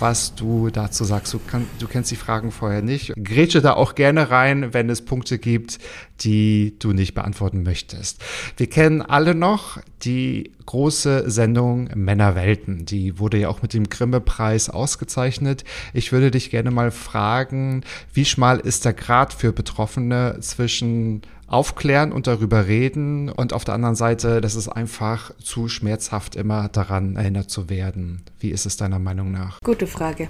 was 0.00 0.34
du 0.34 0.70
dazu 0.70 1.04
sagst. 1.04 1.32
Du, 1.32 1.38
kann, 1.38 1.66
du 1.78 1.86
kennst 1.86 2.10
die 2.10 2.16
Fragen 2.16 2.50
vorher 2.50 2.82
nicht. 2.82 3.12
Grätsche 3.22 3.60
da 3.60 3.74
auch 3.74 3.94
gerne 3.94 4.30
rein, 4.30 4.74
wenn 4.74 4.90
es 4.90 5.04
Punkte 5.04 5.38
gibt, 5.38 5.78
die 6.20 6.76
du 6.78 6.92
nicht 6.92 7.14
beantworten 7.14 7.62
möchtest. 7.62 8.22
Wir 8.56 8.68
kennen 8.68 9.02
alle 9.02 9.34
noch 9.34 9.78
die 10.02 10.52
große 10.66 11.30
Sendung 11.30 11.88
Männerwelten. 11.94 12.86
Die 12.86 13.18
wurde 13.18 13.38
ja 13.38 13.48
auch 13.48 13.62
mit 13.62 13.74
dem 13.74 13.88
Grimme-Preis 13.88 14.70
ausgezeichnet. 14.70 15.64
Ich 15.92 16.12
würde 16.12 16.30
dich 16.30 16.50
gerne 16.50 16.70
mal 16.70 16.90
fragen, 16.90 17.82
wie 18.12 18.24
schmal 18.24 18.60
ist 18.60 18.84
der 18.84 18.92
Grad 18.92 19.32
für 19.32 19.52
Betroffene 19.52 20.38
zwischen 20.40 21.22
aufklären 21.46 22.12
und 22.12 22.26
darüber 22.26 22.66
reden 22.66 23.28
und 23.28 23.52
auf 23.52 23.64
der 23.64 23.74
anderen 23.74 23.94
Seite, 23.94 24.40
das 24.40 24.54
ist 24.54 24.68
einfach 24.68 25.30
zu 25.38 25.68
schmerzhaft 25.68 26.36
immer 26.36 26.68
daran 26.68 27.16
erinnert 27.16 27.50
zu 27.50 27.68
werden. 27.68 28.22
Wie 28.40 28.50
ist 28.50 28.66
es 28.66 28.76
deiner 28.76 28.98
Meinung 28.98 29.30
nach? 29.30 29.60
Gute 29.60 29.86
Frage. 29.86 30.28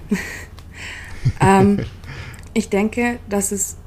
ähm, 1.41 1.79
ich 2.53 2.69
denke, 2.69 3.19
dass 3.29 3.51
es 3.51 3.77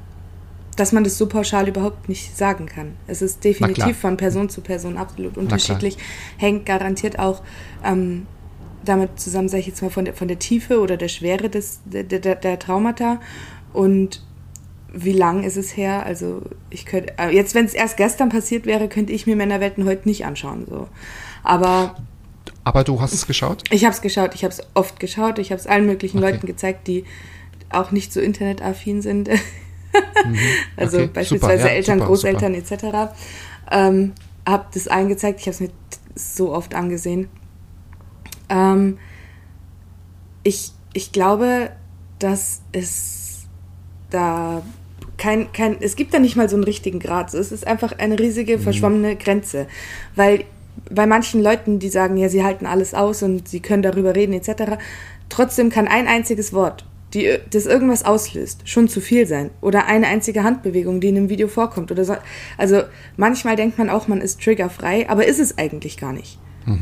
dass 0.79 0.91
man 0.93 1.03
das 1.03 1.17
so 1.17 1.27
pauschal 1.27 1.67
überhaupt 1.67 2.07
nicht 2.07 2.37
sagen 2.37 2.65
kann. 2.65 2.95
Es 3.07 3.21
ist 3.21 3.43
definitiv 3.43 3.97
von 3.97 4.15
Person 4.17 4.49
zu 4.49 4.61
Person 4.61 4.97
absolut 4.97 5.37
unterschiedlich. 5.37 5.97
Hängt 6.37 6.65
garantiert 6.65 7.19
auch 7.19 7.41
ähm, 7.83 8.27
damit 8.85 9.19
zusammen, 9.19 9.49
sage 9.49 9.61
ich 9.61 9.67
jetzt 9.67 9.81
mal, 9.81 9.89
von 9.89 10.05
der, 10.05 10.13
von 10.13 10.27
der 10.27 10.39
Tiefe 10.39 10.79
oder 10.79 10.95
der 10.95 11.09
Schwere 11.09 11.49
des, 11.49 11.81
der, 11.85 12.03
der, 12.03 12.35
der 12.35 12.59
Traumata 12.59 13.19
und 13.73 14.23
wie 14.91 15.11
lang 15.11 15.43
ist 15.43 15.57
es 15.57 15.75
her? 15.77 16.05
Also 16.05 16.41
ich 16.69 16.85
könnte 16.85 17.13
äh, 17.19 17.29
jetzt, 17.35 17.53
wenn 17.53 17.65
es 17.65 17.73
erst 17.73 17.97
gestern 17.97 18.29
passiert 18.29 18.65
wäre, 18.65 18.87
könnte 18.87 19.13
ich 19.13 19.27
mir 19.27 19.35
Männerwelten 19.35 19.85
heute 19.85 20.07
nicht 20.07 20.25
anschauen. 20.25 20.65
So, 20.67 20.87
aber 21.43 21.95
Aber 22.63 22.83
du 22.83 22.99
hast 23.01 23.13
es 23.13 23.27
geschaut? 23.27 23.63
ich 23.69 23.83
habe 23.85 23.93
es 23.93 24.01
geschaut, 24.01 24.33
ich 24.33 24.43
habe 24.43 24.53
es 24.53 24.61
oft 24.73 24.99
geschaut, 24.99 25.39
ich 25.39 25.51
habe 25.51 25.59
es 25.59 25.67
allen 25.67 25.85
möglichen 25.85 26.17
Okay. 26.19 26.31
Leuten 26.31 26.47
gezeigt, 26.47 26.87
die 26.87 27.03
auch 27.69 27.91
nicht 27.91 28.11
so 28.13 28.19
internetaffin 28.19 29.01
sind. 29.01 29.29
also 30.77 30.97
Okay, 30.97 31.09
beispielsweise 31.13 31.57
super, 31.57 31.69
ja, 31.69 31.75
Eltern, 31.75 31.99
super, 31.99 32.07
Großeltern 32.07 32.53
etc. 32.53 32.73
Ähm, 33.71 34.13
habe 34.47 34.65
das 34.73 34.87
allen 34.87 35.09
gezeigt, 35.09 35.39
ich 35.41 35.47
habe 35.47 35.53
es 35.53 35.59
mir 35.59 35.69
so 36.15 36.53
oft 36.53 36.75
angesehen. 36.75 37.29
Ähm, 38.49 38.97
ich, 40.43 40.71
ich 40.93 41.11
glaube, 41.11 41.71
dass 42.19 42.61
es 42.71 43.47
da 44.09 44.63
kein, 45.17 45.51
kein, 45.51 45.77
es 45.81 45.95
gibt 45.95 46.13
da 46.13 46.19
nicht 46.19 46.35
mal 46.35 46.49
so 46.49 46.55
einen 46.55 46.63
richtigen 46.63 46.99
Grad. 46.99 47.33
Es 47.33 47.51
ist 47.51 47.67
einfach 47.67 47.93
eine 47.99 48.17
riesige, 48.17 48.57
verschwommene 48.57 49.15
Grenze. 49.15 49.67
Weil 50.15 50.45
bei 50.89 51.05
manchen 51.05 51.43
Leuten, 51.43 51.79
die 51.79 51.89
sagen, 51.89 52.17
ja, 52.17 52.29
sie 52.29 52.43
halten 52.43 52.65
alles 52.65 52.93
aus 52.93 53.21
und 53.21 53.47
sie 53.47 53.59
können 53.59 53.83
darüber 53.83 54.15
reden, 54.15 54.33
etc., 54.33 54.77
trotzdem 55.27 55.69
kann 55.69 55.87
ein 55.87 56.07
einziges 56.07 56.53
Wort, 56.53 56.85
die, 57.13 57.37
das 57.49 57.65
irgendwas 57.65 58.05
auslöst, 58.05 58.67
schon 58.67 58.87
zu 58.87 59.01
viel 59.01 59.25
sein. 59.25 59.49
Oder 59.61 59.85
eine 59.85 60.07
einzige 60.07 60.43
Handbewegung, 60.43 61.01
die 61.01 61.09
in 61.09 61.17
einem 61.17 61.29
Video 61.29 61.47
vorkommt. 61.47 61.91
Oder 61.91 62.05
so. 62.05 62.15
Also 62.57 62.83
manchmal 63.17 63.55
denkt 63.55 63.77
man 63.77 63.89
auch, 63.89 64.07
man 64.07 64.21
ist 64.21 64.41
triggerfrei, 64.41 65.09
aber 65.09 65.25
ist 65.25 65.39
es 65.39 65.57
eigentlich 65.57 65.97
gar 65.97 66.13
nicht. 66.13 66.39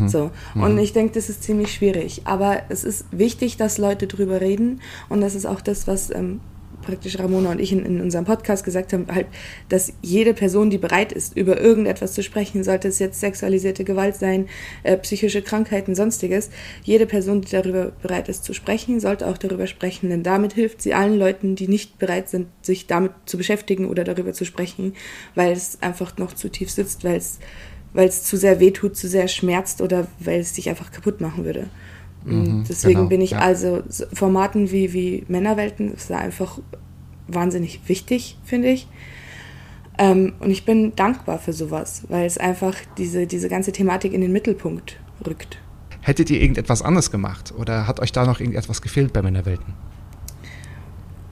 So. 0.07 0.31
Und 0.55 0.77
ich 0.79 0.91
denke, 0.91 1.13
das 1.13 1.29
ist 1.29 1.43
ziemlich 1.43 1.73
schwierig. 1.73 2.23
Aber 2.25 2.63
es 2.69 2.83
ist 2.83 3.05
wichtig, 3.11 3.55
dass 3.57 3.77
Leute 3.77 4.07
drüber 4.07 4.41
reden. 4.41 4.81
Und 5.07 5.21
das 5.21 5.33
ist 5.33 5.45
auch 5.45 5.61
das, 5.61 5.87
was 5.87 6.09
ähm, 6.09 6.41
praktisch 6.87 7.19
Ramona 7.19 7.51
und 7.51 7.59
ich 7.59 7.71
in, 7.71 7.85
in 7.85 8.01
unserem 8.01 8.25
Podcast 8.25 8.63
gesagt 8.63 8.93
haben, 8.93 9.05
halt, 9.13 9.27
dass 9.69 9.93
jede 10.01 10.33
Person, 10.33 10.69
die 10.69 10.77
bereit 10.77 11.11
ist, 11.11 11.35
über 11.37 11.59
irgendetwas 11.59 12.13
zu 12.13 12.23
sprechen, 12.23 12.63
sollte 12.63 12.87
es 12.87 12.99
jetzt 12.99 13.19
sexualisierte 13.19 13.83
Gewalt 13.83 14.15
sein, 14.15 14.47
äh, 14.83 14.97
psychische 14.97 15.41
Krankheiten, 15.41 15.93
sonstiges, 15.95 16.49
jede 16.83 17.05
Person, 17.05 17.41
die 17.41 17.51
darüber 17.51 17.91
bereit 18.01 18.29
ist 18.29 18.43
zu 18.43 18.53
sprechen, 18.53 18.99
sollte 18.99 19.27
auch 19.27 19.37
darüber 19.37 19.67
sprechen, 19.67 20.09
denn 20.09 20.23
damit 20.23 20.53
hilft 20.53 20.81
sie 20.81 20.93
allen 20.93 21.19
Leuten, 21.19 21.55
die 21.55 21.67
nicht 21.67 21.99
bereit 21.99 22.29
sind, 22.29 22.47
sich 22.61 22.87
damit 22.87 23.11
zu 23.25 23.37
beschäftigen 23.37 23.87
oder 23.87 24.03
darüber 24.03 24.33
zu 24.33 24.45
sprechen, 24.45 24.93
weil 25.35 25.51
es 25.51 25.77
einfach 25.81 26.17
noch 26.17 26.33
zu 26.33 26.49
tief 26.49 26.71
sitzt, 26.71 27.03
weil 27.03 27.17
es 27.17 27.39
weil 27.93 28.09
es 28.09 28.23
zu 28.23 28.37
sehr 28.37 28.59
wehtut, 28.59 28.95
zu 28.95 29.07
sehr 29.07 29.27
schmerzt 29.27 29.81
oder 29.81 30.07
weil 30.19 30.39
es 30.39 30.53
dich 30.53 30.69
einfach 30.69 30.91
kaputt 30.91 31.19
machen 31.19 31.45
würde. 31.45 31.67
Und 32.25 32.65
deswegen 32.67 32.95
genau, 32.95 33.09
bin 33.09 33.21
ich 33.21 33.31
ja. 33.31 33.39
also 33.39 33.83
so 33.87 34.05
Formaten 34.11 34.71
wie, 34.71 34.93
wie 34.93 35.23
Männerwelten 35.27 35.93
ist 35.93 36.09
da 36.09 36.17
einfach 36.17 36.59
wahnsinnig 37.27 37.81
wichtig, 37.87 38.37
finde 38.43 38.69
ich. 38.69 38.87
Ähm, 39.97 40.33
und 40.39 40.51
ich 40.51 40.65
bin 40.65 40.95
dankbar 40.95 41.39
für 41.39 41.53
sowas, 41.53 42.03
weil 42.09 42.25
es 42.25 42.37
einfach 42.37 42.75
diese, 42.97 43.27
diese 43.27 43.49
ganze 43.49 43.71
Thematik 43.71 44.13
in 44.13 44.21
den 44.21 44.31
Mittelpunkt 44.31 44.99
rückt. 45.25 45.57
Hättet 46.01 46.29
ihr 46.29 46.39
irgendetwas 46.39 46.81
anderes 46.81 47.11
gemacht 47.11 47.53
oder 47.57 47.87
hat 47.87 47.99
euch 47.99 48.11
da 48.11 48.25
noch 48.25 48.39
irgendetwas 48.39 48.81
gefehlt 48.81 49.11
bei 49.13 49.21
Männerwelten? 49.21 49.73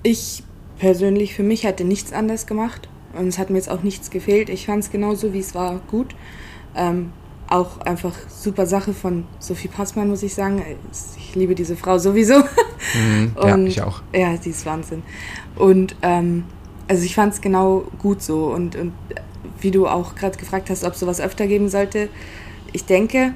Ich 0.04 0.44
persönlich 0.80 1.34
für 1.34 1.44
mich 1.44 1.64
hätte 1.64 1.84
nichts 1.84 2.12
anders 2.12 2.48
gemacht 2.48 2.90
und 3.18 3.28
es 3.28 3.38
hat 3.38 3.50
mir 3.50 3.58
jetzt 3.58 3.70
auch 3.70 3.84
nichts 3.84 4.10
gefehlt. 4.10 4.50
Ich 4.50 4.66
fand 4.66 4.84
es 4.84 4.92
genauso, 4.92 5.34
wie 5.34 5.40
es 5.40 5.56
war, 5.56 5.80
gut. 5.88 6.16
Ähm, 6.76 7.12
auch 7.50 7.80
einfach 7.82 8.14
super 8.28 8.66
Sache 8.66 8.94
von 8.94 9.26
Sophie 9.40 9.68
Passmann, 9.68 10.08
muss 10.10 10.24
ich 10.24 10.34
sagen. 10.34 10.64
Ich 11.18 11.36
liebe 11.36 11.54
diese 11.56 11.76
Frau 11.76 11.98
sowieso. 11.98 12.34
ja, 12.34 13.54
Und- 13.54 13.68
ich 13.68 13.82
auch. 13.82 14.02
Ja, 14.14 14.36
die 14.38 14.50
ist 14.50 14.66
Wahnsinn. 14.66 15.04
Und 15.56 15.96
ähm, 16.02 16.46
also 16.88 17.04
ich 17.04 17.16
fand 17.16 17.34
es 17.34 17.42
genau 17.42 17.86
gut 18.00 18.22
so. 18.22 18.46
Und, 18.48 18.76
und 18.76 18.94
wie 19.60 19.72
du 19.72 19.88
auch 19.88 20.16
gerade 20.16 20.38
gefragt 20.38 20.70
hast, 20.70 20.84
ob 20.84 20.96
sowas 20.96 21.22
öfter 21.22 21.48
geben 21.48 21.70
sollte, 21.70 22.10
ich 22.74 22.86
denke, 22.86 23.34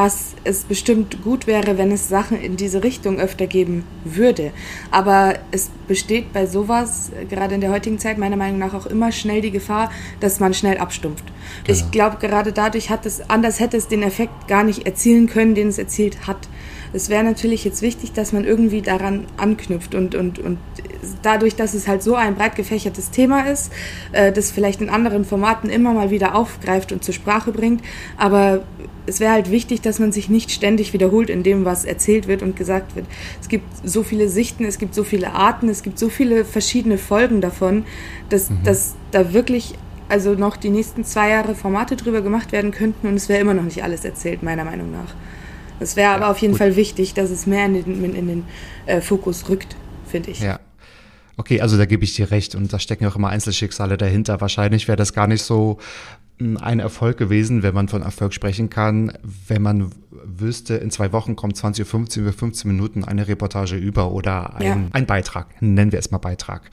dass 0.00 0.34
es 0.44 0.64
bestimmt 0.64 1.22
gut 1.22 1.46
wäre, 1.46 1.76
wenn 1.76 1.92
es 1.92 2.08
Sachen 2.08 2.40
in 2.40 2.56
diese 2.56 2.82
Richtung 2.82 3.18
öfter 3.18 3.46
geben 3.46 3.84
würde. 4.02 4.50
Aber 4.90 5.34
es 5.50 5.68
besteht 5.88 6.32
bei 6.32 6.46
sowas, 6.46 7.10
äh, 7.20 7.26
gerade 7.26 7.54
in 7.54 7.60
der 7.60 7.70
heutigen 7.70 7.98
Zeit, 7.98 8.16
meiner 8.16 8.36
Meinung 8.36 8.58
nach 8.58 8.72
auch 8.72 8.86
immer 8.86 9.12
schnell 9.12 9.42
die 9.42 9.50
Gefahr, 9.50 9.90
dass 10.20 10.40
man 10.40 10.54
schnell 10.54 10.78
abstumpft. 10.78 11.24
Ich 11.66 11.90
glaube, 11.90 12.16
gerade 12.18 12.54
dadurch 12.54 12.88
hat 12.88 13.04
es, 13.04 13.28
anders 13.28 13.60
hätte 13.60 13.76
es 13.76 13.88
den 13.88 14.02
Effekt 14.02 14.48
gar 14.48 14.64
nicht 14.64 14.86
erzielen 14.86 15.26
können, 15.26 15.54
den 15.54 15.68
es 15.68 15.76
erzielt 15.76 16.26
hat. 16.26 16.48
Es 16.92 17.08
wäre 17.08 17.22
natürlich 17.22 17.64
jetzt 17.64 17.82
wichtig, 17.82 18.12
dass 18.12 18.32
man 18.32 18.44
irgendwie 18.44 18.82
daran 18.82 19.26
anknüpft 19.36 19.94
und, 19.94 20.14
und, 20.14 20.38
und 20.38 20.58
dadurch, 21.22 21.54
dass 21.54 21.74
es 21.74 21.86
halt 21.86 22.02
so 22.02 22.14
ein 22.14 22.34
breit 22.34 22.56
gefächertes 22.56 23.10
Thema 23.10 23.42
ist, 23.42 23.72
äh, 24.12 24.32
das 24.32 24.50
vielleicht 24.50 24.80
in 24.80 24.90
anderen 24.90 25.24
Formaten 25.24 25.70
immer 25.70 25.92
mal 25.92 26.10
wieder 26.10 26.34
aufgreift 26.34 26.92
und 26.92 27.04
zur 27.04 27.14
Sprache 27.14 27.52
bringt, 27.52 27.82
aber 28.16 28.62
es 29.06 29.20
wäre 29.20 29.32
halt 29.32 29.50
wichtig, 29.50 29.80
dass 29.80 29.98
man 29.98 30.12
sich 30.12 30.28
nicht 30.28 30.50
ständig 30.50 30.92
wiederholt 30.92 31.30
in 31.30 31.42
dem, 31.42 31.64
was 31.64 31.84
erzählt 31.84 32.28
wird 32.28 32.42
und 32.42 32.56
gesagt 32.56 32.94
wird. 32.96 33.06
Es 33.40 33.48
gibt 33.48 33.64
so 33.84 34.02
viele 34.02 34.28
Sichten, 34.28 34.64
es 34.64 34.78
gibt 34.78 34.94
so 34.94 35.04
viele 35.04 35.32
Arten, 35.32 35.68
es 35.68 35.82
gibt 35.82 35.98
so 35.98 36.08
viele 36.08 36.44
verschiedene 36.44 36.98
Folgen 36.98 37.40
davon, 37.40 37.84
dass, 38.28 38.50
dass 38.64 38.94
da 39.10 39.32
wirklich 39.32 39.74
also 40.08 40.34
noch 40.34 40.56
die 40.56 40.70
nächsten 40.70 41.04
zwei 41.04 41.30
Jahre 41.30 41.54
Formate 41.54 41.96
drüber 41.96 42.20
gemacht 42.20 42.52
werden 42.52 42.72
könnten 42.72 43.06
und 43.06 43.14
es 43.14 43.28
wäre 43.28 43.40
immer 43.40 43.54
noch 43.54 43.62
nicht 43.62 43.84
alles 43.84 44.04
erzählt, 44.04 44.42
meiner 44.42 44.64
Meinung 44.64 44.90
nach. 44.90 45.14
Es 45.80 45.96
wäre 45.96 46.10
aber 46.10 46.28
auf 46.28 46.38
jeden 46.38 46.52
gut. 46.52 46.58
Fall 46.58 46.76
wichtig, 46.76 47.14
dass 47.14 47.30
es 47.30 47.46
mehr 47.46 47.66
in 47.66 47.82
den, 47.82 48.14
in 48.14 48.28
den 48.28 48.44
äh, 48.86 49.00
Fokus 49.00 49.48
rückt, 49.48 49.74
finde 50.06 50.30
ich. 50.30 50.40
Ja. 50.40 50.59
Okay, 51.40 51.60
also 51.62 51.78
da 51.78 51.86
gebe 51.86 52.04
ich 52.04 52.14
dir 52.14 52.30
recht 52.30 52.54
und 52.54 52.70
da 52.70 52.78
stecken 52.78 53.06
auch 53.06 53.16
immer 53.16 53.30
Einzelschicksale 53.30 53.96
dahinter. 53.96 54.40
Wahrscheinlich 54.42 54.88
wäre 54.88 54.96
das 54.96 55.14
gar 55.14 55.26
nicht 55.26 55.42
so 55.42 55.78
mh, 56.38 56.60
ein 56.60 56.80
Erfolg 56.80 57.16
gewesen, 57.16 57.62
wenn 57.62 57.72
man 57.74 57.88
von 57.88 58.02
Erfolg 58.02 58.34
sprechen 58.34 58.68
kann, 58.68 59.12
wenn 59.48 59.62
man 59.62 59.90
wüsste, 60.22 60.74
in 60.74 60.90
zwei 60.90 61.12
Wochen 61.12 61.36
kommt 61.36 61.56
20.15 61.56 62.24
Uhr, 62.26 62.32
15 62.32 62.70
Minuten 62.70 63.04
eine 63.04 63.28
Reportage 63.28 63.76
über 63.76 64.10
oder 64.10 64.56
ein, 64.56 64.66
Ja. 64.66 64.76
ein 64.92 65.06
Beitrag, 65.06 65.46
nennen 65.62 65.92
wir 65.92 65.98
es 65.98 66.10
mal 66.10 66.18
Beitrag. 66.18 66.68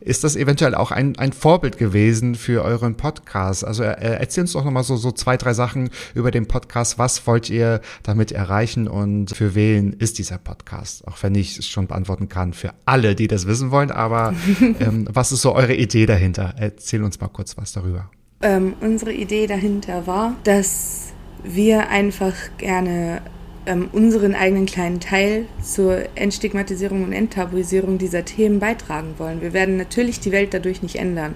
Ist 0.00 0.22
das 0.22 0.36
eventuell 0.36 0.74
auch 0.74 0.90
ein, 0.90 1.16
ein 1.18 1.32
Vorbild 1.32 1.78
gewesen 1.78 2.34
für 2.34 2.62
euren 2.62 2.96
Podcast? 2.96 3.64
Also 3.64 3.82
äh, 3.84 3.94
erzähl 4.20 4.42
uns 4.42 4.52
doch 4.52 4.64
nochmal 4.64 4.84
so, 4.84 4.96
so 4.96 5.10
zwei, 5.12 5.36
drei 5.38 5.54
Sachen 5.54 5.88
über 6.14 6.30
den 6.30 6.46
Podcast. 6.46 6.98
Was 6.98 7.26
wollt 7.26 7.48
ihr 7.48 7.80
damit 8.02 8.32
erreichen 8.32 8.86
und 8.86 9.34
für 9.34 9.54
wen 9.54 9.94
ist 9.94 10.18
dieser 10.18 10.36
Podcast? 10.38 11.08
Auch 11.08 11.16
wenn 11.22 11.34
ich 11.34 11.58
es 11.58 11.66
schon 11.66 11.86
beantworten 11.86 12.28
kann, 12.28 12.52
für 12.52 12.74
alle, 12.84 13.14
die 13.14 13.28
das 13.28 13.46
wissen 13.46 13.70
wollen, 13.70 13.90
aber 14.04 14.34
ähm, 14.80 15.08
was 15.10 15.32
ist 15.32 15.42
so 15.42 15.54
eure 15.54 15.74
Idee 15.74 16.06
dahinter? 16.06 16.54
Erzähl 16.56 17.02
uns 17.02 17.20
mal 17.20 17.28
kurz 17.28 17.56
was 17.56 17.72
darüber. 17.72 18.10
Ähm, 18.42 18.74
unsere 18.80 19.12
Idee 19.12 19.46
dahinter 19.46 20.06
war, 20.06 20.36
dass 20.44 21.12
wir 21.42 21.88
einfach 21.88 22.34
gerne 22.58 23.22
ähm, 23.66 23.88
unseren 23.92 24.34
eigenen 24.34 24.66
kleinen 24.66 25.00
Teil 25.00 25.46
zur 25.62 26.04
Entstigmatisierung 26.14 27.04
und 27.04 27.12
Enttabuisierung 27.12 27.98
dieser 27.98 28.24
Themen 28.24 28.58
beitragen 28.58 29.14
wollen. 29.18 29.40
Wir 29.40 29.52
werden 29.52 29.76
natürlich 29.76 30.20
die 30.20 30.32
Welt 30.32 30.52
dadurch 30.52 30.82
nicht 30.82 30.96
ändern. 30.96 31.34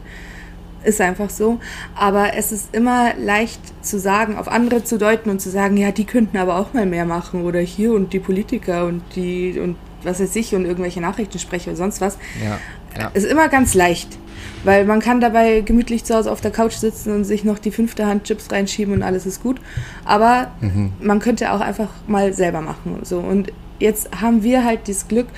ist 0.84 1.00
einfach 1.00 1.30
so. 1.30 1.58
Aber 1.94 2.34
es 2.34 2.52
ist 2.52 2.74
immer 2.74 3.14
leicht 3.16 3.60
zu 3.84 3.98
sagen, 3.98 4.36
auf 4.36 4.48
andere 4.48 4.84
zu 4.84 4.98
deuten 4.98 5.30
und 5.30 5.40
zu 5.40 5.50
sagen, 5.50 5.76
ja, 5.76 5.92
die 5.92 6.04
könnten 6.04 6.36
aber 6.36 6.56
auch 6.56 6.72
mal 6.72 6.86
mehr 6.86 7.04
machen 7.04 7.42
oder 7.42 7.60
hier 7.60 7.92
und 7.92 8.12
die 8.12 8.20
Politiker 8.20 8.86
und 8.86 9.02
die 9.16 9.58
und 9.58 9.76
was 10.02 10.20
weiß 10.20 10.34
ich 10.36 10.54
und 10.54 10.64
irgendwelche 10.64 11.00
Nachrichtensprecher 11.00 11.68
oder 11.70 11.76
sonst 11.76 12.00
was. 12.00 12.18
Ja, 12.44 12.58
ja. 12.98 13.08
Ist 13.08 13.26
immer 13.26 13.48
ganz 13.48 13.74
leicht. 13.74 14.18
Weil 14.64 14.84
man 14.84 15.00
kann 15.00 15.20
dabei 15.20 15.60
gemütlich 15.60 16.04
zu 16.04 16.14
Hause 16.14 16.30
auf 16.32 16.40
der 16.40 16.50
Couch 16.50 16.74
sitzen 16.74 17.14
und 17.14 17.24
sich 17.24 17.44
noch 17.44 17.58
die 17.58 17.70
fünfte 17.70 18.06
Hand 18.06 18.24
Chips 18.24 18.50
reinschieben 18.50 18.94
und 18.94 19.02
alles 19.02 19.26
ist 19.26 19.42
gut. 19.42 19.60
Aber 20.04 20.52
mhm. 20.60 20.92
man 21.00 21.20
könnte 21.20 21.52
auch 21.52 21.60
einfach 21.60 21.88
mal 22.06 22.32
selber 22.32 22.60
machen. 22.60 22.98
So. 23.02 23.18
Und 23.18 23.52
jetzt 23.78 24.20
haben 24.20 24.42
wir 24.42 24.64
halt 24.64 24.86
dieses 24.88 25.06
Glück, 25.08 25.28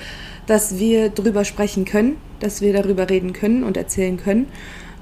dass 0.47 0.79
wir 0.79 1.09
drüber 1.09 1.45
sprechen 1.45 1.85
können, 1.85 2.17
dass 2.39 2.61
wir 2.61 2.73
darüber 2.73 3.09
reden 3.09 3.33
können 3.33 3.63
und 3.63 3.77
erzählen 3.77 4.17
können 4.17 4.47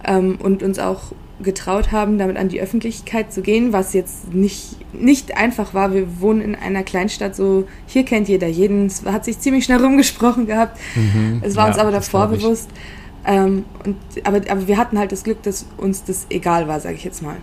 ähm, 0.05 0.37
und 0.41 0.63
uns 0.63 0.79
auch 0.79 1.13
getraut 1.41 1.91
haben, 1.91 2.17
damit 2.17 2.37
an 2.37 2.49
die 2.49 2.59
Öffentlichkeit 2.59 3.31
zu 3.31 3.41
gehen, 3.41 3.71
was 3.71 3.93
jetzt 3.93 4.33
nicht, 4.33 4.75
nicht 4.93 5.37
einfach 5.37 5.73
war. 5.73 5.93
Wir 5.93 6.19
wohnen 6.19 6.41
in 6.41 6.55
einer 6.55 6.83
Kleinstadt, 6.83 7.35
so 7.35 7.67
hier 7.87 8.03
kennt 8.03 8.27
jeder 8.27 8.47
jeden. 8.47 8.87
Es 8.87 9.05
hat 9.05 9.25
sich 9.25 9.39
ziemlich 9.39 9.65
schnell 9.65 9.81
rumgesprochen 9.83 10.47
gehabt. 10.47 10.77
Mhm, 10.95 11.41
es 11.43 11.55
war 11.55 11.65
ja, 11.65 11.69
uns 11.71 11.79
aber 11.79 11.91
davor 11.91 12.27
bewusst. 12.27 12.69
Ähm, 13.25 13.65
und, 13.85 13.97
aber, 14.23 14.37
aber 14.49 14.67
wir 14.67 14.77
hatten 14.77 14.97
halt 14.97 15.11
das 15.11 15.23
Glück, 15.23 15.43
dass 15.43 15.65
uns 15.77 16.03
das 16.03 16.27
egal 16.29 16.67
war, 16.67 16.79
sage 16.79 16.95
ich 16.95 17.03
jetzt 17.03 17.21
mal. 17.21 17.37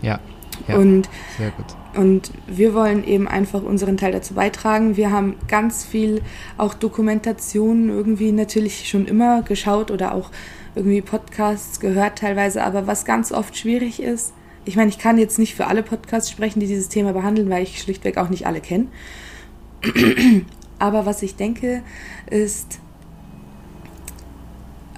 Ja. 0.00 0.20
ja 0.68 0.76
und, 0.76 1.08
sehr 1.38 1.50
gut. 1.50 1.66
Und 1.94 2.30
wir 2.46 2.74
wollen 2.74 3.04
eben 3.04 3.28
einfach 3.28 3.62
unseren 3.62 3.96
Teil 3.96 4.12
dazu 4.12 4.34
beitragen. 4.34 4.96
Wir 4.96 5.10
haben 5.10 5.36
ganz 5.48 5.84
viel 5.84 6.22
auch 6.56 6.74
Dokumentation 6.74 7.88
irgendwie 7.88 8.32
natürlich 8.32 8.88
schon 8.88 9.06
immer 9.06 9.42
geschaut 9.42 9.90
oder 9.90 10.14
auch 10.14 10.30
irgendwie 10.74 11.02
Podcasts 11.02 11.80
gehört 11.80 12.18
teilweise, 12.18 12.62
aber 12.64 12.86
was 12.86 13.04
ganz 13.04 13.32
oft 13.32 13.56
schwierig 13.56 14.02
ist, 14.02 14.32
ich 14.64 14.76
meine, 14.76 14.90
ich 14.90 14.98
kann 14.98 15.18
jetzt 15.18 15.38
nicht 15.38 15.54
für 15.54 15.66
alle 15.66 15.82
Podcasts 15.82 16.30
sprechen, 16.30 16.60
die 16.60 16.66
dieses 16.66 16.88
Thema 16.88 17.12
behandeln, 17.12 17.50
weil 17.50 17.62
ich 17.62 17.80
schlichtweg 17.82 18.16
auch 18.16 18.28
nicht 18.28 18.46
alle 18.46 18.60
kenne. 18.60 18.86
aber 20.78 21.04
was 21.04 21.22
ich 21.22 21.34
denke, 21.34 21.82
ist, 22.30 22.78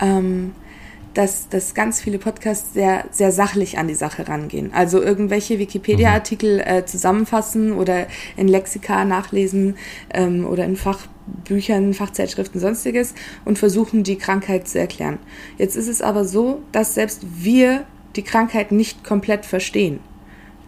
ähm, 0.01 0.53
dass, 1.15 1.49
dass 1.49 1.75
ganz 1.75 2.01
viele 2.01 2.19
Podcasts 2.19 2.75
sehr, 2.75 3.05
sehr 3.11 3.33
sachlich 3.33 3.79
an 3.79 3.89
die 3.89 3.95
Sache 3.95 4.29
rangehen. 4.29 4.73
Also 4.75 5.01
irgendwelche 5.01 5.59
Wikipedia-Artikel 5.59 6.61
äh, 6.61 6.85
zusammenfassen 6.85 7.73
oder 7.73 8.07
in 8.37 8.49
Lexika 8.49 9.05
nachlesen 9.05 9.77
ähm, 10.13 10.45
oder 10.45 10.65
in 10.65 10.77
Fachbüchern, 10.77 11.95
Fachzeitschriften, 11.95 12.61
sonstiges 12.61 13.15
und 13.45 13.59
versuchen, 13.59 14.03
die 14.03 14.19
Krankheit 14.19 14.67
zu 14.69 14.79
erklären. 14.79 15.19
Jetzt 15.57 15.77
ist 15.77 15.89
es 15.89 16.03
aber 16.03 16.25
so, 16.25 16.63
dass 16.73 16.95
selbst 16.95 17.25
wir 17.37 17.85
die 18.17 18.23
Krankheit 18.23 18.73
nicht 18.73 19.05
komplett 19.05 19.47
verstehen. 19.47 20.01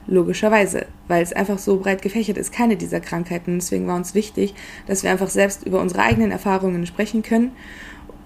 Logischerweise, 0.09 0.87
weil 1.09 1.23
es 1.23 1.33
einfach 1.33 1.59
so 1.59 1.79
breit 1.79 2.01
gefächert 2.01 2.39
ist, 2.39 2.53
keine 2.53 2.77
dieser 2.77 3.01
Krankheiten. 3.01 3.59
Deswegen 3.59 3.89
war 3.89 3.97
uns 3.97 4.15
wichtig, 4.15 4.55
dass 4.87 5.03
wir 5.03 5.11
einfach 5.11 5.31
selbst 5.31 5.67
über 5.67 5.81
unsere 5.81 6.03
eigenen 6.03 6.31
Erfahrungen 6.31 6.87
sprechen 6.87 7.23
können 7.23 7.51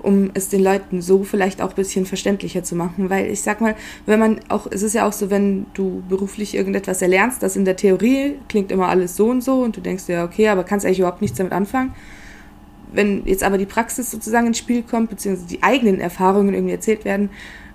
um 0.02 0.30
es 0.34 0.48
den 0.48 0.62
Leuten 0.62 1.02
so 1.02 1.22
vielleicht 1.24 1.62
auch 1.62 1.70
ein 1.70 1.74
bisschen 1.76 2.06
verständlicher 2.06 2.62
zu 2.62 2.74
machen. 2.74 3.10
Weil 3.10 3.30
ich 3.30 3.42
sag 3.42 3.60
mal, 3.60 3.74
wenn 4.06 4.18
man 4.18 4.40
auch, 4.48 4.66
es 4.70 4.82
ist 4.82 4.94
ja 4.94 5.06
auch 5.06 5.12
so, 5.12 5.30
wenn 5.30 5.66
du 5.74 6.02
beruflich 6.08 6.54
irgendetwas 6.54 7.02
erlernst, 7.02 7.42
das 7.42 7.56
in 7.56 7.64
der 7.64 7.76
Theorie 7.76 8.36
klingt 8.48 8.72
immer 8.72 8.88
alles 8.88 9.16
so 9.16 9.26
und 9.26 9.42
so 9.42 9.62
und 9.62 9.76
du 9.76 9.80
denkst 9.80 10.06
dir, 10.06 10.22
okay, 10.24 10.48
aber 10.48 10.64
kannst 10.64 10.84
eigentlich 10.86 11.00
überhaupt 11.00 11.20
nichts 11.20 11.38
damit 11.38 11.52
anfangen. 11.52 11.94
Wenn 12.92 13.22
jetzt 13.24 13.44
aber 13.44 13.56
die 13.56 13.66
Praxis 13.66 14.10
sozusagen 14.10 14.48
ins 14.48 14.58
Spiel 14.58 14.82
kommt, 14.82 15.10
beziehungsweise 15.10 15.48
die 15.48 15.62
eigenen 15.62 16.00
Erfahrungen 16.00 16.54
irgendwie 16.54 16.74
erzählt 16.74 17.04
werden, 17.04 17.30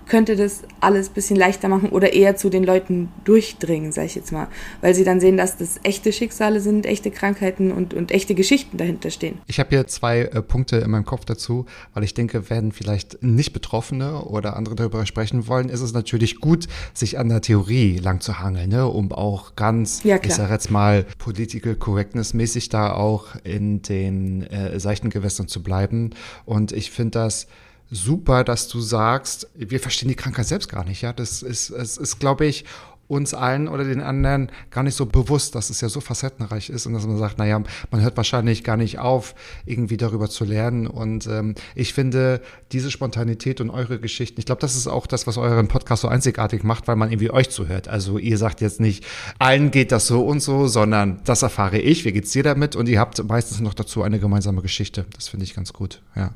könnte 0.06 0.36
das 0.36 0.62
alles 0.80 1.08
ein 1.08 1.14
bisschen 1.14 1.36
leichter 1.36 1.68
machen 1.68 1.90
oder 1.90 2.12
eher 2.12 2.36
zu 2.36 2.48
den 2.48 2.64
Leuten 2.64 3.08
durchdringen, 3.24 3.92
sage 3.92 4.06
ich 4.06 4.14
jetzt 4.14 4.32
mal. 4.32 4.48
Weil 4.80 4.94
sie 4.94 5.04
dann 5.04 5.20
sehen, 5.20 5.36
dass 5.36 5.56
das 5.56 5.80
echte 5.82 6.12
Schicksale 6.12 6.60
sind, 6.60 6.86
echte 6.86 7.10
Krankheiten 7.10 7.72
und, 7.72 7.92
und 7.92 8.12
echte 8.12 8.34
Geschichten 8.34 8.76
dahinter 8.76 9.10
stehen. 9.10 9.38
Ich 9.46 9.58
habe 9.58 9.70
hier 9.70 9.86
zwei 9.86 10.20
äh, 10.20 10.42
Punkte 10.42 10.76
in 10.76 10.90
meinem 10.90 11.04
Kopf 11.04 11.24
dazu, 11.24 11.66
weil 11.94 12.04
ich 12.04 12.14
denke, 12.14 12.50
werden 12.50 12.72
vielleicht 12.72 13.22
nicht 13.22 13.52
Betroffene 13.52 14.22
oder 14.22 14.56
andere 14.56 14.76
darüber 14.76 15.04
sprechen 15.06 15.48
wollen, 15.48 15.68
ist 15.68 15.80
es 15.80 15.92
natürlich 15.92 16.40
gut, 16.40 16.68
sich 16.94 17.18
an 17.18 17.28
der 17.28 17.40
Theorie 17.40 17.98
lang 17.98 18.20
zu 18.20 18.38
hangeln, 18.38 18.70
ne? 18.70 18.86
um 18.86 19.12
auch 19.12 19.56
ganz, 19.56 20.02
ja, 20.04 20.18
ich 20.22 20.34
sage 20.34 20.52
jetzt 20.52 20.70
mal, 20.70 21.04
political 21.18 21.74
correctness 21.74 22.34
mäßig 22.34 22.68
da 22.68 22.92
auch 22.92 23.34
in 23.42 23.82
den 23.82 24.42
äh, 24.44 24.78
seichten 24.78 25.10
Gewässern 25.10 25.48
zu 25.48 25.62
bleiben. 25.62 26.10
Und 26.44 26.72
ich 26.72 26.90
finde 26.90 27.18
das 27.18 27.46
super, 27.90 28.44
dass 28.44 28.68
du 28.68 28.80
sagst, 28.80 29.48
wir 29.54 29.80
verstehen 29.80 30.08
die 30.08 30.14
Krankheit 30.14 30.46
selbst 30.46 30.68
gar 30.68 30.84
nicht. 30.84 31.02
Ja, 31.02 31.12
das 31.12 31.42
ist, 31.42 31.70
es 31.70 31.96
ist, 31.96 32.18
glaube 32.18 32.46
ich, 32.46 32.64
uns 33.08 33.34
allen 33.34 33.68
oder 33.68 33.84
den 33.84 34.00
anderen 34.00 34.50
gar 34.70 34.82
nicht 34.82 34.94
so 34.94 35.06
bewusst, 35.06 35.54
dass 35.54 35.70
es 35.70 35.80
ja 35.80 35.88
so 35.88 36.00
facettenreich 36.00 36.70
ist 36.70 36.86
und 36.86 36.92
dass 36.92 37.06
man 37.06 37.18
sagt, 37.18 37.38
naja, 37.38 37.62
man 37.90 38.00
hört 38.00 38.16
wahrscheinlich 38.16 38.64
gar 38.64 38.76
nicht 38.76 38.98
auf, 38.98 39.34
irgendwie 39.64 39.96
darüber 39.96 40.28
zu 40.28 40.44
lernen. 40.44 40.86
Und 40.86 41.26
ähm, 41.26 41.54
ich 41.74 41.94
finde 41.94 42.40
diese 42.72 42.90
Spontanität 42.90 43.60
und 43.60 43.70
eure 43.70 44.00
Geschichten, 44.00 44.40
ich 44.40 44.46
glaube, 44.46 44.60
das 44.60 44.76
ist 44.76 44.86
auch 44.86 45.06
das, 45.06 45.26
was 45.26 45.36
euren 45.38 45.68
Podcast 45.68 46.02
so 46.02 46.08
einzigartig 46.08 46.64
macht, 46.64 46.88
weil 46.88 46.96
man 46.96 47.10
irgendwie 47.10 47.30
euch 47.30 47.50
zuhört. 47.50 47.88
Also 47.88 48.18
ihr 48.18 48.38
sagt 48.38 48.60
jetzt 48.60 48.80
nicht, 48.80 49.04
allen 49.38 49.70
geht 49.70 49.92
das 49.92 50.06
so 50.06 50.26
und 50.26 50.40
so, 50.40 50.66
sondern 50.66 51.20
das 51.24 51.42
erfahre 51.42 51.78
ich, 51.78 52.04
wie 52.04 52.12
geht's 52.12 52.32
dir 52.32 52.42
damit? 52.42 52.76
Und 52.76 52.88
ihr 52.88 52.98
habt 52.98 53.22
meistens 53.28 53.60
noch 53.60 53.74
dazu 53.74 54.02
eine 54.02 54.18
gemeinsame 54.18 54.62
Geschichte. 54.62 55.06
Das 55.14 55.28
finde 55.28 55.44
ich 55.44 55.54
ganz 55.54 55.72
gut, 55.72 56.02
ja. 56.14 56.32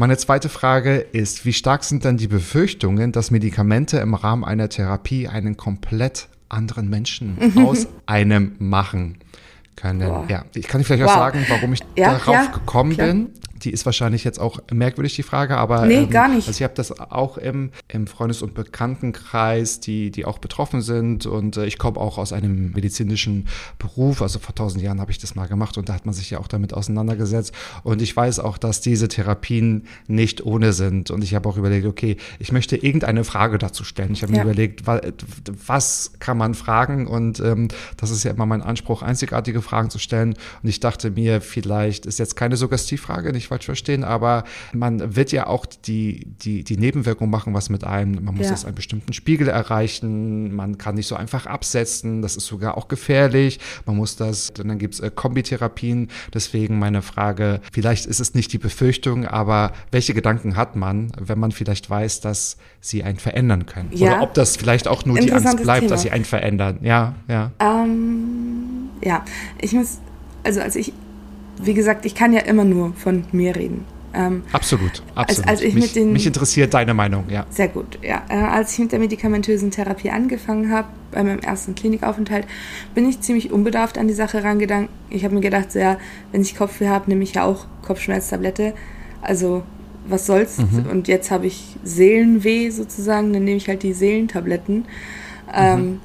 Meine 0.00 0.16
zweite 0.16 0.48
Frage 0.48 0.98
ist, 0.98 1.44
wie 1.44 1.52
stark 1.52 1.82
sind 1.82 2.04
denn 2.04 2.16
die 2.18 2.28
Befürchtungen, 2.28 3.10
dass 3.10 3.32
Medikamente 3.32 3.98
im 3.98 4.14
Rahmen 4.14 4.44
einer 4.44 4.68
Therapie 4.68 5.26
einen 5.26 5.56
komplett 5.56 6.28
anderen 6.48 6.88
Menschen 6.88 7.36
aus 7.56 7.88
einem 8.06 8.54
machen 8.60 9.18
können? 9.74 10.28
Ja, 10.28 10.44
ich 10.54 10.68
kann 10.68 10.84
vielleicht 10.84 11.02
wow. 11.02 11.10
auch 11.10 11.16
sagen, 11.16 11.44
warum 11.48 11.72
ich 11.72 11.80
ja, 11.96 12.12
darauf 12.12 12.32
ja, 12.32 12.46
gekommen 12.46 12.92
klar. 12.92 13.08
bin 13.08 13.30
die 13.58 13.70
ist 13.70 13.86
wahrscheinlich 13.86 14.24
jetzt 14.24 14.38
auch 14.38 14.60
merkwürdig, 14.72 15.14
die 15.16 15.22
Frage, 15.22 15.56
aber. 15.56 15.86
Nee, 15.86 15.94
ähm, 15.94 16.10
gar 16.10 16.28
nicht. 16.28 16.46
Also 16.46 16.58
ich 16.58 16.62
habe 16.62 16.74
das 16.74 16.98
auch 16.98 17.38
im, 17.38 17.70
im 17.88 18.06
Freundes- 18.06 18.42
und 18.42 18.54
Bekanntenkreis, 18.54 19.80
die, 19.80 20.10
die 20.10 20.24
auch 20.24 20.38
betroffen 20.38 20.80
sind. 20.80 21.26
Und 21.26 21.56
äh, 21.56 21.66
ich 21.66 21.78
komme 21.78 21.98
auch 21.98 22.18
aus 22.18 22.32
einem 22.32 22.72
medizinischen 22.72 23.48
Beruf. 23.78 24.22
Also 24.22 24.38
vor 24.38 24.54
tausend 24.54 24.82
Jahren 24.82 25.00
habe 25.00 25.10
ich 25.10 25.18
das 25.18 25.34
mal 25.34 25.46
gemacht 25.46 25.78
und 25.78 25.88
da 25.88 25.94
hat 25.94 26.06
man 26.06 26.14
sich 26.14 26.30
ja 26.30 26.38
auch 26.38 26.48
damit 26.48 26.74
auseinandergesetzt. 26.74 27.52
Und 27.82 28.02
ich 28.02 28.16
weiß 28.16 28.40
auch, 28.40 28.58
dass 28.58 28.80
diese 28.80 29.08
Therapien 29.08 29.86
nicht 30.06 30.44
ohne 30.44 30.72
sind. 30.72 31.10
Und 31.10 31.24
ich 31.24 31.34
habe 31.34 31.48
auch 31.48 31.56
überlegt, 31.56 31.86
okay, 31.86 32.16
ich 32.38 32.52
möchte 32.52 32.76
irgendeine 32.76 33.24
Frage 33.24 33.58
dazu 33.58 33.84
stellen. 33.84 34.12
Ich 34.12 34.22
habe 34.22 34.32
ja. 34.32 34.44
mir 34.44 34.50
überlegt, 34.50 34.86
was, 34.86 35.00
was, 35.66 36.12
kann 36.18 36.38
man 36.38 36.54
fragen? 36.54 37.06
Und 37.06 37.40
ähm, 37.40 37.68
das 37.96 38.10
ist 38.10 38.24
ja 38.24 38.30
immer 38.30 38.46
mein 38.46 38.62
Anspruch, 38.62 39.02
einzigartige 39.02 39.62
Fragen 39.62 39.90
zu 39.90 39.98
stellen. 39.98 40.34
Und 40.62 40.68
ich 40.68 40.80
dachte 40.80 41.10
mir, 41.10 41.40
vielleicht 41.40 42.06
ist 42.06 42.18
jetzt 42.18 42.36
keine 42.36 42.56
Suggestivfrage, 42.56 43.32
nicht 43.32 43.47
falsch 43.48 43.66
verstehen, 43.66 44.04
aber 44.04 44.44
man 44.72 45.16
wird 45.16 45.32
ja 45.32 45.46
auch 45.46 45.66
die, 45.66 46.26
die, 46.42 46.64
die 46.64 46.76
Nebenwirkung 46.76 47.30
machen, 47.30 47.54
was 47.54 47.70
mit 47.70 47.84
einem. 47.84 48.24
Man 48.24 48.36
muss 48.36 48.46
ja. 48.46 48.52
jetzt 48.52 48.64
einen 48.64 48.74
bestimmten 48.74 49.12
Spiegel 49.12 49.48
erreichen, 49.48 50.54
man 50.54 50.78
kann 50.78 50.94
nicht 50.94 51.06
so 51.06 51.16
einfach 51.16 51.46
absetzen, 51.46 52.22
das 52.22 52.36
ist 52.36 52.46
sogar 52.46 52.76
auch 52.76 52.88
gefährlich. 52.88 53.58
Man 53.86 53.96
muss 53.96 54.16
das, 54.16 54.52
dann 54.52 54.78
gibt 54.78 54.94
es 54.94 55.00
äh, 55.00 55.10
Kombitherapien. 55.14 56.08
Deswegen 56.32 56.78
meine 56.78 57.02
Frage, 57.02 57.60
vielleicht 57.72 58.06
ist 58.06 58.20
es 58.20 58.34
nicht 58.34 58.52
die 58.52 58.58
Befürchtung, 58.58 59.26
aber 59.26 59.72
welche 59.90 60.14
Gedanken 60.14 60.56
hat 60.56 60.76
man, 60.76 61.12
wenn 61.18 61.38
man 61.38 61.52
vielleicht 61.52 61.88
weiß, 61.88 62.20
dass 62.20 62.56
sie 62.80 63.02
einen 63.02 63.18
verändern 63.18 63.66
können? 63.66 63.90
Ja. 63.92 64.12
Oder 64.12 64.22
ob 64.22 64.34
das 64.34 64.56
vielleicht 64.56 64.88
auch 64.88 65.04
nur 65.04 65.18
die 65.18 65.32
Angst 65.32 65.62
bleibt, 65.62 65.80
Thema. 65.80 65.90
dass 65.90 66.02
sie 66.02 66.10
einen 66.10 66.24
verändern. 66.24 66.78
Ja, 66.82 67.14
ja. 67.28 67.52
Ähm, 67.60 68.90
ja, 69.02 69.24
ich 69.60 69.72
muss, 69.72 69.98
also 70.44 70.60
als 70.60 70.76
ich 70.76 70.92
wie 71.62 71.74
gesagt, 71.74 72.04
ich 72.06 72.14
kann 72.14 72.32
ja 72.32 72.40
immer 72.40 72.64
nur 72.64 72.92
von 72.94 73.24
mir 73.32 73.56
reden. 73.56 73.84
Ähm, 74.14 74.42
absolut, 74.52 75.02
absolut. 75.14 75.46
Als, 75.46 75.60
als 75.60 75.60
ich 75.60 75.74
mich, 75.74 75.84
mit 75.84 75.96
den, 75.96 76.12
mich 76.12 76.26
interessiert 76.26 76.72
deine 76.72 76.94
Meinung, 76.94 77.24
ja. 77.28 77.46
Sehr 77.50 77.68
gut, 77.68 77.98
ja. 78.02 78.22
Äh, 78.28 78.36
als 78.36 78.72
ich 78.72 78.78
mit 78.78 78.92
der 78.92 78.98
medikamentösen 78.98 79.70
Therapie 79.70 80.10
angefangen 80.10 80.72
habe, 80.72 80.88
bei 81.12 81.22
meinem 81.22 81.40
ersten 81.40 81.74
Klinikaufenthalt, 81.74 82.46
bin 82.94 83.08
ich 83.08 83.20
ziemlich 83.20 83.52
unbedarft 83.52 83.98
an 83.98 84.08
die 84.08 84.14
Sache 84.14 84.42
rangegangen. 84.42 84.88
Ich 85.10 85.24
habe 85.24 85.34
mir 85.34 85.40
gedacht, 85.40 85.72
so, 85.72 85.78
ja, 85.78 85.98
wenn 86.32 86.40
ich 86.40 86.56
Kopfweh 86.56 86.88
habe, 86.88 87.10
nehme 87.10 87.22
ich 87.22 87.34
ja 87.34 87.44
auch 87.44 87.66
Kopfschmerztablette. 87.82 88.72
Also, 89.20 89.62
was 90.08 90.26
soll's? 90.26 90.58
Mhm. 90.58 90.86
Und 90.90 91.08
jetzt 91.08 91.30
habe 91.30 91.46
ich 91.46 91.76
Seelenweh 91.84 92.70
sozusagen, 92.70 93.32
dann 93.32 93.44
nehme 93.44 93.58
ich 93.58 93.68
halt 93.68 93.82
die 93.82 93.92
Seelentabletten. 93.92 94.86
Ähm, 95.54 95.80
mhm. 95.80 96.00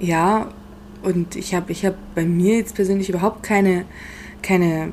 ja, 0.00 0.48
und 1.02 1.36
ich 1.36 1.54
habe 1.54 1.72
ich 1.72 1.84
hab 1.84 1.94
bei 2.14 2.24
mir 2.24 2.56
jetzt 2.56 2.74
persönlich 2.74 3.08
überhaupt 3.08 3.42
keine, 3.42 3.84
keine 4.42 4.92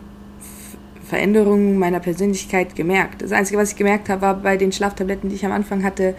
Veränderung 1.07 1.78
meiner 1.78 1.99
Persönlichkeit 1.99 2.76
gemerkt. 2.76 3.22
Das 3.22 3.32
Einzige, 3.32 3.57
was 3.57 3.72
ich 3.72 3.78
gemerkt 3.78 4.10
habe, 4.10 4.22
war 4.22 4.36
bei 4.36 4.57
den 4.57 4.72
Schlaftabletten, 4.72 5.30
die 5.30 5.36
ich 5.36 5.45
am 5.45 5.51
Anfang 5.51 5.84
hatte, 5.84 6.16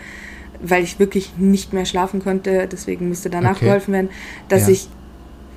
weil 0.60 0.82
ich 0.82 0.98
wirklich 0.98 1.32
nicht 1.38 1.72
mehr 1.72 1.86
schlafen 1.86 2.22
konnte, 2.22 2.68
deswegen 2.70 3.08
musste 3.08 3.30
danach 3.30 3.56
okay. 3.56 3.66
geholfen 3.66 3.94
werden, 3.94 4.10
dass 4.48 4.66
ja. 4.66 4.74
ich, 4.74 4.88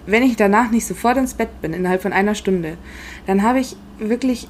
wenn 0.06 0.24
ich 0.24 0.36
danach 0.36 0.72
nicht 0.72 0.86
sofort 0.86 1.18
ins 1.18 1.34
Bett 1.34 1.62
bin, 1.62 1.74
innerhalb 1.74 2.02
von 2.02 2.14
einer 2.14 2.36
Stunde, 2.36 2.78
dann 3.26 3.44
habe 3.44 3.60
ich 3.60 3.76
wirklich 4.00 4.48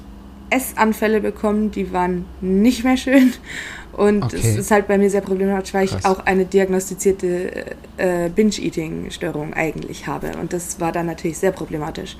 Essanfälle 0.50 1.20
bekommen, 1.20 1.70
die 1.70 1.92
waren 1.92 2.26
nicht 2.40 2.84
mehr 2.84 2.96
schön. 2.96 3.32
Und 3.96 4.24
Okay. 4.24 4.36
es 4.42 4.56
ist 4.56 4.70
halt 4.70 4.88
bei 4.88 4.98
mir 4.98 5.08
sehr 5.10 5.20
problematisch, 5.20 5.72
weil 5.74 5.86
Krass. 5.86 6.00
ich 6.00 6.06
auch 6.06 6.26
eine 6.26 6.44
diagnostizierte 6.44 7.66
äh, 7.96 8.28
Binge-Eating-Störung 8.28 9.54
eigentlich 9.54 10.06
habe. 10.06 10.32
Und 10.40 10.52
das 10.52 10.80
war 10.80 10.92
dann 10.92 11.06
natürlich 11.06 11.38
sehr 11.38 11.52
problematisch. 11.52 12.16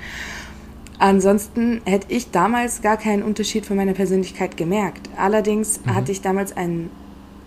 Ansonsten 0.98 1.80
hätte 1.84 2.06
ich 2.10 2.30
damals 2.30 2.80
gar 2.80 2.96
keinen 2.96 3.22
Unterschied 3.22 3.66
von 3.66 3.76
meiner 3.76 3.94
Persönlichkeit 3.94 4.56
gemerkt. 4.56 5.08
Allerdings 5.16 5.80
Mhm. 5.84 5.94
hatte 5.94 6.12
ich 6.12 6.20
damals 6.22 6.56
einen 6.56 6.90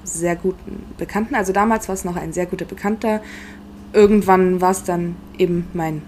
sehr 0.04 0.36
guten 0.36 0.84
Bekannten. 0.98 1.36
Also 1.36 1.54
damals 1.54 1.88
war 1.88 1.94
es 1.96 2.04
noch 2.06 2.16
ein 2.18 2.34
sehr 2.34 2.46
guter 2.46 2.66
Bekannter. 2.66 3.22
Irgendwann 3.94 4.60
war 4.62 4.72
es 4.72 4.84
dann 4.84 5.16
eben 5.38 5.68
mein 5.74 6.02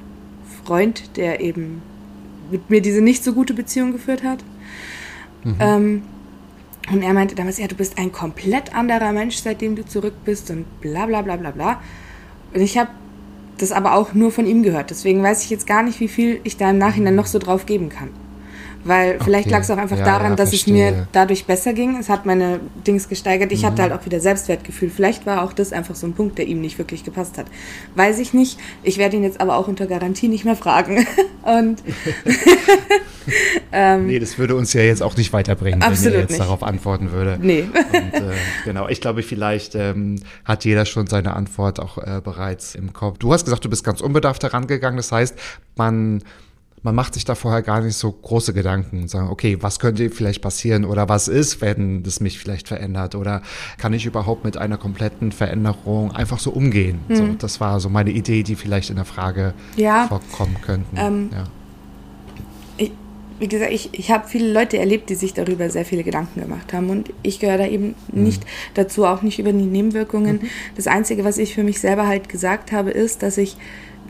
Freund, 0.66 1.16
der 1.18 1.40
eben 1.40 1.82
mit 2.52 2.70
mir 2.70 2.82
diese 2.82 3.02
nicht 3.02 3.24
so 3.24 3.34
gute 3.34 3.54
Beziehung 3.54 3.92
geführt 3.94 4.24
hat. 4.24 4.40
Ähm, 5.60 6.04
und 6.92 7.02
er 7.02 7.14
meinte 7.14 7.36
damals, 7.36 7.58
ja, 7.58 7.68
du 7.68 7.76
bist 7.76 7.98
ein 7.98 8.12
komplett 8.12 8.74
anderer 8.74 9.12
Mensch, 9.12 9.38
seitdem 9.38 9.76
du 9.76 9.86
zurück 9.86 10.14
bist 10.26 10.50
und 10.50 10.66
bla 10.82 11.06
bla 11.06 11.22
bla 11.22 11.36
bla 11.36 11.52
bla. 11.52 11.82
Und 12.54 12.62
ich 12.62 12.78
habe 12.78 12.90
das 13.58 13.72
aber 13.72 13.96
auch 13.96 14.14
nur 14.14 14.32
von 14.32 14.46
ihm 14.46 14.64
gehört. 14.64 14.90
Deswegen 14.90 15.22
weiß 15.22 15.44
ich 15.44 15.50
jetzt 15.50 15.68
gar 15.68 15.84
nicht, 15.84 16.00
wie 16.00 16.08
viel 16.08 16.40
ich 16.44 16.58
da 16.58 16.70
im 16.70 16.78
Nachhinein 16.78 17.16
noch 17.16 17.28
so 17.28 17.40
drauf 17.40 17.66
geben 17.66 17.90
kann. 17.90 18.10
Weil 18.86 19.20
vielleicht 19.20 19.48
Okay. 19.48 19.56
lag 19.56 19.62
es 19.62 19.72
auch 19.72 19.78
einfach 19.78 19.98
Ja, 19.98 20.06
daran, 20.06 20.32
ja, 20.32 20.36
dass 20.36 20.50
es 20.54 20.62
verstehe. 20.64 20.92
mir 20.94 21.08
dadurch 21.12 21.46
besser 21.46 21.74
ging. 21.74 21.98
Es 22.00 22.08
hat 22.10 22.26
meine 22.26 22.60
Dings 22.88 23.10
gesteigert. 23.10 23.52
Ich 23.52 23.62
Mhm. 23.64 23.68
hatte 23.68 23.82
halt 23.82 23.92
auch 23.94 24.06
wieder 24.06 24.20
Selbstwertgefühl. 24.20 24.90
Vielleicht 24.90 25.26
war 25.26 25.44
auch 25.44 25.54
das 25.54 25.74
einfach 25.74 25.96
so 25.96 26.08
ein 26.08 26.14
Punkt, 26.14 26.38
der 26.38 26.48
ihm 26.48 26.62
nicht 26.62 26.78
wirklich 26.78 27.04
gepasst 27.04 27.38
hat. 27.38 27.48
Weiß 27.96 28.20
ich 28.20 28.34
nicht. 28.34 28.58
Ich 28.84 28.98
werde 28.98 29.18
ihn 29.18 29.24
jetzt 29.24 29.42
aber 29.42 29.58
auch 29.58 29.68
unter 29.68 29.86
Garantie 29.88 30.28
nicht 30.30 30.46
mehr 30.46 30.56
fragen. 30.56 31.06
Und 31.44 31.84
Nee, 33.72 34.20
das 34.20 34.38
würde 34.38 34.56
uns 34.56 34.74
ja 34.74 34.82
jetzt 34.82 35.04
auch 35.04 35.16
nicht 35.18 35.34
weiterbringen, 35.34 35.82
wenn 35.82 35.94
Ähm, 35.94 36.14
er 36.14 36.20
jetzt 36.22 36.30
nicht. 36.32 36.42
darauf 36.42 36.64
antworten 36.64 37.12
würde. 37.12 37.38
nee. 37.42 37.64
Und 37.64 38.14
äh, 38.14 38.22
genau, 38.66 38.88
ich 38.88 39.02
glaube, 39.02 39.24
vielleicht 39.24 39.76
ähm, 39.76 40.20
hat 40.46 40.66
jeder 40.66 40.86
schon 40.86 41.08
seine 41.08 41.36
Antwort 41.36 41.80
auch 41.80 41.98
äh, 42.00 42.22
bereits 42.24 42.76
im 42.76 42.94
Kopf. 42.94 43.18
Du 43.20 43.32
hast 43.34 43.46
gesagt, 43.46 43.64
du 43.66 43.70
bist 43.70 43.84
ganz 43.84 44.02
unbedarft 44.02 44.44
herangegangen. 44.44 44.98
Das 44.98 45.12
heißt, 45.12 45.36
man, 45.76 46.24
man 46.84 46.96
macht 46.96 47.14
sich 47.14 47.26
da 47.26 47.36
vorher 47.36 47.62
gar 47.62 47.82
nicht 47.82 47.96
so 47.96 48.12
große 48.12 48.54
Gedanken. 48.54 49.08
Sagen, 49.08 49.30
okay, 49.30 49.58
was 49.62 49.80
könnte 49.80 50.10
vielleicht 50.10 50.42
passieren 50.42 50.86
oder 50.86 51.10
was 51.10 51.28
ist, 51.28 51.62
wenn 51.62 52.04
das 52.04 52.20
mich 52.20 52.40
vielleicht 52.40 52.68
verändert? 52.68 53.16
Oder 53.16 53.42
kann 53.78 53.94
ich 53.94 54.06
überhaupt 54.06 54.46
mit 54.46 54.58
einer 54.58 54.78
kompletten 54.78 55.32
Veränderung 55.32 56.12
einfach 56.12 56.40
so 56.40 56.52
umgehen? 56.52 57.00
So, 57.10 57.28
das 57.38 57.60
war 57.60 57.80
so 57.80 57.90
meine 57.90 58.12
Idee, 58.12 58.44
die 58.44 58.56
vielleicht 58.56 58.90
in 58.90 58.96
der 58.96 59.06
Frage 59.06 59.54
Hm. 59.76 59.84
Ja. 59.84 60.08
vorkommen 60.08 60.58
könnten. 60.62 60.96
Ähm, 60.98 61.30
ja. 61.32 61.44
ich, 62.78 62.92
wie 63.40 63.48
gesagt, 63.48 63.72
ich, 63.72 63.90
ich 63.94 64.12
habe 64.12 64.28
viele 64.28 64.52
Leute 64.52 64.78
erlebt, 64.78 65.10
die 65.10 65.16
sich 65.16 65.34
darüber 65.34 65.70
sehr 65.70 65.86
viele 65.86 66.04
Gedanken 66.04 66.42
gemacht 66.42 66.74
haben. 66.74 66.90
Und 66.90 67.12
ich 67.24 67.40
gehöre 67.40 67.58
da 67.58 67.68
eben 67.68 67.96
nicht 68.12 68.44
dazu, 68.74 69.06
auch 69.06 69.22
nicht 69.22 69.40
über 69.40 69.52
die 69.52 69.64
Nebenwirkungen. 69.64 70.42
Das 70.76 70.88
Einzige, 70.88 71.24
was 71.24 71.38
ich 71.38 71.56
für 71.56 71.64
mich 71.64 71.80
selber 71.80 72.08
halt 72.08 72.30
gesagt 72.30 72.72
habe, 72.72 72.92
ist, 72.92 73.24
dass 73.24 73.38
ich 73.38 73.58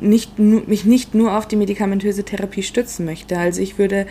nicht, 0.01 0.39
mich 0.39 0.85
nicht 0.85 1.15
nur 1.15 1.37
auf 1.37 1.47
die 1.47 1.55
medikamentöse 1.55 2.23
Therapie 2.23 2.63
stützen 2.63 3.05
möchte. 3.05 3.37
Also 3.37 3.61
ich 3.61 3.77
würde 3.77 4.07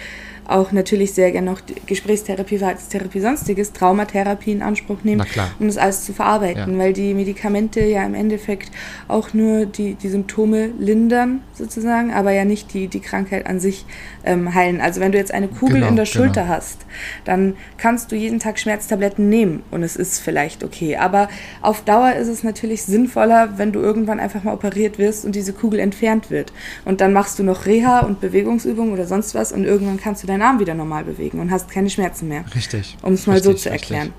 auch 0.48 0.72
natürlich 0.72 1.12
sehr 1.12 1.30
gerne 1.30 1.50
noch 1.50 1.60
Gesprächstherapie, 1.86 2.58
Verhaltenstherapie, 2.58 3.20
sonstiges, 3.20 3.72
Traumatherapie 3.72 4.52
in 4.52 4.62
Anspruch 4.62 4.98
nehmen, 5.04 5.24
um 5.60 5.66
das 5.66 5.76
alles 5.76 6.04
zu 6.04 6.12
verarbeiten, 6.12 6.72
Ja. 6.72 6.78
weil 6.78 6.92
die 6.92 7.14
Medikamente 7.14 7.80
ja 7.84 8.04
im 8.04 8.14
Endeffekt 8.14 8.70
auch 9.08 9.34
nur 9.34 9.66
die, 9.66 9.94
die 9.94 10.08
Symptome 10.08 10.70
lindern, 10.78 11.42
sozusagen, 11.54 12.12
aber 12.12 12.32
ja 12.32 12.44
nicht 12.44 12.72
die, 12.74 12.88
die 12.88 13.00
Krankheit 13.00 13.46
an 13.46 13.60
sich 13.60 13.84
ähm, 14.24 14.54
heilen. 14.54 14.80
Also 14.80 15.00
wenn 15.00 15.12
du 15.12 15.18
jetzt 15.18 15.32
eine 15.32 15.48
Kugel 15.48 15.76
Genau, 15.76 15.88
in 15.88 15.96
der 15.96 16.06
genau. 16.06 16.24
Schulter 16.24 16.48
hast, 16.48 16.78
dann 17.24 17.54
kannst 17.76 18.10
du 18.10 18.16
jeden 18.16 18.38
Tag 18.40 18.58
Schmerztabletten 18.58 19.28
nehmen 19.28 19.62
und 19.70 19.82
es 19.82 19.96
ist 19.96 20.18
vielleicht 20.20 20.64
okay. 20.64 20.96
Aber 20.96 21.28
auf 21.60 21.82
Dauer 21.84 22.14
ist 22.14 22.28
es 22.28 22.42
natürlich 22.42 22.84
sinnvoller, 22.84 23.58
wenn 23.58 23.72
du 23.72 23.80
irgendwann 23.80 24.18
einfach 24.18 24.44
mal 24.44 24.54
operiert 24.54 24.98
wirst 24.98 25.24
und 25.26 25.34
diese 25.34 25.52
Kugel 25.52 25.78
entfernt 25.78 26.30
wird. 26.30 26.52
Und 26.86 27.00
dann 27.02 27.12
machst 27.12 27.38
du 27.38 27.42
noch 27.42 27.66
Reha 27.66 28.00
und 28.00 28.20
Bewegungsübungen 28.20 28.92
oder 28.94 29.06
sonst 29.06 29.34
was 29.34 29.52
und 29.52 29.64
irgendwann 29.64 29.98
kannst 30.00 30.22
du 30.22 30.26
deinen 30.38 30.48
Arm 30.48 30.60
wieder 30.60 30.74
normal 30.74 31.04
bewegen 31.04 31.40
und 31.40 31.50
hast 31.50 31.70
keine 31.70 31.90
Schmerzen 31.90 32.28
mehr 32.28 32.44
Richtig. 32.54 32.96
um 33.02 33.12
es 33.14 33.26
mal 33.26 33.42
so 33.42 33.50
Richtig, 33.50 33.62
zu 33.64 33.70
richtig. 33.72 33.90
erklären. 33.90 34.14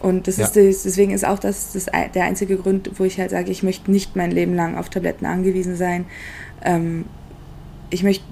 Und 0.00 0.28
das 0.28 0.38
Ja. 0.38 0.44
ist 0.46 0.56
das, 0.56 0.82
deswegen 0.84 1.12
ist 1.12 1.26
auch 1.26 1.38
das, 1.38 1.72
das 1.74 1.86
der 2.14 2.24
einzige 2.24 2.56
Grund, 2.56 2.90
wo 2.98 3.04
ich 3.04 3.18
halt 3.20 3.30
sage, 3.30 3.50
ich 3.50 3.62
möchte 3.62 3.90
nicht 3.90 4.16
mein 4.16 4.30
Leben 4.30 4.54
lang 4.54 4.76
auf 4.78 4.88
Tabletten 4.88 5.26
angewiesen 5.26 5.76
sein. 5.76 6.06
Ähm, 6.64 7.04
ich 7.90 8.02
möchte 8.02 8.24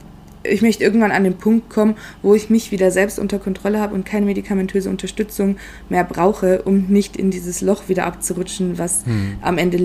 ich 0.44 0.62
möchte 0.62 0.84
irgendwann 0.84 1.10
an 1.10 1.24
den 1.24 1.34
Punkt 1.36 1.68
kommen, 1.68 1.96
wo 2.22 2.32
ich 2.34 2.48
mich 2.48 2.70
wieder 2.70 2.90
selbst 2.92 3.18
unter 3.18 3.38
Kontrolle 3.40 3.80
habe 3.80 3.94
und 3.94 4.06
keine 4.06 4.24
medikamentöse 4.24 4.88
Unterstützung 4.88 5.56
mehr 5.88 6.04
brauche, 6.04 6.62
um 6.62 6.86
nicht 6.86 7.16
in 7.16 7.30
dieses 7.30 7.60
Loch 7.60 7.88
wieder 7.88 8.06
abzurutschen, 8.06 8.78
was 8.78 9.04
Hm. 9.04 9.38
am 9.42 9.58
Ende 9.58 9.76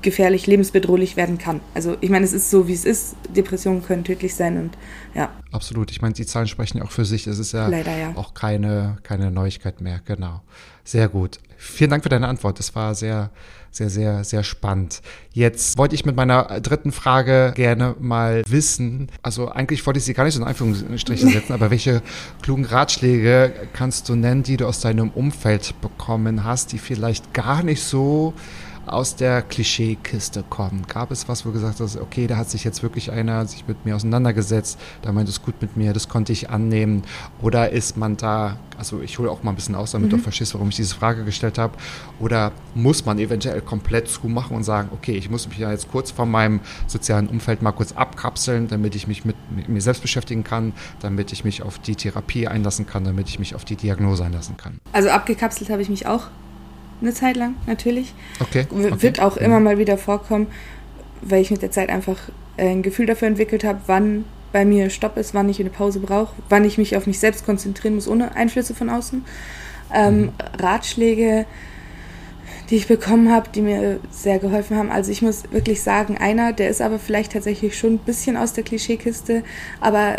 lebensgefährlich, 0.00 0.46
lebensbedrohlich 0.46 1.16
werden 1.16 1.38
kann. 1.38 1.60
Also 1.74 1.96
ich 2.00 2.10
meine, 2.10 2.24
es 2.24 2.32
ist 2.32 2.50
so, 2.50 2.68
wie 2.68 2.72
es 2.72 2.84
ist. 2.84 3.16
Depressionen 3.36 3.84
können 3.84 4.04
tödlich 4.04 4.34
sein 4.34 4.56
und 4.56 4.70
ja, 5.14 5.30
Absolut. 5.52 5.90
Ich 5.90 6.00
meine, 6.00 6.14
die 6.14 6.26
Zahlen 6.26 6.46
sprechen 6.46 6.78
ja 6.78 6.84
auch 6.84 6.90
für 6.90 7.04
sich. 7.04 7.26
Es 7.26 7.38
ist 7.38 7.52
ja, 7.52 7.66
Leider, 7.66 7.96
ja. 7.96 8.12
auch 8.14 8.34
keine, 8.34 8.98
keine 9.02 9.30
Neuigkeit 9.30 9.80
mehr. 9.80 10.00
Genau. 10.04 10.42
Sehr 10.84 11.08
gut. 11.08 11.38
Vielen 11.56 11.90
Dank 11.90 12.02
für 12.02 12.08
deine 12.08 12.28
Antwort. 12.28 12.58
Das 12.58 12.74
war 12.74 12.94
sehr, 12.94 13.30
sehr, 13.70 13.90
sehr, 13.90 14.24
sehr 14.24 14.42
spannend. 14.44 15.02
Jetzt 15.32 15.76
wollte 15.76 15.94
ich 15.94 16.04
mit 16.04 16.16
meiner 16.16 16.60
dritten 16.60 16.92
Frage 16.92 17.52
gerne 17.54 17.96
mal 17.98 18.42
wissen, 18.48 19.08
also 19.22 19.48
eigentlich 19.48 19.84
wollte 19.86 19.98
ich 19.98 20.04
sie 20.04 20.14
gar 20.14 20.24
nicht 20.24 20.34
so 20.34 20.40
in 20.40 20.46
Anführungsstriche 20.46 21.26
setzen, 21.30 21.52
aber 21.52 21.70
welche 21.70 22.02
klugen 22.42 22.64
Ratschläge 22.64 23.52
kannst 23.72 24.08
du 24.08 24.14
nennen, 24.14 24.42
die 24.42 24.56
du 24.56 24.66
aus 24.66 24.80
deinem 24.80 25.10
Umfeld 25.10 25.74
bekommen 25.80 26.44
hast, 26.44 26.72
die 26.72 26.78
vielleicht 26.78 27.34
gar 27.34 27.62
nicht 27.62 27.82
so 27.82 28.34
aus 28.92 29.16
der 29.16 29.42
Klischeekiste 29.42 30.44
kommen? 30.48 30.84
Gab 30.88 31.10
es 31.10 31.28
was, 31.28 31.44
wo 31.44 31.50
du 31.50 31.54
gesagt 31.54 31.80
hast, 31.80 31.96
okay, 31.96 32.26
da 32.26 32.36
hat 32.36 32.50
sich 32.50 32.64
jetzt 32.64 32.82
wirklich 32.82 33.10
einer 33.12 33.46
sich 33.46 33.66
mit 33.66 33.84
mir 33.84 33.96
auseinandergesetzt, 33.96 34.78
da 35.02 35.12
meint 35.12 35.28
es 35.28 35.42
gut 35.42 35.54
mit 35.60 35.76
mir, 35.76 35.92
das 35.92 36.08
konnte 36.08 36.32
ich 36.32 36.50
annehmen? 36.50 37.02
Oder 37.40 37.70
ist 37.70 37.96
man 37.96 38.16
da, 38.16 38.58
also 38.78 39.00
ich 39.00 39.18
hole 39.18 39.30
auch 39.30 39.42
mal 39.42 39.52
ein 39.52 39.56
bisschen 39.56 39.74
aus, 39.74 39.92
damit 39.92 40.12
du 40.12 40.16
auch 40.16 40.20
verstehst, 40.20 40.54
warum 40.54 40.68
ich 40.68 40.76
diese 40.76 40.94
Frage 40.94 41.24
gestellt 41.24 41.58
habe, 41.58 41.74
oder 42.18 42.52
muss 42.74 43.04
man 43.04 43.18
eventuell 43.18 43.60
komplett 43.60 44.08
zumachen 44.08 44.56
und 44.56 44.64
sagen, 44.64 44.88
okay, 44.92 45.12
ich 45.12 45.30
muss 45.30 45.48
mich 45.48 45.58
ja 45.58 45.70
jetzt 45.70 45.90
kurz 45.90 46.10
von 46.10 46.30
meinem 46.30 46.60
sozialen 46.86 47.28
Umfeld 47.28 47.62
mal 47.62 47.72
kurz 47.72 47.92
abkapseln, 47.92 48.68
damit 48.68 48.94
ich 48.94 49.06
mich 49.06 49.24
mit 49.24 49.36
mir 49.68 49.80
selbst 49.80 50.02
beschäftigen 50.02 50.44
kann, 50.44 50.72
damit 51.00 51.32
ich 51.32 51.44
mich 51.44 51.62
auf 51.62 51.78
die 51.78 51.94
Therapie 51.94 52.48
einlassen 52.48 52.86
kann, 52.86 53.04
damit 53.04 53.28
ich 53.28 53.38
mich 53.38 53.54
auf 53.54 53.64
die 53.64 53.76
Diagnose 53.76 54.24
einlassen 54.24 54.56
kann. 54.56 54.78
Also 54.92 55.10
abgekapselt 55.10 55.70
habe 55.70 55.82
ich 55.82 55.88
mich 55.88 56.06
auch 56.06 56.28
eine 57.00 57.14
Zeit 57.14 57.36
lang, 57.36 57.54
natürlich. 57.66 58.14
Okay. 58.40 58.66
Okay. 58.70 59.02
Wird 59.02 59.20
auch 59.20 59.36
immer 59.36 59.60
mal 59.60 59.78
wieder 59.78 59.98
vorkommen, 59.98 60.48
weil 61.22 61.42
ich 61.42 61.50
mit 61.50 61.62
der 61.62 61.70
Zeit 61.70 61.88
einfach 61.88 62.16
äh, 62.56 62.68
ein 62.68 62.82
Gefühl 62.82 63.06
dafür 63.06 63.28
entwickelt 63.28 63.64
habe, 63.64 63.80
wann 63.86 64.24
bei 64.52 64.64
mir 64.64 64.90
Stopp 64.90 65.16
ist, 65.16 65.34
wann 65.34 65.48
ich 65.48 65.60
eine 65.60 65.70
Pause 65.70 66.00
brauche, 66.00 66.34
wann 66.48 66.64
ich 66.64 66.78
mich 66.78 66.96
auf 66.96 67.06
mich 67.06 67.18
selbst 67.18 67.46
konzentrieren 67.46 67.94
muss, 67.94 68.08
ohne 68.08 68.34
Einflüsse 68.34 68.74
von 68.74 68.90
außen. 68.90 69.24
Ähm, 69.92 70.32
Ratschläge, 70.58 71.46
die 72.68 72.76
ich 72.76 72.86
bekommen 72.86 73.32
habe, 73.32 73.48
die 73.52 73.62
mir 73.62 74.00
sehr 74.10 74.38
geholfen 74.38 74.76
haben. 74.76 74.90
Also 74.90 75.10
ich 75.10 75.22
muss 75.22 75.44
wirklich 75.50 75.82
sagen, 75.82 76.18
einer, 76.18 76.52
der 76.52 76.70
ist 76.70 76.80
aber 76.80 76.98
vielleicht 76.98 77.32
tatsächlich 77.32 77.76
schon 77.76 77.94
ein 77.94 77.98
bisschen 77.98 78.36
aus 78.36 78.52
der 78.52 78.64
Klischeekiste, 78.64 79.42
aber 79.80 80.16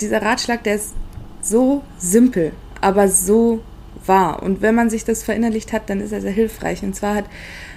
dieser 0.00 0.22
Ratschlag, 0.22 0.64
der 0.64 0.76
ist 0.76 0.94
so 1.42 1.82
simpel, 1.98 2.52
aber 2.80 3.08
so 3.08 3.60
wahr. 4.08 4.42
Und 4.42 4.62
wenn 4.62 4.74
man 4.74 4.90
sich 4.90 5.04
das 5.04 5.22
verinnerlicht 5.22 5.72
hat, 5.72 5.88
dann 5.90 6.00
ist 6.00 6.12
er 6.12 6.20
sehr 6.20 6.32
hilfreich. 6.32 6.82
Und 6.82 6.94
zwar 6.94 7.16
hat 7.16 7.24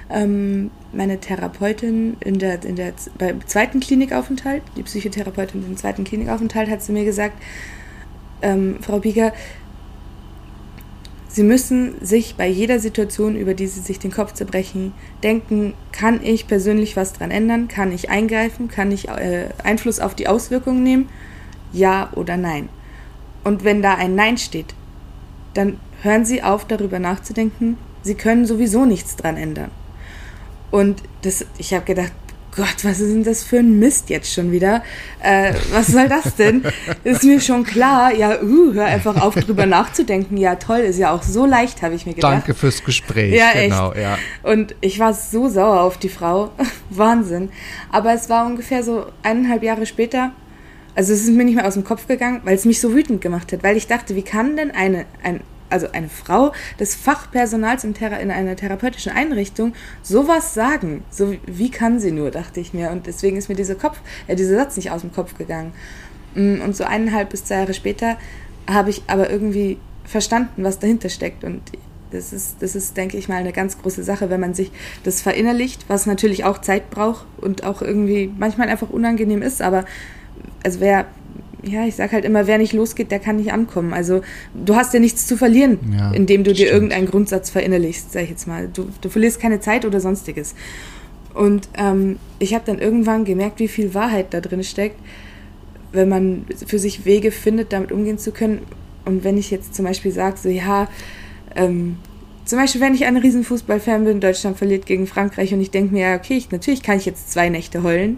ähm, 0.09 0.71
meine 0.91 1.19
Therapeutin 1.19 2.17
in 2.19 2.39
der, 2.39 2.63
in 2.63 2.75
der, 2.75 2.93
beim 3.17 3.45
zweiten 3.47 3.79
Klinikaufenthalt, 3.79 4.63
die 4.75 4.83
Psychotherapeutin 4.83 5.63
im 5.63 5.77
zweiten 5.77 6.03
Klinikaufenthalt, 6.03 6.69
hat 6.69 6.81
zu 6.81 6.91
mir 6.91 7.05
gesagt, 7.05 7.41
ähm, 8.41 8.77
Frau 8.81 8.99
Bieger, 8.99 9.33
Sie 11.31 11.43
müssen 11.43 12.03
sich 12.03 12.35
bei 12.35 12.47
jeder 12.47 12.79
Situation, 12.79 13.35
über 13.35 13.53
die 13.53 13.67
Sie 13.67 13.81
sich 13.81 13.99
den 13.99 14.11
Kopf 14.11 14.33
zerbrechen, 14.33 14.93
denken, 15.21 15.75
kann 15.91 16.21
ich 16.23 16.47
persönlich 16.47 16.97
was 16.97 17.13
dran 17.13 17.29
ändern? 17.29 17.67
Kann 17.67 17.91
ich 17.91 18.09
eingreifen? 18.09 18.67
Kann 18.67 18.91
ich 18.91 19.09
äh, 19.09 19.49
Einfluss 19.63 19.99
auf 19.99 20.15
die 20.15 20.27
Auswirkungen 20.27 20.81
nehmen? 20.81 21.07
Ja 21.71 22.09
oder 22.15 22.35
nein? 22.35 22.67
Und 23.43 23.63
wenn 23.63 23.83
da 23.83 23.93
ein 23.93 24.15
Nein 24.15 24.39
steht, 24.39 24.73
dann 25.53 25.79
hören 26.01 26.25
Sie 26.25 26.43
auf, 26.43 26.65
darüber 26.65 26.99
nachzudenken. 26.99 27.77
Sie 28.01 28.15
können 28.15 28.45
sowieso 28.45 28.85
nichts 28.85 29.15
dran 29.15 29.37
ändern. 29.37 29.71
Und 30.71 31.01
das, 31.23 31.45
ich 31.57 31.73
habe 31.73 31.85
gedacht, 31.85 32.13
Gott, 32.55 32.83
was 32.83 32.99
ist 32.99 33.13
denn 33.13 33.23
das 33.23 33.43
für 33.43 33.59
ein 33.59 33.79
Mist 33.79 34.09
jetzt 34.09 34.33
schon 34.33 34.51
wieder? 34.51 34.83
Äh, 35.21 35.53
was 35.71 35.87
soll 35.87 36.09
das 36.09 36.35
denn? 36.35 36.63
ist 37.03 37.23
mir 37.23 37.39
schon 37.39 37.63
klar. 37.63 38.13
Ja, 38.13 38.41
uh, 38.41 38.73
hör 38.73 38.85
einfach 38.85 39.21
auf, 39.21 39.35
drüber 39.35 39.65
nachzudenken. 39.65 40.35
Ja, 40.35 40.55
toll, 40.55 40.79
ist 40.79 40.97
ja 40.97 41.11
auch 41.11 41.23
so 41.23 41.45
leicht, 41.45 41.81
habe 41.81 41.95
ich 41.95 42.05
mir 42.05 42.15
gedacht. 42.15 42.33
Danke 42.33 42.53
fürs 42.55 42.83
Gespräch. 42.83 43.33
Ja, 43.33 43.51
genau, 43.53 43.91
echt. 43.91 44.01
ja. 44.01 44.17
Und 44.43 44.75
ich 44.81 44.99
war 44.99 45.13
so 45.13 45.47
sauer 45.47 45.81
auf 45.81 45.97
die 45.97 46.09
Frau. 46.09 46.51
Wahnsinn. 46.89 47.49
Aber 47.91 48.13
es 48.13 48.29
war 48.29 48.45
ungefähr 48.45 48.83
so 48.83 49.05
eineinhalb 49.21 49.63
Jahre 49.63 49.85
später, 49.85 50.31
Also 50.95 51.13
es 51.13 51.21
ist 51.21 51.29
mir 51.29 51.45
nicht 51.45 51.55
mehr 51.55 51.67
aus 51.67 51.75
dem 51.75 51.83
Kopf 51.83 52.07
gegangen, 52.07 52.41
weil 52.43 52.55
es 52.55 52.65
mich 52.65 52.81
so 52.81 52.93
wütend 52.93 53.21
gemacht 53.21 53.53
hat, 53.53 53.63
weil 53.63 53.77
ich 53.77 53.87
dachte, 53.87 54.15
wie 54.15 54.23
kann 54.23 54.57
denn 54.57 54.71
eine, 54.71 55.05
ein, 55.23 55.41
also 55.69 55.91
eine 55.91 56.09
Frau 56.09 56.53
des 56.79 56.95
Fachpersonals 56.95 57.83
in, 57.83 57.93
Thera 57.93 58.17
in 58.17 58.31
einer 58.31 58.55
therapeutischen 58.55 59.11
Einrichtung 59.11 59.73
sowas 60.01 60.53
sagen? 60.53 61.03
So 61.09 61.35
wie 61.45 61.71
kann 61.71 61.99
sie 61.99 62.11
nur, 62.11 62.31
dachte 62.31 62.59
ich 62.59 62.73
mir. 62.73 62.91
Und 62.91 63.07
deswegen 63.07 63.37
ist 63.37 63.49
mir 63.49 63.55
dieser 63.55 63.75
Kopf, 63.75 63.99
äh, 64.27 64.35
dieser 64.35 64.55
Satz 64.55 64.77
nicht 64.77 64.91
aus 64.91 65.01
dem 65.01 65.11
Kopf 65.11 65.37
gegangen. 65.37 65.73
Mm, 66.35 66.61
und 66.61 66.75
so 66.75 66.83
eineinhalb 66.83 67.29
bis 67.29 67.45
zwei 67.45 67.55
Jahre 67.55 67.73
später 67.73 68.17
habe 68.69 68.89
ich 68.89 69.03
aber 69.07 69.29
irgendwie 69.29 69.77
verstanden, 70.05 70.63
was 70.63 70.79
dahinter 70.79 71.09
steckt. 71.09 71.43
Und 71.43 71.61
das 72.11 72.33
ist, 72.33 72.61
das 72.61 72.75
ist, 72.75 72.97
denke 72.97 73.17
ich 73.17 73.29
mal, 73.29 73.35
eine 73.35 73.53
ganz 73.53 73.79
große 73.81 74.03
Sache, 74.03 74.29
wenn 74.29 74.39
man 74.39 74.53
sich 74.53 74.71
das 75.03 75.21
verinnerlicht, 75.21 75.85
was 75.87 76.05
natürlich 76.05 76.43
auch 76.43 76.59
Zeit 76.59 76.89
braucht 76.89 77.25
und 77.37 77.63
auch 77.63 77.81
irgendwie 77.81 78.31
manchmal 78.37 78.69
einfach 78.69 78.89
unangenehm 78.89 79.41
ist. 79.41 79.61
Aber 79.61 79.85
also 80.63 80.79
wer, 80.79 81.05
ja, 81.63 81.85
ich 81.85 81.95
sag 81.95 82.11
halt 82.11 82.25
immer, 82.25 82.47
wer 82.47 82.57
nicht 82.57 82.73
losgeht, 82.73 83.11
der 83.11 83.19
kann 83.19 83.35
nicht 83.37 83.51
ankommen. 83.51 83.93
Also 83.93 84.21
du 84.53 84.75
hast 84.75 84.93
ja 84.93 84.99
nichts 84.99 85.27
zu 85.27 85.37
verlieren, 85.37 85.77
Ja, 85.97 86.11
indem 86.11 86.43
du 86.43 86.51
dir 86.51 86.57
stimmt. 86.67 86.71
irgendeinen 86.73 87.07
Grundsatz 87.07 87.49
verinnerlichst, 87.49 88.11
sag 88.11 88.23
ich 88.23 88.29
jetzt 88.29 88.47
mal. 88.47 88.69
Du, 88.73 88.87
du 89.01 89.09
verlierst 89.09 89.39
keine 89.39 89.59
Zeit 89.59 89.85
oder 89.85 89.99
sonstiges. 89.99 90.55
Und 91.33 91.69
ähm, 91.77 92.17
ich 92.39 92.53
habe 92.53 92.63
dann 92.65 92.79
irgendwann 92.79 93.25
gemerkt, 93.25 93.59
wie 93.59 93.67
viel 93.67 93.93
Wahrheit 93.93 94.33
da 94.33 94.41
drin 94.41 94.63
steckt, 94.63 94.99
wenn 95.91 96.09
man 96.09 96.45
für 96.65 96.79
sich 96.79 97.05
Wege 97.05 97.31
findet, 97.31 97.73
damit 97.73 97.91
umgehen 97.91 98.17
zu 98.17 98.31
können. 98.31 98.59
Und 99.05 99.23
wenn 99.23 99.37
ich 99.37 99.51
jetzt 99.51 99.75
zum 99.75 99.85
Beispiel 99.85 100.11
sage, 100.11 100.37
so 100.37 100.49
ja, 100.49 100.87
ähm, 101.55 101.97
zum 102.45 102.57
Beispiel, 102.57 102.81
wenn 102.81 102.95
ich 102.95 103.05
ein 103.05 103.15
Riesenfußballfan 103.17 104.05
bin, 104.05 104.19
Deutschland 104.19 104.57
verliert 104.57 104.85
gegen 104.87 105.05
Frankreich 105.07 105.53
und 105.53 105.61
ich 105.61 105.71
denke 105.71 105.93
mir, 105.93 106.01
ja, 106.09 106.15
okay, 106.15 106.35
ich, 106.35 106.51
natürlich 106.51 106.81
kann 106.81 106.97
ich 106.97 107.05
jetzt 107.05 107.31
zwei 107.31 107.49
Nächte 107.49 107.83
heulen, 107.83 108.17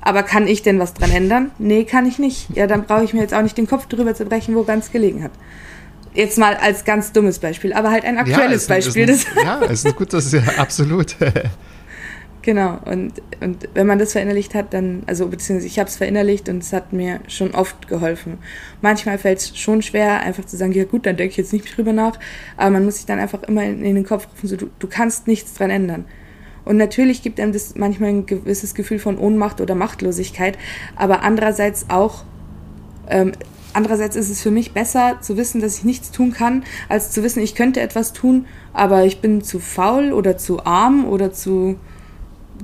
aber 0.00 0.22
kann 0.22 0.46
ich 0.46 0.62
denn 0.62 0.78
was 0.78 0.94
dran 0.94 1.10
ändern? 1.10 1.50
Nee, 1.58 1.84
kann 1.84 2.06
ich 2.06 2.18
nicht. 2.18 2.48
Ja, 2.56 2.66
dann 2.66 2.84
brauche 2.84 3.04
ich 3.04 3.12
mir 3.14 3.20
jetzt 3.20 3.34
auch 3.34 3.42
nicht 3.42 3.58
den 3.58 3.66
Kopf 3.66 3.86
drüber 3.86 4.14
zu 4.14 4.24
brechen, 4.24 4.54
wo 4.54 4.62
ganz 4.64 4.90
gelegen 4.92 5.22
hat. 5.22 5.32
Jetzt 6.14 6.38
mal 6.38 6.56
als 6.56 6.84
ganz 6.84 7.12
dummes 7.12 7.38
Beispiel, 7.38 7.72
aber 7.72 7.90
halt 7.90 8.04
ein 8.04 8.18
aktuelles 8.18 8.62
ist 8.62 8.70
ein- 8.70 8.76
Beispiel. 8.76 9.08
Ist 9.08 9.28
das 9.28 9.36
ein, 9.36 9.46
ja, 9.46 9.60
ist 9.66 9.86
ein 9.86 9.94
gutes, 9.94 10.32
ja, 10.32 10.42
absolut. 10.58 11.16
Genau, 12.42 12.78
und, 12.86 13.20
und 13.42 13.68
wenn 13.74 13.86
man 13.86 13.98
das 13.98 14.12
verinnerlicht 14.12 14.54
hat, 14.54 14.72
dann, 14.72 15.02
also 15.06 15.28
beziehungsweise 15.28 15.66
ich 15.66 15.78
habe 15.78 15.90
es 15.90 15.96
verinnerlicht 15.96 16.48
und 16.48 16.62
es 16.62 16.72
hat 16.72 16.90
mir 16.90 17.20
schon 17.28 17.50
oft 17.54 17.86
geholfen. 17.86 18.38
Manchmal 18.80 19.18
fällt 19.18 19.40
es 19.40 19.58
schon 19.58 19.82
schwer, 19.82 20.20
einfach 20.20 20.46
zu 20.46 20.56
sagen, 20.56 20.72
ja 20.72 20.84
gut, 20.84 21.04
dann 21.04 21.18
denke 21.18 21.32
ich 21.32 21.36
jetzt 21.36 21.52
nicht 21.52 21.76
drüber 21.76 21.92
nach, 21.92 22.18
aber 22.56 22.70
man 22.70 22.86
muss 22.86 22.96
sich 22.96 23.04
dann 23.04 23.18
einfach 23.18 23.42
immer 23.42 23.62
in, 23.64 23.84
in 23.84 23.94
den 23.94 24.06
Kopf 24.06 24.26
rufen, 24.32 24.48
so, 24.48 24.56
du, 24.56 24.70
du 24.78 24.86
kannst 24.88 25.26
nichts 25.26 25.52
dran 25.52 25.68
ändern. 25.68 26.06
Und 26.64 26.76
natürlich 26.76 27.22
gibt 27.22 27.40
einem 27.40 27.52
das 27.52 27.74
manchmal 27.74 28.10
ein 28.10 28.26
gewisses 28.26 28.74
Gefühl 28.74 28.98
von 28.98 29.18
Ohnmacht 29.18 29.60
oder 29.60 29.74
Machtlosigkeit, 29.74 30.58
aber 30.96 31.22
andererseits 31.22 31.86
auch, 31.88 32.24
ähm, 33.08 33.32
andererseits 33.72 34.16
ist 34.16 34.30
es 34.30 34.40
für 34.42 34.50
mich 34.50 34.72
besser 34.72 35.18
zu 35.20 35.36
wissen, 35.36 35.60
dass 35.60 35.78
ich 35.78 35.84
nichts 35.84 36.10
tun 36.10 36.32
kann, 36.32 36.64
als 36.88 37.10
zu 37.10 37.22
wissen, 37.22 37.40
ich 37.42 37.54
könnte 37.54 37.80
etwas 37.80 38.12
tun, 38.12 38.46
aber 38.72 39.04
ich 39.04 39.20
bin 39.20 39.42
zu 39.42 39.58
faul 39.58 40.12
oder 40.12 40.36
zu 40.36 40.64
arm 40.64 41.06
oder 41.06 41.32
zu 41.32 41.76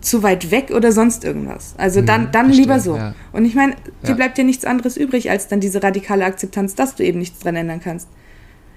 zu 0.03 0.23
weit 0.23 0.51
weg 0.51 0.73
oder 0.75 0.93
sonst 0.93 1.25
irgendwas. 1.25 1.75
Also 1.79 2.03
dann, 2.03 2.31
dann 2.31 2.47
verstehe, 2.47 2.65
lieber 2.65 2.81
so. 2.81 2.97
ja. 2.97 3.15
Und 3.33 3.47
ich 3.47 3.55
meine, 3.55 3.77
dir 4.03 4.11
Ja. 4.11 4.15
bleibt 4.15 4.37
dir 4.37 4.45
nichts 4.45 4.67
anderes 4.67 4.99
übrig, 4.99 5.31
als 5.31 5.49
dann 5.49 5.61
diese 5.61 5.83
radikale 5.83 6.25
Akzeptanz, 6.27 6.75
dass 6.75 6.97
du 6.97 7.03
eben 7.03 7.19
nichts 7.19 7.39
dran 7.39 7.57
ändern 7.57 7.81
kannst. 7.83 8.07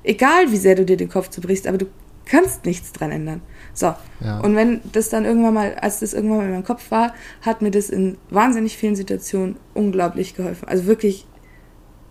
Egal, 0.03 0.49
wie 0.51 0.55
sehr 0.55 0.75
du 0.75 0.85
dir 0.85 0.95
den 0.95 1.09
Kopf 1.09 1.29
zubrichst, 1.29 1.67
aber 1.67 1.77
du 1.77 1.87
kannst 2.29 2.65
nichts 2.65 2.91
dran 2.93 3.11
ändern. 3.11 3.41
So. 3.73 3.93
Ja. 4.19 4.39
Und 4.41 4.55
wenn 4.55 4.81
das 4.91 5.09
dann 5.09 5.25
irgendwann 5.25 5.53
mal, 5.53 5.75
als 5.75 5.99
das 5.99 6.13
irgendwann 6.13 6.37
mal 6.37 6.45
in 6.45 6.51
meinem 6.51 6.63
Kopf 6.63 6.91
war, 6.91 7.13
hat 7.41 7.61
mir 7.61 7.71
das 7.71 7.89
in 7.89 8.17
wahnsinnig 8.29 8.77
vielen 8.77 8.95
Situationen 8.95 9.57
unglaublich 9.73 10.35
geholfen. 10.35 10.67
Also 10.67 10.85
wirklich, 10.85 11.25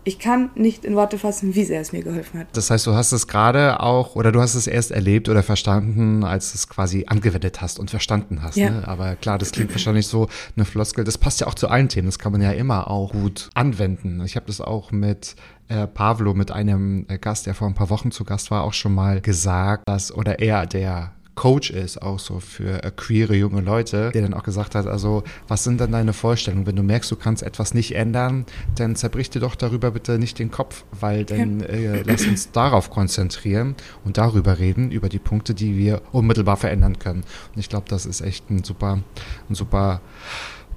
ich 0.09 0.18
kann 0.18 0.48
nicht 0.54 0.86
in 0.86 0.96
Worte 0.96 1.18
fassen, 1.18 1.54
wie 1.54 1.64
sehr 1.64 1.82
es 1.82 1.92
mir 1.92 2.02
geholfen 2.02 2.40
hat. 2.40 2.46
Das 2.54 2.70
heißt, 2.70 2.86
du 2.86 2.94
hast 2.94 3.12
es 3.12 3.26
gerade 3.26 3.80
auch, 3.80 4.16
oder 4.16 4.32
du 4.32 4.40
hast 4.40 4.54
es 4.54 4.66
erst 4.66 4.90
erlebt 4.90 5.28
oder 5.28 5.42
verstanden, 5.42 6.24
als 6.24 6.52
du 6.52 6.56
es 6.56 6.68
quasi 6.68 7.04
angewendet 7.06 7.61
hast 7.61 7.78
und 7.78 7.90
verstanden 7.90 8.42
hast. 8.42 8.56
Ja. 8.56 8.70
Ne? 8.70 8.88
Aber 8.88 9.16
klar, 9.16 9.36
das 9.36 9.52
klingt 9.52 9.70
wahrscheinlich 9.70 10.06
so 10.06 10.28
eine 10.56 10.64
Floskel. 10.64 11.04
Das 11.04 11.18
passt 11.18 11.42
ja 11.42 11.46
auch 11.46 11.54
zu 11.54 11.68
allen 11.68 11.90
Themen. 11.90 12.09
Das 12.09 12.18
kann 12.18 12.32
man 12.32 12.40
ja 12.40 12.52
immer 12.52 12.90
auch 12.90 13.12
gut 13.12 13.50
anwenden. 13.52 14.22
Ich 14.24 14.34
habe 14.36 14.46
das 14.46 14.62
auch 14.62 14.92
mit 14.92 15.36
äh, 15.68 15.86
Pavlo, 15.86 16.32
mit 16.32 16.50
einem 16.50 17.04
äh, 17.09 17.18
Gast, 17.18 17.44
der 17.44 17.54
vor 17.54 17.68
ein 17.68 17.74
paar 17.74 17.90
Wochen 17.90 18.11
zu 18.11 18.24
Gast 18.24 18.50
war, 18.50 18.64
auch 18.64 18.72
schon 18.72 18.94
mal 18.94 19.20
gesagt, 19.20 19.82
dass, 19.86 20.11
oder 20.11 20.38
er, 20.38 20.64
der 20.64 21.12
Coach 21.39 21.70
ist, 21.70 22.03
auch 22.03 22.18
so 22.18 22.41
für 22.41 22.82
äh, 22.82 22.91
queere 22.91 23.36
junge 23.36 23.61
Leute, 23.61 24.11
der 24.12 24.22
dann 24.22 24.34
auch 24.34 24.43
gesagt 24.43 24.74
hat, 24.74 24.89
also 24.89 25.22
was 25.47 25.62
sind 25.62 25.80
denn 25.80 25.93
deine 25.93 26.12
Vorstellungen? 26.12 26.66
Wenn 26.66 26.74
du 26.74 26.82
merkst, 26.82 27.09
du 27.12 27.14
kannst 27.14 27.45
etwas 27.45 27.74
nicht 27.74 27.95
ändern, 27.95 28.45
dann 28.74 28.97
zerbrich 28.97 29.30
dir 29.30 29.39
doch 29.39 29.55
darüber 29.55 29.93
bitte 29.93 30.18
nicht 30.18 30.41
den 30.41 30.51
Kopf, 30.51 30.82
weil 30.99 31.24
dann 31.24 31.61
äh, 31.61 32.03
lass 32.03 32.26
uns 32.26 32.51
darauf 32.51 32.91
konzentrieren 32.91 33.76
und 34.05 34.18
darüber 34.18 34.59
reden, 34.59 34.91
über 34.91 35.09
die 35.09 35.20
Punkte, 35.20 35.55
die 35.55 35.78
wir 35.78 36.03
unmittelbar 36.11 36.57
verändern 36.57 36.99
können. 36.99 37.22
Und 37.55 37.61
ich 37.61 37.68
glaube, 37.68 37.86
das 37.89 38.05
ist 38.05 38.20
echt 38.20 38.51
ein 38.51 38.64
super, 38.64 38.99
ein 39.49 39.55
super 39.55 40.01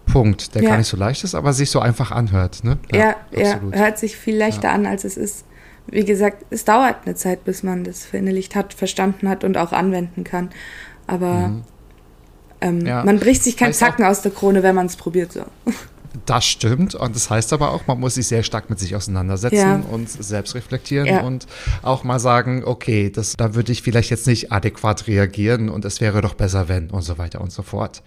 Punkt, 0.06 0.54
der 0.54 0.62
Ja. 0.62 0.70
gar 0.70 0.78
nicht 0.78 0.90
so 0.90 0.98
leicht 0.98 1.24
ist, 1.24 1.34
aber 1.34 1.54
sich 1.54 1.72
so 1.72 1.80
einfach 1.80 2.12
anhört. 2.12 2.64
Ne? 2.64 2.78
Ja, 2.94 3.16
ja, 3.32 3.54
absolut. 3.54 3.76
hört 3.76 3.98
sich 3.98 4.16
viel 4.16 4.38
leichter 4.38 4.70
an, 4.72 4.86
als 4.86 5.06
es 5.06 5.18
ist. 5.18 5.46
Wie 5.92 6.06
gesagt, 6.06 6.46
es 6.50 6.66
dauert 6.66 7.06
eine 7.06 7.16
Zeit, 7.16 7.44
bis 7.46 7.64
man 7.64 7.84
das 7.84 8.06
verinnerlicht 8.06 8.56
hat, 8.56 8.74
verstanden 8.74 9.30
hat 9.30 9.44
und 9.44 9.58
auch 9.58 9.72
anwenden 9.74 10.24
kann. 10.24 10.50
Aber 11.08 11.52
ähm, 12.62 12.80
Mhm. 12.80 12.86
Ja. 12.88 13.04
man 13.04 13.20
bricht 13.20 13.44
sich 13.44 13.58
kein 13.58 13.70
Heißt 13.70 13.84
auch- 13.84 13.88
Zacken 13.88 14.06
aus 14.06 14.22
der 14.22 14.32
Krone, 14.32 14.64
wenn 14.64 14.76
man 14.76 14.86
es 14.86 14.96
probiert. 14.96 15.32
So. 15.34 15.42
Das 16.26 16.44
stimmt 16.46 16.94
und 16.94 17.16
das 17.16 17.30
heißt 17.30 17.54
aber 17.54 17.72
auch, 17.72 17.88
man 17.88 17.98
muss 17.98 18.16
sich 18.16 18.28
sehr 18.28 18.44
stark 18.44 18.70
mit 18.70 18.78
sich 18.80 18.98
auseinandersetzen 18.98 19.56
Ja. 19.56 19.82
und 19.92 20.10
selbst 20.10 20.56
reflektieren 20.56 21.08
Ja. 21.08 21.22
und 21.22 21.48
auch 21.84 22.04
mal 22.04 22.20
sagen, 22.20 22.64
okay, 22.66 23.10
das, 23.10 23.38
da 23.38 23.56
würde 23.56 23.72
ich 23.72 23.82
vielleicht 23.82 24.10
jetzt 24.10 24.28
nicht 24.28 24.52
adäquat 24.52 25.08
reagieren 25.08 25.70
und 25.70 25.86
es 25.86 26.02
wäre 26.02 26.20
doch 26.22 26.34
besser, 26.34 26.68
wenn 26.68 26.90
und 26.90 27.04
so 27.04 27.18
weiter 27.18 27.40
und 27.40 27.54
so 27.54 27.64
fort. 27.64 28.04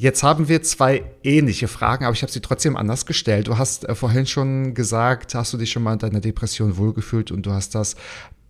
Jetzt 0.00 0.22
haben 0.22 0.48
wir 0.48 0.62
zwei 0.62 1.02
ähnliche 1.24 1.66
Fragen, 1.66 2.04
aber 2.04 2.14
ich 2.14 2.22
habe 2.22 2.30
sie 2.30 2.38
trotzdem 2.38 2.76
anders 2.76 3.04
gestellt. 3.04 3.48
Du 3.48 3.58
hast 3.58 3.84
äh, 3.88 3.96
vorhin 3.96 4.26
schon 4.26 4.72
gesagt, 4.72 5.34
hast 5.34 5.52
du 5.52 5.56
dich 5.56 5.72
schon 5.72 5.82
mal 5.82 5.94
in 5.94 5.98
deiner 5.98 6.20
Depression 6.20 6.76
wohlgefühlt 6.76 7.32
und 7.32 7.46
du 7.46 7.50
hast 7.50 7.74
das 7.74 7.96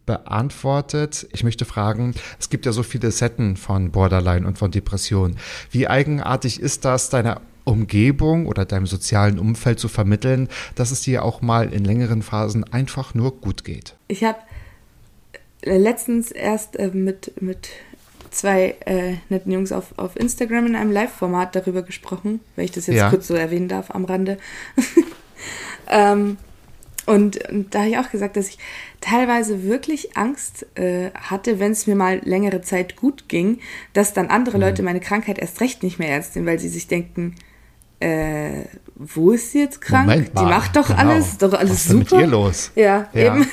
beantwortet. 0.04 1.26
Ich 1.32 1.44
möchte 1.44 1.64
fragen, 1.64 2.12
es 2.38 2.50
gibt 2.50 2.66
ja 2.66 2.72
so 2.72 2.82
viele 2.82 3.10
Setten 3.10 3.56
von 3.56 3.92
Borderline 3.92 4.46
und 4.46 4.58
von 4.58 4.70
Depression. 4.70 5.38
Wie 5.70 5.88
eigenartig 5.88 6.60
ist 6.60 6.84
das, 6.84 7.08
deiner 7.08 7.40
Umgebung 7.64 8.46
oder 8.46 8.66
deinem 8.66 8.86
sozialen 8.86 9.38
Umfeld 9.38 9.80
zu 9.80 9.88
vermitteln, 9.88 10.48
dass 10.74 10.90
es 10.90 11.00
dir 11.00 11.24
auch 11.24 11.40
mal 11.40 11.72
in 11.72 11.82
längeren 11.82 12.20
Phasen 12.20 12.64
einfach 12.64 13.14
nur 13.14 13.40
gut 13.40 13.64
geht? 13.64 13.96
Ich 14.08 14.22
habe 14.22 14.36
letztens 15.62 16.30
erst 16.30 16.76
äh, 16.76 16.88
mit, 16.88 17.40
mit 17.40 17.70
zwei 18.30 18.76
äh, 18.86 19.14
netten 19.28 19.52
Jungs 19.52 19.72
auf, 19.72 19.86
auf 19.96 20.16
Instagram 20.16 20.66
in 20.66 20.76
einem 20.76 20.92
Live-Format 20.92 21.54
darüber 21.56 21.82
gesprochen, 21.82 22.40
wenn 22.56 22.64
ich 22.64 22.72
das 22.72 22.86
jetzt 22.86 22.96
Ja. 22.96 23.10
kurz 23.10 23.26
so 23.28 23.34
erwähnen 23.34 23.68
darf 23.68 23.90
am 23.94 24.04
Rande. 24.04 24.38
ähm, 25.88 26.36
und, 27.06 27.48
und 27.50 27.74
da 27.74 27.80
habe 27.80 27.88
ich 27.90 27.98
auch 27.98 28.10
gesagt, 28.10 28.36
dass 28.36 28.48
ich 28.48 28.58
teilweise 29.00 29.62
wirklich 29.64 30.16
Angst 30.16 30.66
äh, 30.76 31.10
hatte, 31.14 31.58
wenn 31.58 31.72
es 31.72 31.86
mir 31.86 31.94
mal 31.96 32.20
längere 32.24 32.60
Zeit 32.60 32.96
gut 32.96 33.28
ging, 33.28 33.60
dass 33.94 34.12
dann 34.12 34.26
andere 34.28 34.58
Mhm. 34.58 34.62
Leute 34.64 34.82
meine 34.82 35.00
Krankheit 35.00 35.38
erst 35.38 35.60
recht 35.62 35.82
nicht 35.82 35.98
mehr 35.98 36.10
ernst 36.10 36.34
nehmen, 36.36 36.46
weil 36.46 36.58
sie 36.58 36.68
sich 36.68 36.86
denken, 36.86 37.34
äh, 38.00 38.64
wo 38.94 39.30
ist 39.32 39.52
sie 39.52 39.60
jetzt 39.60 39.80
krank? 39.80 40.06
Moment 40.08 40.38
Die 40.38 40.44
macht 40.44 40.76
doch 40.76 40.88
genau. 40.88 40.98
alles, 41.00 41.38
doch 41.38 41.52
alles 41.54 41.70
Was 41.70 41.78
ist 41.80 41.90
denn 41.90 41.98
super. 42.00 42.16
mit 42.16 42.24
ihr 42.26 42.30
los? 42.30 42.70
Ja, 42.74 43.08
Ja. 43.14 43.34
eben. 43.36 43.46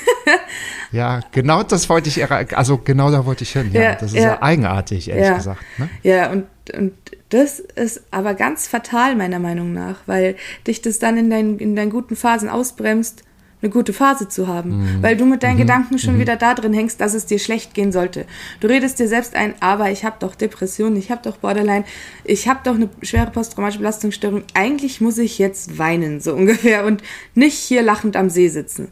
Ja, 0.91 1.21
genau 1.31 1.63
das 1.63 1.89
wollte 1.89 2.09
ich, 2.09 2.23
also 2.55 2.77
genau 2.77 3.11
da 3.11 3.25
wollte 3.25 3.43
ich 3.43 3.51
hin. 3.51 3.69
Ja, 3.73 3.81
Ja, 3.81 3.95
das 3.95 4.11
ist 4.13 4.17
ja, 4.19 4.33
ja. 4.35 4.41
eigenartig, 4.41 5.09
ehrlich 5.09 5.25
Ja. 5.25 5.35
gesagt. 5.37 5.61
Ne? 5.77 5.89
Ja, 6.03 6.29
und, 6.31 6.45
und 6.75 6.93
das 7.29 7.59
ist 7.59 8.01
aber 8.11 8.33
ganz 8.33 8.67
fatal, 8.67 9.15
meiner 9.15 9.39
Meinung 9.39 9.73
nach, 9.73 9.97
weil 10.05 10.35
dich 10.67 10.81
das 10.81 10.99
dann 10.99 11.17
in, 11.17 11.29
dein, 11.29 11.57
in 11.59 11.75
deinen 11.75 11.89
guten 11.91 12.15
Phasen 12.15 12.49
ausbremst, 12.49 13.23
eine 13.61 13.71
gute 13.71 13.93
Phase 13.93 14.27
zu 14.29 14.47
haben. 14.47 14.97
Mhm. 14.97 15.03
Weil 15.03 15.17
du 15.17 15.25
mit 15.25 15.41
deinen 15.41 15.57
Gedanken 15.57 15.97
schon 15.97 16.19
wieder 16.19 16.35
da 16.35 16.53
drin 16.53 16.73
hängst, 16.73 17.01
dass 17.01 17.13
es 17.15 17.25
dir 17.25 17.39
schlecht 17.39 17.73
gehen 17.73 17.91
sollte. 17.91 18.25
Du 18.59 18.67
redest 18.67 18.99
dir 18.99 19.07
selbst 19.07 19.35
ein, 19.35 19.55
aber 19.59 19.89
ich 19.91 20.05
habe 20.05 20.17
doch 20.19 20.35
Depressionen, 20.35 20.97
ich 20.97 21.09
habe 21.09 21.21
doch 21.23 21.37
Borderline, 21.37 21.83
ich 22.25 22.47
habe 22.47 22.59
doch 22.63 22.75
eine 22.75 22.89
schwere 23.01 23.31
posttraumatische 23.31 23.79
Belastungsstörung. 23.79 24.43
Eigentlich 24.53 25.01
muss 25.01 25.17
ich 25.17 25.39
jetzt 25.39 25.77
weinen, 25.79 26.19
so 26.19 26.33
ungefähr, 26.35 26.85
und 26.85 27.01
nicht 27.33 27.57
hier 27.57 27.81
lachend 27.81 28.15
am 28.17 28.29
See 28.29 28.49
sitzen. 28.49 28.89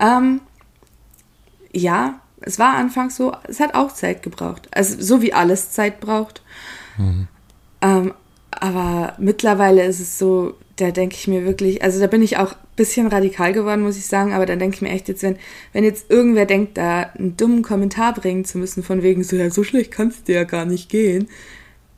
Ähm, 0.00 0.42
ja, 1.78 2.20
es 2.40 2.58
war 2.58 2.74
anfangs 2.74 3.16
so, 3.16 3.32
es 3.48 3.60
hat 3.60 3.74
auch 3.74 3.92
Zeit 3.92 4.22
gebraucht. 4.22 4.68
Also 4.70 4.96
so 5.00 5.22
wie 5.22 5.32
alles 5.32 5.70
Zeit 5.70 6.00
braucht. 6.00 6.42
Ähm, 7.80 8.14
aber 8.50 9.14
mittlerweile 9.18 9.84
ist 9.84 10.00
es 10.00 10.18
so, 10.18 10.54
da 10.76 10.90
denke 10.90 11.16
ich 11.16 11.28
mir 11.28 11.44
wirklich, 11.44 11.82
also 11.82 12.00
da 12.00 12.06
bin 12.06 12.22
ich 12.22 12.36
auch 12.36 12.52
ein 12.52 12.58
bisschen 12.76 13.08
radikal 13.08 13.52
geworden, 13.52 13.82
muss 13.82 13.96
ich 13.96 14.06
sagen, 14.06 14.32
aber 14.32 14.46
da 14.46 14.56
denke 14.56 14.76
ich 14.76 14.82
mir 14.82 14.90
echt 14.90 15.08
jetzt, 15.08 15.22
wenn, 15.22 15.36
wenn 15.72 15.84
jetzt 15.84 16.10
irgendwer 16.10 16.46
denkt, 16.46 16.76
da 16.78 17.10
einen 17.18 17.36
dummen 17.36 17.62
Kommentar 17.62 18.14
bringen 18.14 18.44
zu 18.44 18.58
müssen, 18.58 18.82
von 18.82 19.02
wegen 19.02 19.24
so, 19.24 19.36
ja, 19.36 19.50
so 19.50 19.64
schlecht 19.64 19.90
kannst 19.90 20.28
du 20.28 20.34
ja 20.34 20.44
gar 20.44 20.64
nicht 20.64 20.88
gehen, 20.88 21.28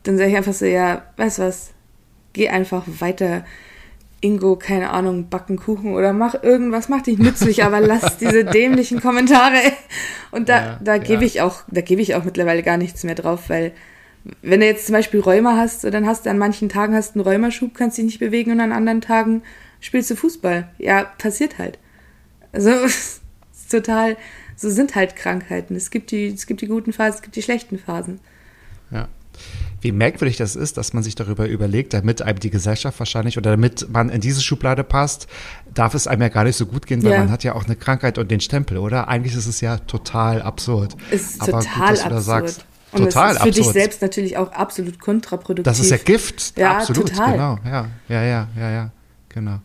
dann 0.02 0.16
sage 0.16 0.30
ich 0.30 0.36
einfach 0.36 0.54
so, 0.54 0.64
ja, 0.64 1.04
weißt 1.16 1.38
du 1.38 1.42
was, 1.42 1.70
geh 2.32 2.48
einfach 2.48 2.84
weiter, 3.00 3.44
Ingo, 4.20 4.56
keine 4.56 4.90
Ahnung, 4.90 5.28
backen 5.30 5.56
Kuchen 5.56 5.94
oder 5.94 6.12
mach 6.12 6.42
irgendwas, 6.42 6.88
mach 6.88 7.02
dich 7.02 7.18
nützlich, 7.18 7.64
aber 7.64 7.80
lass 7.80 8.18
diese 8.18 8.44
dämlichen 8.44 9.00
Kommentare. 9.00 9.60
Und 10.30 10.48
da, 10.48 10.56
ja, 10.58 10.80
da 10.82 10.98
gebe 10.98 11.22
ja. 11.22 11.26
ich 11.26 11.40
auch, 11.40 11.62
da 11.68 11.80
gebe 11.80 12.02
ich 12.02 12.14
auch 12.14 12.24
mittlerweile 12.24 12.62
gar 12.62 12.76
nichts 12.76 13.02
mehr 13.04 13.14
drauf, 13.14 13.48
weil 13.48 13.72
wenn 14.42 14.60
du 14.60 14.66
jetzt 14.66 14.86
zum 14.86 14.92
Beispiel 14.92 15.20
Rheuma 15.20 15.56
hast, 15.56 15.84
dann 15.84 16.06
hast 16.06 16.26
du 16.26 16.30
an 16.30 16.36
manchen 16.36 16.68
Tagen 16.68 16.94
hast 16.94 17.14
einen 17.14 17.24
Rheumaschub, 17.24 17.74
kannst 17.74 17.96
dich 17.96 18.04
nicht 18.04 18.20
bewegen 18.20 18.52
und 18.52 18.60
an 18.60 18.72
anderen 18.72 19.00
Tagen 19.00 19.42
spielst 19.80 20.10
du 20.10 20.16
Fußball. 20.16 20.68
Ja, 20.76 21.04
passiert 21.04 21.58
halt. 21.58 21.78
Also, 22.52 22.72
total, 23.70 24.18
so 24.56 24.68
sind 24.68 24.94
halt 24.94 25.16
Krankheiten. 25.16 25.74
Es 25.74 25.90
gibt 25.90 26.10
die, 26.10 26.26
es 26.26 26.46
gibt 26.46 26.60
die 26.60 26.66
guten 26.66 26.92
Phasen, 26.92 27.16
es 27.16 27.22
gibt 27.22 27.36
die 27.36 27.42
schlechten 27.42 27.78
Phasen. 27.78 28.20
Ja 28.90 29.08
wie 29.80 29.92
merkwürdig 29.92 30.36
das 30.36 30.56
ist, 30.56 30.76
dass 30.76 30.92
man 30.92 31.02
sich 31.02 31.14
darüber 31.14 31.48
überlegt, 31.48 31.94
damit 31.94 32.22
einem 32.22 32.38
die 32.38 32.50
Gesellschaft 32.50 32.98
wahrscheinlich 32.98 33.38
oder 33.38 33.52
damit 33.52 33.88
man 33.90 34.10
in 34.10 34.20
diese 34.20 34.42
Schublade 34.42 34.84
passt, 34.84 35.26
darf 35.72 35.94
es 35.94 36.06
einem 36.06 36.22
ja 36.22 36.28
gar 36.28 36.44
nicht 36.44 36.56
so 36.56 36.66
gut 36.66 36.86
gehen, 36.86 37.02
weil 37.02 37.12
ja. 37.12 37.18
man 37.18 37.30
hat 37.30 37.44
ja 37.44 37.54
auch 37.54 37.64
eine 37.64 37.76
Krankheit 37.76 38.18
und 38.18 38.30
den 38.30 38.40
Stempel, 38.40 38.78
oder? 38.78 39.08
Eigentlich 39.08 39.34
ist 39.34 39.46
es 39.46 39.60
ja 39.60 39.78
total 39.78 40.42
absurd. 40.42 40.96
Es 41.10 41.32
ist 41.32 41.42
Aber 41.42 41.60
total 41.60 41.94
gut, 41.94 42.04
absurd. 42.04 42.22
Sagst, 42.22 42.64
und 42.92 43.04
total 43.04 43.28
das 43.28 43.36
ist 43.36 43.42
für 43.42 43.48
absurd. 43.48 43.56
dich 43.56 43.72
selbst 43.72 44.02
natürlich 44.02 44.36
auch 44.36 44.52
absolut 44.52 44.98
kontraproduktiv. 44.98 45.64
Das 45.64 45.80
ist 45.80 45.90
ja 45.90 45.96
Gift. 45.96 46.58
Ja, 46.58 46.78
absolut, 46.78 47.08
total. 47.08 47.32
genau. 47.32 47.58
Ja, 47.64 47.88
ja, 48.08 48.22
ja, 48.22 48.48
ja, 48.58 48.70
ja, 48.70 48.90
genau. 49.28 49.60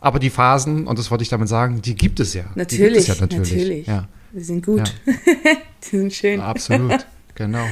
Aber 0.00 0.18
die 0.18 0.30
Phasen, 0.30 0.86
und 0.86 0.98
das 0.98 1.10
wollte 1.10 1.22
ich 1.22 1.30
damit 1.30 1.48
sagen, 1.48 1.82
die 1.82 1.94
gibt 1.94 2.20
es 2.20 2.34
ja. 2.34 2.44
Natürlich, 2.54 3.08
ja 3.08 3.14
natürlich. 3.18 3.50
natürlich. 3.50 3.86
Ja. 3.86 4.06
Die 4.32 4.40
sind 4.40 4.64
gut. 4.64 4.94
Ja. 5.06 5.12
die 5.90 5.96
sind 5.96 6.12
schön. 6.12 6.40
Absolut, 6.40 7.06
genau 7.34 7.66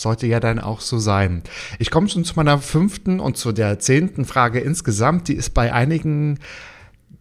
sollte 0.00 0.26
ja 0.26 0.40
dann 0.40 0.58
auch 0.58 0.80
so 0.80 0.98
sein. 0.98 1.42
Ich 1.78 1.90
komme 1.90 2.08
schon 2.08 2.24
zu 2.24 2.34
meiner 2.36 2.58
fünften 2.58 3.20
und 3.20 3.36
zu 3.36 3.52
der 3.52 3.78
zehnten 3.78 4.24
Frage 4.24 4.60
insgesamt. 4.60 5.28
Die 5.28 5.34
ist 5.34 5.50
bei 5.50 5.72
einigen 5.72 6.38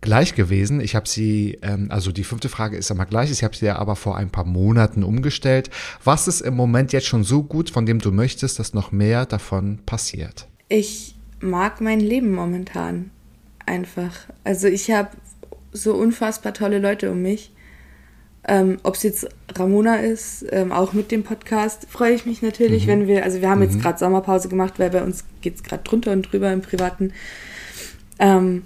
gleich 0.02 0.36
gewesen. 0.36 0.80
Ich 0.82 0.96
habe 0.96 1.08
sie, 1.08 1.58
ähm, 1.62 1.88
also 1.90 2.12
die 2.12 2.24
fünfte 2.24 2.50
Frage 2.50 2.78
ist 2.78 2.90
immer 2.90 3.06
gleich, 3.06 3.32
ich 3.32 3.44
habe 3.44 3.56
sie 3.56 3.66
ja 3.66 3.78
aber 3.78 3.96
vor 3.96 4.18
ein 4.18 4.30
paar 4.30 4.46
Monaten 4.46 5.04
umgestellt. 5.04 5.70
Was 6.04 6.28
ist 6.28 6.42
im 6.42 6.56
Moment 6.56 6.94
jetzt 6.94 7.08
schon 7.08 7.24
so 7.24 7.44
gut, 7.44 7.70
von 7.70 7.86
dem 7.86 8.00
du 8.00 8.12
möchtest, 8.12 8.60
dass 8.60 8.74
noch 8.74 8.92
mehr 8.92 9.26
davon 9.26 9.80
passiert? 9.86 10.48
Ich 10.70 11.16
mag 11.42 11.82
mein 11.82 12.00
Leben 12.00 12.34
momentan 12.34 13.12
einfach. 13.66 14.14
Also 14.44 14.68
ich 14.68 14.92
habe 14.92 15.10
so 15.72 15.94
unfassbar 15.94 16.54
tolle 16.54 16.80
Leute 16.80 17.12
um 17.12 17.22
mich. 17.22 17.52
Ähm, 18.52 18.80
Ob 18.82 18.96
es 18.96 19.04
jetzt 19.04 19.30
Ramona 19.56 19.98
ist, 19.98 20.44
ähm, 20.50 20.72
auch 20.72 20.94
mit 20.94 21.12
dem 21.12 21.24
Podcast, 21.24 21.86
freue 21.88 22.14
ich 22.14 22.26
mich 22.26 22.42
natürlich, 22.42 22.88
mhm. 22.88 22.92
wenn 22.92 23.08
wir, 23.08 23.24
also 23.24 23.42
wir 23.42 23.50
haben 23.50 23.60
mhm. 23.60 23.66
jetzt 23.66 23.80
gerade 23.80 24.00
Sommerpause 24.00 24.50
gemacht, 24.50 24.80
weil 24.80 24.90
bei 24.90 25.04
uns 25.04 25.24
geht 25.42 25.56
es 25.58 25.64
gerade 25.64 25.84
drunter 25.84 26.12
und 26.12 26.24
drüber 26.24 26.52
im 26.52 26.62
Privaten. 26.62 27.14
Ähm, 28.18 28.64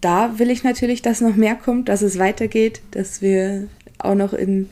da 0.00 0.38
will 0.38 0.48
ich 0.48 0.64
natürlich, 0.64 1.02
dass 1.02 1.20
noch 1.20 1.36
mehr 1.36 1.54
kommt, 1.54 1.90
dass 1.90 2.00
es 2.00 2.18
weitergeht, 2.18 2.80
dass 2.92 3.20
wir 3.20 3.68
auch 3.98 4.14
noch 4.14 4.32
in, 4.32 4.70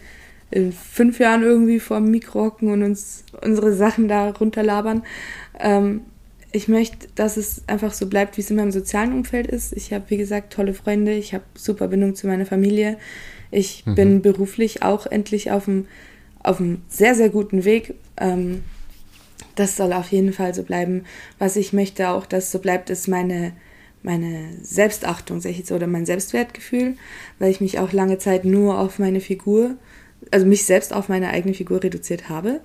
in 0.50 0.72
fünf 0.72 1.18
Jahren 1.18 1.42
irgendwie 1.42 1.78
vor 1.78 1.98
dem 1.98 2.10
Mikro 2.10 2.46
hocken 2.46 2.72
und 2.72 2.82
uns 2.82 3.24
unsere 3.42 3.74
Sachen 3.74 4.08
da 4.08 4.30
runterlabern. 4.30 5.02
Ähm, 5.60 6.02
ich 6.52 6.68
möchte, 6.68 7.08
dass 7.16 7.36
es 7.36 7.62
einfach 7.66 7.92
so 7.92 8.06
bleibt, 8.06 8.38
wie 8.38 8.40
es 8.40 8.50
in 8.50 8.56
meinem 8.56 8.72
sozialen 8.72 9.12
Umfeld 9.12 9.46
ist. 9.46 9.74
Ich 9.74 9.92
habe, 9.92 10.04
wie 10.08 10.16
gesagt, 10.16 10.54
tolle 10.54 10.72
Freunde, 10.72 11.12
ich 11.12 11.34
habe 11.34 11.44
super 11.54 11.88
Bindung 11.88 12.14
zu 12.14 12.26
meiner 12.26 12.46
Familie. 12.46 12.96
Ich 13.52 13.86
mhm. 13.86 13.94
bin 13.94 14.22
beruflich 14.22 14.82
auch 14.82 15.06
endlich 15.06 15.52
auf 15.52 15.68
einem, 15.68 15.86
auf 16.42 16.58
einem 16.58 16.82
sehr, 16.88 17.14
sehr 17.14 17.28
guten 17.28 17.64
Weg. 17.64 17.94
Ähm, 18.16 18.64
das 19.54 19.76
soll 19.76 19.92
auf 19.92 20.10
jeden 20.10 20.32
Fall 20.32 20.54
so 20.54 20.64
bleiben. 20.64 21.04
Was 21.38 21.54
ich 21.56 21.72
möchte 21.72 22.08
auch, 22.08 22.26
dass 22.26 22.50
so 22.50 22.58
bleibt, 22.58 22.90
ist 22.90 23.06
meine, 23.06 23.52
meine 24.02 24.48
Selbstachtung, 24.62 25.40
sag 25.40 25.50
ich 25.50 25.58
jetzt, 25.58 25.70
oder 25.70 25.86
mein 25.86 26.06
Selbstwertgefühl, 26.06 26.96
weil 27.38 27.50
ich 27.50 27.60
mich 27.60 27.78
auch 27.78 27.92
lange 27.92 28.18
Zeit 28.18 28.44
nur 28.44 28.78
auf 28.78 28.98
meine 28.98 29.20
Figur, 29.20 29.76
also 30.30 30.46
mich 30.46 30.64
selbst 30.64 30.92
auf 30.92 31.08
meine 31.08 31.28
eigene 31.28 31.54
Figur 31.54 31.82
reduziert 31.82 32.28
habe 32.28 32.60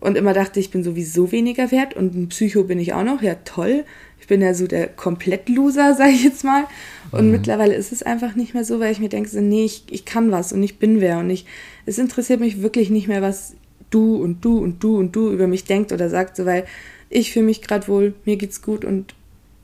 und 0.00 0.16
immer 0.16 0.32
dachte, 0.32 0.60
ich 0.60 0.70
bin 0.70 0.84
sowieso 0.84 1.32
weniger 1.32 1.70
wert 1.70 1.94
und 1.94 2.14
ein 2.14 2.28
Psycho 2.28 2.64
bin 2.64 2.78
ich 2.78 2.92
auch 2.92 3.02
noch. 3.02 3.22
Ja, 3.22 3.34
toll. 3.44 3.84
Ich 4.20 4.26
bin 4.28 4.40
ja 4.40 4.54
so 4.54 4.66
der 4.66 4.86
Komplett-Loser, 4.86 5.94
sage 5.98 6.12
ich 6.12 6.24
jetzt 6.24 6.44
mal. 6.44 6.64
Und 7.10 7.26
mhm. 7.26 7.32
mittlerweile 7.32 7.74
ist 7.74 7.92
es 7.92 8.02
einfach 8.02 8.34
nicht 8.34 8.54
mehr 8.54 8.64
so, 8.64 8.80
weil 8.80 8.92
ich 8.92 9.00
mir 9.00 9.08
denke, 9.08 9.28
so, 9.28 9.40
nee, 9.40 9.64
ich, 9.64 9.84
ich 9.90 10.04
kann 10.04 10.30
was 10.30 10.52
und 10.52 10.62
ich 10.62 10.78
bin 10.78 11.00
wer 11.00 11.18
und 11.18 11.30
ich, 11.30 11.46
es 11.86 11.98
interessiert 11.98 12.40
mich 12.40 12.62
wirklich 12.62 12.90
nicht 12.90 13.08
mehr, 13.08 13.22
was 13.22 13.54
du 13.90 14.16
und 14.16 14.44
du 14.44 14.58
und 14.58 14.82
du 14.82 14.98
und 14.98 15.16
du 15.16 15.30
über 15.30 15.46
mich 15.46 15.64
denkt 15.64 15.92
oder 15.92 16.10
sagt, 16.10 16.36
so, 16.36 16.44
weil 16.44 16.64
ich 17.08 17.32
fühle 17.32 17.46
mich 17.46 17.62
gerade 17.62 17.88
wohl, 17.88 18.14
mir 18.24 18.36
geht's 18.36 18.60
gut 18.62 18.84
und 18.84 19.14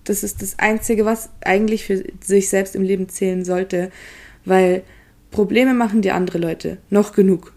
das 0.04 0.22
ist 0.22 0.42
das 0.42 0.58
Einzige, 0.58 1.04
was 1.04 1.30
eigentlich 1.42 1.84
für 1.84 2.04
sich 2.22 2.48
selbst 2.48 2.76
im 2.76 2.82
Leben 2.82 3.08
zählen 3.08 3.44
sollte, 3.44 3.90
weil 4.44 4.82
Probleme 5.30 5.74
machen 5.74 6.02
dir 6.02 6.14
andere 6.14 6.38
Leute 6.38 6.78
noch 6.90 7.12
genug. 7.12 7.52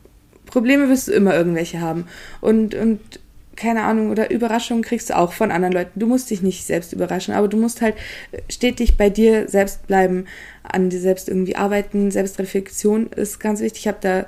Probleme 0.45 0.89
wirst 0.89 1.09
du 1.09 1.11
immer 1.11 1.35
irgendwelche 1.35 1.81
haben. 1.81 2.05
Und, 2.41 2.73
und 2.73 2.99
keine 3.57 3.83
Ahnung, 3.83 4.09
oder 4.09 4.31
Überraschungen 4.31 4.83
kriegst 4.83 5.09
du 5.09 5.17
auch 5.17 5.33
von 5.33 5.51
anderen 5.51 5.73
Leuten. 5.73 5.99
Du 5.99 6.07
musst 6.07 6.29
dich 6.29 6.41
nicht 6.41 6.63
selbst 6.63 6.93
überraschen, 6.93 7.33
aber 7.33 7.47
du 7.47 7.57
musst 7.57 7.81
halt 7.81 7.95
stetig 8.49 8.95
bei 8.95 9.09
dir 9.09 9.49
selbst 9.49 9.85
bleiben, 9.87 10.25
an 10.63 10.89
dir 10.89 11.01
selbst 11.01 11.27
irgendwie 11.27 11.55
arbeiten. 11.55 12.11
Selbstreflexion 12.11 13.07
ist 13.07 13.39
ganz 13.39 13.59
wichtig. 13.59 13.81
Ich 13.81 13.87
habe 13.87 13.97
da, 13.99 14.25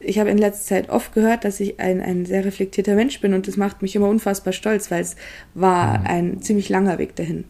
ich 0.00 0.18
habe 0.18 0.30
in 0.30 0.38
letzter 0.38 0.64
Zeit 0.64 0.88
oft 0.88 1.14
gehört, 1.14 1.44
dass 1.44 1.60
ich 1.60 1.78
ein, 1.78 2.00
ein 2.00 2.24
sehr 2.24 2.44
reflektierter 2.44 2.94
Mensch 2.94 3.20
bin 3.20 3.34
und 3.34 3.46
das 3.46 3.56
macht 3.56 3.82
mich 3.82 3.94
immer 3.94 4.08
unfassbar 4.08 4.52
stolz, 4.52 4.90
weil 4.90 5.02
es 5.02 5.14
war 5.54 5.98
mhm. 5.98 6.06
ein 6.06 6.42
ziemlich 6.42 6.68
langer 6.68 6.98
Weg 6.98 7.14
dahin. 7.16 7.44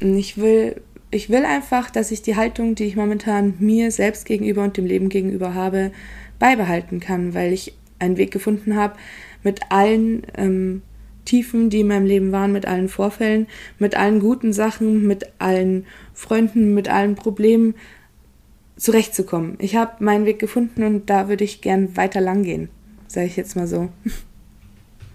Und 0.00 0.16
ich 0.16 0.36
will, 0.36 0.80
ich 1.10 1.30
will 1.30 1.44
einfach, 1.46 1.90
dass 1.90 2.10
ich 2.10 2.20
die 2.20 2.36
Haltung, 2.36 2.74
die 2.74 2.84
ich 2.84 2.96
momentan 2.96 3.54
mir 3.58 3.90
selbst 3.90 4.26
gegenüber 4.26 4.62
und 4.62 4.76
dem 4.76 4.86
Leben 4.86 5.08
gegenüber 5.08 5.54
habe, 5.54 5.92
beibehalten 6.38 7.00
kann, 7.00 7.32
weil 7.32 7.54
ich 7.54 7.74
einen 7.98 8.18
Weg 8.18 8.30
gefunden 8.30 8.76
habe, 8.76 8.96
mit 9.46 9.60
allen 9.70 10.24
ähm, 10.36 10.82
Tiefen, 11.24 11.70
die 11.70 11.80
in 11.80 11.86
meinem 11.86 12.04
Leben 12.04 12.32
waren, 12.32 12.50
mit 12.50 12.66
allen 12.66 12.88
Vorfällen, 12.88 13.46
mit 13.78 13.96
allen 13.96 14.18
guten 14.18 14.52
Sachen, 14.52 15.06
mit 15.06 15.34
allen 15.38 15.86
Freunden, 16.14 16.74
mit 16.74 16.88
allen 16.88 17.14
Problemen 17.14 17.76
zurechtzukommen. 18.76 19.54
Ich 19.60 19.76
habe 19.76 20.02
meinen 20.02 20.26
Weg 20.26 20.40
gefunden 20.40 20.82
und 20.82 21.08
da 21.08 21.28
würde 21.28 21.44
ich 21.44 21.60
gern 21.60 21.96
weiter 21.96 22.20
lang 22.20 22.42
gehen, 22.42 22.70
sage 23.06 23.28
ich 23.28 23.36
jetzt 23.36 23.54
mal 23.54 23.68
so. 23.68 23.88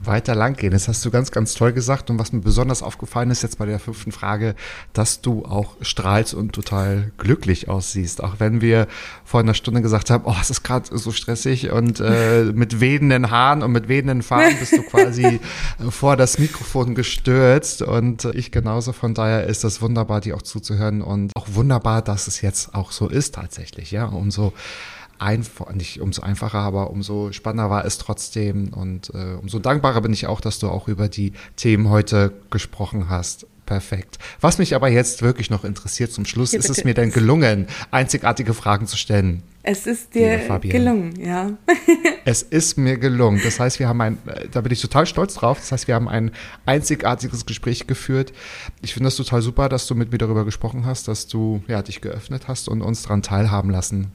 weiter 0.03 0.35
lang 0.35 0.55
gehen. 0.55 0.71
Das 0.71 0.87
hast 0.87 1.03
du 1.05 1.11
ganz, 1.11 1.31
ganz 1.31 1.53
toll 1.53 1.73
gesagt. 1.73 2.09
Und 2.09 2.19
was 2.19 2.31
mir 2.31 2.41
besonders 2.41 2.83
aufgefallen 2.83 3.31
ist 3.31 3.43
jetzt 3.43 3.57
bei 3.57 3.65
der 3.65 3.79
fünften 3.79 4.11
Frage, 4.11 4.55
dass 4.93 5.21
du 5.21 5.45
auch 5.45 5.75
strahlst 5.81 6.33
und 6.33 6.53
total 6.53 7.11
glücklich 7.17 7.69
aussiehst. 7.69 8.23
Auch 8.23 8.35
wenn 8.39 8.61
wir 8.61 8.87
vor 9.23 9.39
einer 9.39 9.53
Stunde 9.53 9.81
gesagt 9.81 10.09
haben, 10.09 10.23
oh, 10.25 10.35
es 10.41 10.49
ist 10.49 10.63
gerade 10.63 10.97
so 10.97 11.11
stressig 11.11 11.71
und 11.71 11.99
äh, 11.99 12.43
mit 12.53 12.79
wehenden 12.79 13.31
Haaren 13.31 13.63
und 13.63 13.71
mit 13.71 13.87
wehenden 13.87 14.21
Farben 14.21 14.57
bist 14.59 14.73
du 14.73 14.83
quasi 14.83 15.39
vor 15.89 16.17
das 16.17 16.39
Mikrofon 16.39 16.95
gestürzt. 16.95 17.81
Und 17.81 18.25
ich 18.33 18.51
genauso. 18.51 18.93
Von 18.93 19.13
daher 19.13 19.45
ist 19.47 19.63
das 19.63 19.81
wunderbar, 19.81 20.21
dir 20.21 20.35
auch 20.35 20.41
zuzuhören 20.41 21.01
und 21.01 21.31
auch 21.35 21.47
wunderbar, 21.53 22.01
dass 22.01 22.27
es 22.27 22.41
jetzt 22.41 22.73
auch 22.73 22.91
so 22.91 23.07
ist 23.07 23.35
tatsächlich. 23.35 23.91
Ja, 23.91 24.05
umso 24.05 24.53
einfach, 25.21 25.73
nicht 25.73 26.01
umso 26.01 26.21
einfacher, 26.21 26.59
aber 26.59 26.89
umso 26.89 27.31
spannender 27.31 27.69
war 27.69 27.85
es 27.85 27.97
trotzdem 27.97 28.73
und 28.73 29.11
äh, 29.13 29.35
umso 29.39 29.59
dankbarer 29.59 30.01
bin 30.01 30.13
ich 30.13 30.27
auch, 30.27 30.41
dass 30.41 30.59
du 30.59 30.67
auch 30.67 30.87
über 30.87 31.07
die 31.07 31.33
Themen 31.55 31.89
heute 31.89 32.33
gesprochen 32.49 33.09
hast. 33.09 33.45
Perfekt. 33.67 34.17
Was 34.41 34.57
mich 34.57 34.75
aber 34.75 34.89
jetzt 34.89 35.21
wirklich 35.21 35.49
noch 35.49 35.63
interessiert 35.63 36.11
zum 36.11 36.25
Schluss, 36.25 36.53
ist 36.53 36.69
es 36.69 36.83
mir 36.83 36.93
denn 36.93 37.11
gelungen, 37.11 37.67
einzigartige 37.89 38.53
Fragen 38.53 38.85
zu 38.85 38.97
stellen? 38.97 39.43
Es 39.63 39.85
ist 39.85 40.13
dir 40.13 40.41
gelungen, 40.63 41.13
ja. 41.17 41.51
es 42.25 42.41
ist 42.41 42.77
mir 42.77 42.97
gelungen. 42.97 43.39
Das 43.43 43.59
heißt, 43.59 43.79
wir 43.79 43.87
haben 43.87 44.01
ein, 44.01 44.17
da 44.51 44.59
bin 44.59 44.73
ich 44.73 44.81
total 44.81 45.05
stolz 45.05 45.35
drauf. 45.35 45.59
Das 45.59 45.71
heißt, 45.71 45.87
wir 45.87 45.95
haben 45.95 46.09
ein 46.09 46.31
einzigartiges 46.65 47.45
Gespräch 47.45 47.87
geführt. 47.87 48.33
Ich 48.81 48.93
finde 48.93 49.07
das 49.07 49.15
total 49.15 49.41
super, 49.41 49.69
dass 49.69 49.87
du 49.87 49.95
mit 49.95 50.11
mir 50.11 50.17
darüber 50.17 50.43
gesprochen 50.43 50.85
hast, 50.85 51.07
dass 51.07 51.27
du 51.27 51.63
ja, 51.67 51.81
dich 51.81 52.01
geöffnet 52.01 52.49
hast 52.49 52.67
und 52.67 52.81
uns 52.81 53.03
daran 53.03 53.21
teilhaben 53.21 53.69
lassen 53.69 54.11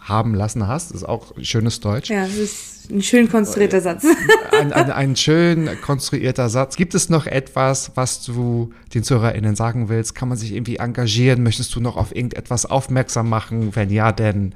haben 0.00 0.34
lassen 0.34 0.66
hast. 0.66 0.90
Das 0.90 0.98
ist 0.98 1.08
auch 1.08 1.32
schönes 1.42 1.80
Deutsch. 1.80 2.10
Ja, 2.10 2.24
das 2.24 2.36
ist 2.36 2.90
ein 2.90 3.02
schön 3.02 3.30
konstruierter 3.30 3.80
Satz. 3.80 4.04
Ein, 4.52 4.72
ein, 4.72 4.90
ein 4.90 5.16
schön 5.16 5.68
konstruierter 5.80 6.50
Satz. 6.50 6.76
Gibt 6.76 6.94
es 6.94 7.08
noch 7.08 7.26
etwas, 7.26 7.92
was 7.94 8.22
du 8.22 8.72
den 8.92 9.02
ZuhörerInnen 9.02 9.56
sagen 9.56 9.88
willst? 9.88 10.14
Kann 10.14 10.28
man 10.28 10.36
sich 10.36 10.52
irgendwie 10.52 10.76
engagieren? 10.76 11.42
Möchtest 11.42 11.74
du 11.74 11.80
noch 11.80 11.96
auf 11.96 12.14
irgendetwas 12.14 12.66
aufmerksam 12.66 13.30
machen? 13.30 13.74
Wenn 13.74 13.88
ja, 13.88 14.12
dann 14.12 14.54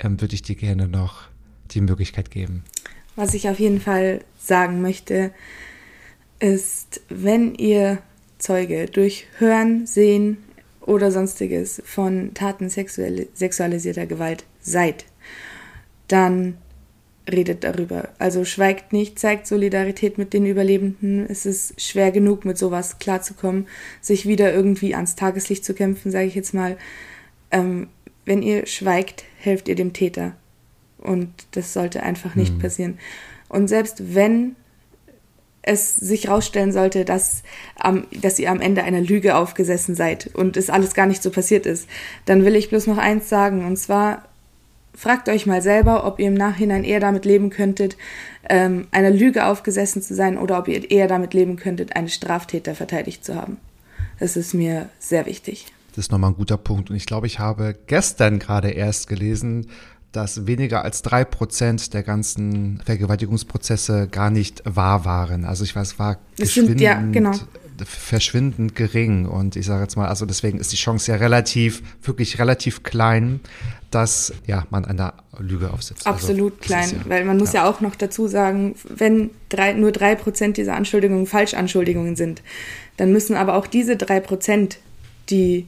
ähm, 0.00 0.20
würde 0.20 0.34
ich 0.34 0.42
dir 0.42 0.56
gerne 0.56 0.88
noch 0.88 1.22
die 1.70 1.80
Möglichkeit 1.80 2.30
geben. 2.30 2.64
Was 3.14 3.34
ich 3.34 3.48
auf 3.48 3.58
jeden 3.58 3.80
Fall 3.80 4.24
sagen 4.38 4.82
möchte, 4.82 5.30
ist, 6.40 7.00
wenn 7.08 7.54
ihr 7.54 7.98
Zeuge 8.38 8.86
durch 8.86 9.26
Hören, 9.38 9.86
Sehen, 9.86 10.38
oder 10.86 11.10
sonstiges 11.10 11.82
von 11.84 12.32
Taten 12.34 12.70
sexualisierter 12.70 14.06
Gewalt 14.06 14.44
seid, 14.60 15.04
dann 16.08 16.58
redet 17.30 17.64
darüber. 17.64 18.10
Also 18.18 18.44
schweigt 18.44 18.92
nicht, 18.92 19.18
zeigt 19.18 19.46
Solidarität 19.46 20.16
mit 20.16 20.32
den 20.32 20.46
Überlebenden. 20.46 21.26
Es 21.28 21.44
ist 21.44 21.80
schwer 21.80 22.12
genug, 22.12 22.44
mit 22.44 22.56
sowas 22.56 22.98
klarzukommen, 22.98 23.66
sich 24.00 24.26
wieder 24.26 24.54
irgendwie 24.54 24.94
ans 24.94 25.16
Tageslicht 25.16 25.64
zu 25.64 25.74
kämpfen, 25.74 26.12
sage 26.12 26.26
ich 26.26 26.34
jetzt 26.34 26.54
mal. 26.54 26.76
Ähm, 27.50 27.88
wenn 28.24 28.42
ihr 28.42 28.66
schweigt, 28.66 29.24
helft 29.38 29.68
ihr 29.68 29.74
dem 29.74 29.92
Täter. 29.92 30.36
Und 30.98 31.30
das 31.52 31.72
sollte 31.72 32.02
einfach 32.02 32.34
nicht 32.34 32.54
mhm. 32.54 32.58
passieren. 32.60 32.98
Und 33.48 33.68
selbst 33.68 34.14
wenn 34.14 34.56
es 35.66 35.96
sich 35.96 36.28
rausstellen 36.28 36.72
sollte, 36.72 37.04
dass, 37.04 37.42
ähm, 37.84 38.06
dass 38.22 38.38
ihr 38.38 38.50
am 38.50 38.60
Ende 38.60 38.84
einer 38.84 39.00
Lüge 39.00 39.36
aufgesessen 39.36 39.94
seid 39.94 40.30
und 40.32 40.56
es 40.56 40.70
alles 40.70 40.94
gar 40.94 41.06
nicht 41.06 41.22
so 41.22 41.30
passiert 41.30 41.66
ist, 41.66 41.88
dann 42.24 42.44
will 42.44 42.56
ich 42.56 42.70
bloß 42.70 42.86
noch 42.86 42.98
eins 42.98 43.28
sagen. 43.28 43.66
Und 43.66 43.76
zwar 43.76 44.24
fragt 44.94 45.28
euch 45.28 45.44
mal 45.44 45.60
selber, 45.60 46.06
ob 46.06 46.20
ihr 46.20 46.28
im 46.28 46.34
Nachhinein 46.34 46.84
eher 46.84 47.00
damit 47.00 47.24
leben 47.24 47.50
könntet, 47.50 47.96
ähm, 48.48 48.86
einer 48.92 49.10
Lüge 49.10 49.46
aufgesessen 49.46 50.00
zu 50.02 50.14
sein 50.14 50.38
oder 50.38 50.58
ob 50.58 50.68
ihr 50.68 50.90
eher 50.90 51.08
damit 51.08 51.34
leben 51.34 51.56
könntet, 51.56 51.96
einen 51.96 52.08
Straftäter 52.08 52.74
verteidigt 52.74 53.24
zu 53.24 53.34
haben. 53.34 53.58
Das 54.20 54.36
ist 54.36 54.54
mir 54.54 54.88
sehr 54.98 55.26
wichtig. 55.26 55.66
Das 55.90 56.06
ist 56.06 56.12
nochmal 56.12 56.30
ein 56.30 56.36
guter 56.36 56.58
Punkt. 56.58 56.90
Und 56.90 56.96
ich 56.96 57.06
glaube, 57.06 57.26
ich 57.26 57.38
habe 57.38 57.76
gestern 57.86 58.38
gerade 58.38 58.70
erst 58.70 59.08
gelesen, 59.08 59.68
dass 60.12 60.46
weniger 60.46 60.82
als 60.82 61.02
drei 61.02 61.24
Prozent 61.24 61.92
der 61.92 62.02
ganzen 62.02 62.80
Vergewaltigungsprozesse 62.84 64.08
gar 64.08 64.30
nicht 64.30 64.62
wahr 64.64 65.04
waren. 65.04 65.44
Also 65.44 65.64
ich 65.64 65.76
weiß, 65.76 65.92
es 65.92 65.98
war 65.98 66.18
geschwindend, 66.38 66.80
ja, 66.80 67.00
genau. 67.00 67.32
verschwindend 67.84 68.74
gering. 68.74 69.26
Und 69.26 69.56
ich 69.56 69.66
sage 69.66 69.82
jetzt 69.82 69.96
mal, 69.96 70.08
also 70.08 70.24
deswegen 70.24 70.58
ist 70.58 70.72
die 70.72 70.76
Chance 70.76 71.12
ja 71.12 71.18
relativ, 71.18 71.82
wirklich 72.02 72.38
relativ 72.38 72.82
klein, 72.82 73.40
dass 73.90 74.32
ja, 74.46 74.66
man 74.70 74.84
einer 74.84 75.14
Lüge 75.38 75.70
aufsetzt. 75.70 76.06
Also 76.06 76.28
Absolut 76.28 76.54
also, 76.54 76.64
klein, 76.64 76.90
ja, 76.90 77.10
weil 77.10 77.24
man 77.24 77.36
muss 77.36 77.52
ja. 77.52 77.64
ja. 77.64 77.70
auch 77.70 77.80
noch 77.80 77.94
dazu 77.94 78.26
sagen, 78.26 78.74
wenn 78.88 79.30
drei, 79.48 79.74
nur 79.74 79.92
drei 79.92 80.14
Prozent 80.14 80.56
dieser 80.56 80.74
Anschuldigungen 80.74 81.26
Falschanschuldigungen 81.26 82.16
sind, 82.16 82.42
dann 82.96 83.12
müssen 83.12 83.36
aber 83.36 83.54
auch 83.54 83.66
diese 83.66 83.96
drei 83.96 84.20
Prozent, 84.20 84.78
die 85.28 85.66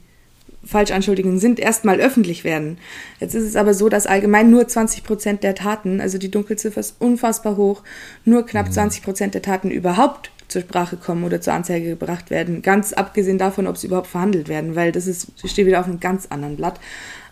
Falschanschuldigungen 0.68 1.38
sind, 1.38 1.58
erstmal 1.58 1.98
öffentlich 1.98 2.44
werden. 2.44 2.76
Jetzt 3.20 3.34
ist 3.34 3.44
es 3.44 3.56
aber 3.56 3.72
so, 3.72 3.88
dass 3.88 4.06
allgemein 4.06 4.50
nur 4.50 4.68
20 4.68 5.02
Prozent 5.02 5.42
der 5.42 5.54
Taten, 5.54 5.98
also 6.00 6.18
die 6.18 6.30
Dunkelziffer 6.30 6.78
ist 6.78 6.96
unfassbar 6.98 7.56
hoch, 7.56 7.82
nur 8.26 8.44
knapp 8.44 8.70
20 8.70 9.00
mhm. 9.00 9.04
Prozent 9.04 9.34
der 9.34 9.40
Taten 9.40 9.70
überhaupt 9.70 10.30
zur 10.48 10.60
Sprache 10.62 10.98
kommen 10.98 11.24
oder 11.24 11.40
zur 11.40 11.54
Anzeige 11.54 11.88
gebracht 11.88 12.30
werden. 12.30 12.60
Ganz 12.60 12.92
abgesehen 12.92 13.38
davon, 13.38 13.66
ob 13.66 13.78
sie 13.78 13.86
überhaupt 13.86 14.08
verhandelt 14.08 14.48
werden, 14.48 14.76
weil 14.76 14.92
das 14.92 15.06
ist, 15.06 15.32
steht 15.48 15.66
wieder 15.66 15.80
auf 15.80 15.86
einem 15.86 16.00
ganz 16.00 16.26
anderen 16.26 16.56
Blatt. 16.56 16.78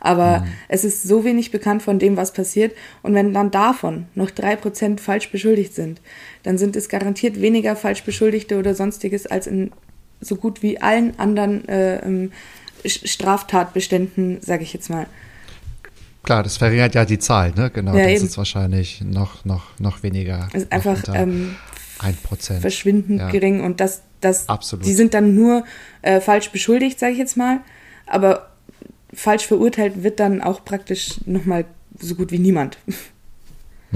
Aber 0.00 0.40
mhm. 0.40 0.46
es 0.68 0.84
ist 0.84 1.02
so 1.02 1.24
wenig 1.24 1.50
bekannt 1.50 1.82
von 1.82 1.98
dem, 1.98 2.16
was 2.16 2.32
passiert. 2.32 2.74
Und 3.02 3.12
wenn 3.12 3.34
dann 3.34 3.50
davon 3.50 4.06
noch 4.14 4.30
drei 4.30 4.56
Prozent 4.56 5.02
falsch 5.02 5.30
beschuldigt 5.30 5.74
sind, 5.74 6.00
dann 6.42 6.56
sind 6.56 6.74
es 6.74 6.88
garantiert 6.88 7.40
weniger 7.42 7.76
falsch 7.76 8.02
Beschuldigte 8.02 8.58
oder 8.58 8.74
sonstiges 8.74 9.26
als 9.26 9.46
in 9.46 9.72
so 10.20 10.36
gut 10.36 10.62
wie 10.62 10.80
allen 10.80 11.18
anderen 11.18 11.68
äh, 11.68 11.98
ähm, 11.98 12.32
Straftatbeständen, 12.88 14.40
sage 14.40 14.62
ich 14.62 14.72
jetzt 14.72 14.90
mal. 14.90 15.06
Klar, 16.22 16.42
das 16.42 16.56
verringert 16.56 16.94
ja 16.94 17.04
die 17.04 17.18
Zahl, 17.18 17.52
ne? 17.52 17.70
Genau, 17.70 17.96
ja, 17.96 18.10
das 18.12 18.22
ist 18.22 18.36
wahrscheinlich 18.36 19.00
noch, 19.00 19.44
noch, 19.44 19.78
noch 19.78 20.02
weniger. 20.02 20.48
Es 20.52 20.64
ist 20.64 20.72
einfach 20.72 21.02
ähm, 21.14 21.54
ein 22.00 22.16
Prozent. 22.16 22.60
verschwindend 22.60 23.20
ja. 23.20 23.30
gering 23.30 23.62
und 23.62 23.80
das, 23.80 24.02
das, 24.20 24.48
Absolut. 24.48 24.84
die 24.84 24.92
sind 24.92 25.14
dann 25.14 25.34
nur 25.34 25.64
äh, 26.02 26.20
falsch 26.20 26.50
beschuldigt, 26.50 26.98
sage 26.98 27.12
ich 27.12 27.18
jetzt 27.18 27.36
mal, 27.36 27.60
aber 28.06 28.50
falsch 29.14 29.46
verurteilt 29.46 30.02
wird 30.02 30.18
dann 30.18 30.42
auch 30.42 30.64
praktisch 30.64 31.20
nochmal 31.26 31.64
so 31.98 32.14
gut 32.16 32.32
wie 32.32 32.38
niemand. 32.38 32.78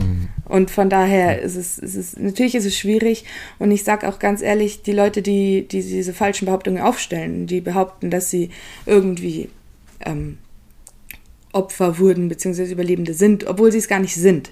Mhm. 0.00 0.28
Und 0.44 0.70
von 0.70 0.90
daher 0.90 1.40
ist 1.42 1.56
es, 1.56 1.78
ist 1.78 1.94
es, 1.94 2.16
natürlich 2.16 2.54
ist 2.54 2.64
es 2.64 2.76
schwierig. 2.76 3.24
Und 3.58 3.70
ich 3.70 3.84
sage 3.84 4.08
auch 4.08 4.18
ganz 4.18 4.42
ehrlich, 4.42 4.82
die 4.82 4.92
Leute, 4.92 5.22
die, 5.22 5.66
die 5.68 5.80
diese 5.80 6.12
falschen 6.12 6.46
Behauptungen 6.46 6.82
aufstellen, 6.82 7.46
die 7.46 7.60
behaupten, 7.60 8.10
dass 8.10 8.30
sie 8.30 8.50
irgendwie 8.84 9.48
ähm, 10.00 10.38
Opfer 11.52 11.98
wurden, 11.98 12.28
beziehungsweise 12.28 12.72
Überlebende 12.72 13.14
sind, 13.14 13.46
obwohl 13.46 13.70
sie 13.72 13.78
es 13.78 13.88
gar 13.88 14.00
nicht 14.00 14.14
sind. 14.14 14.50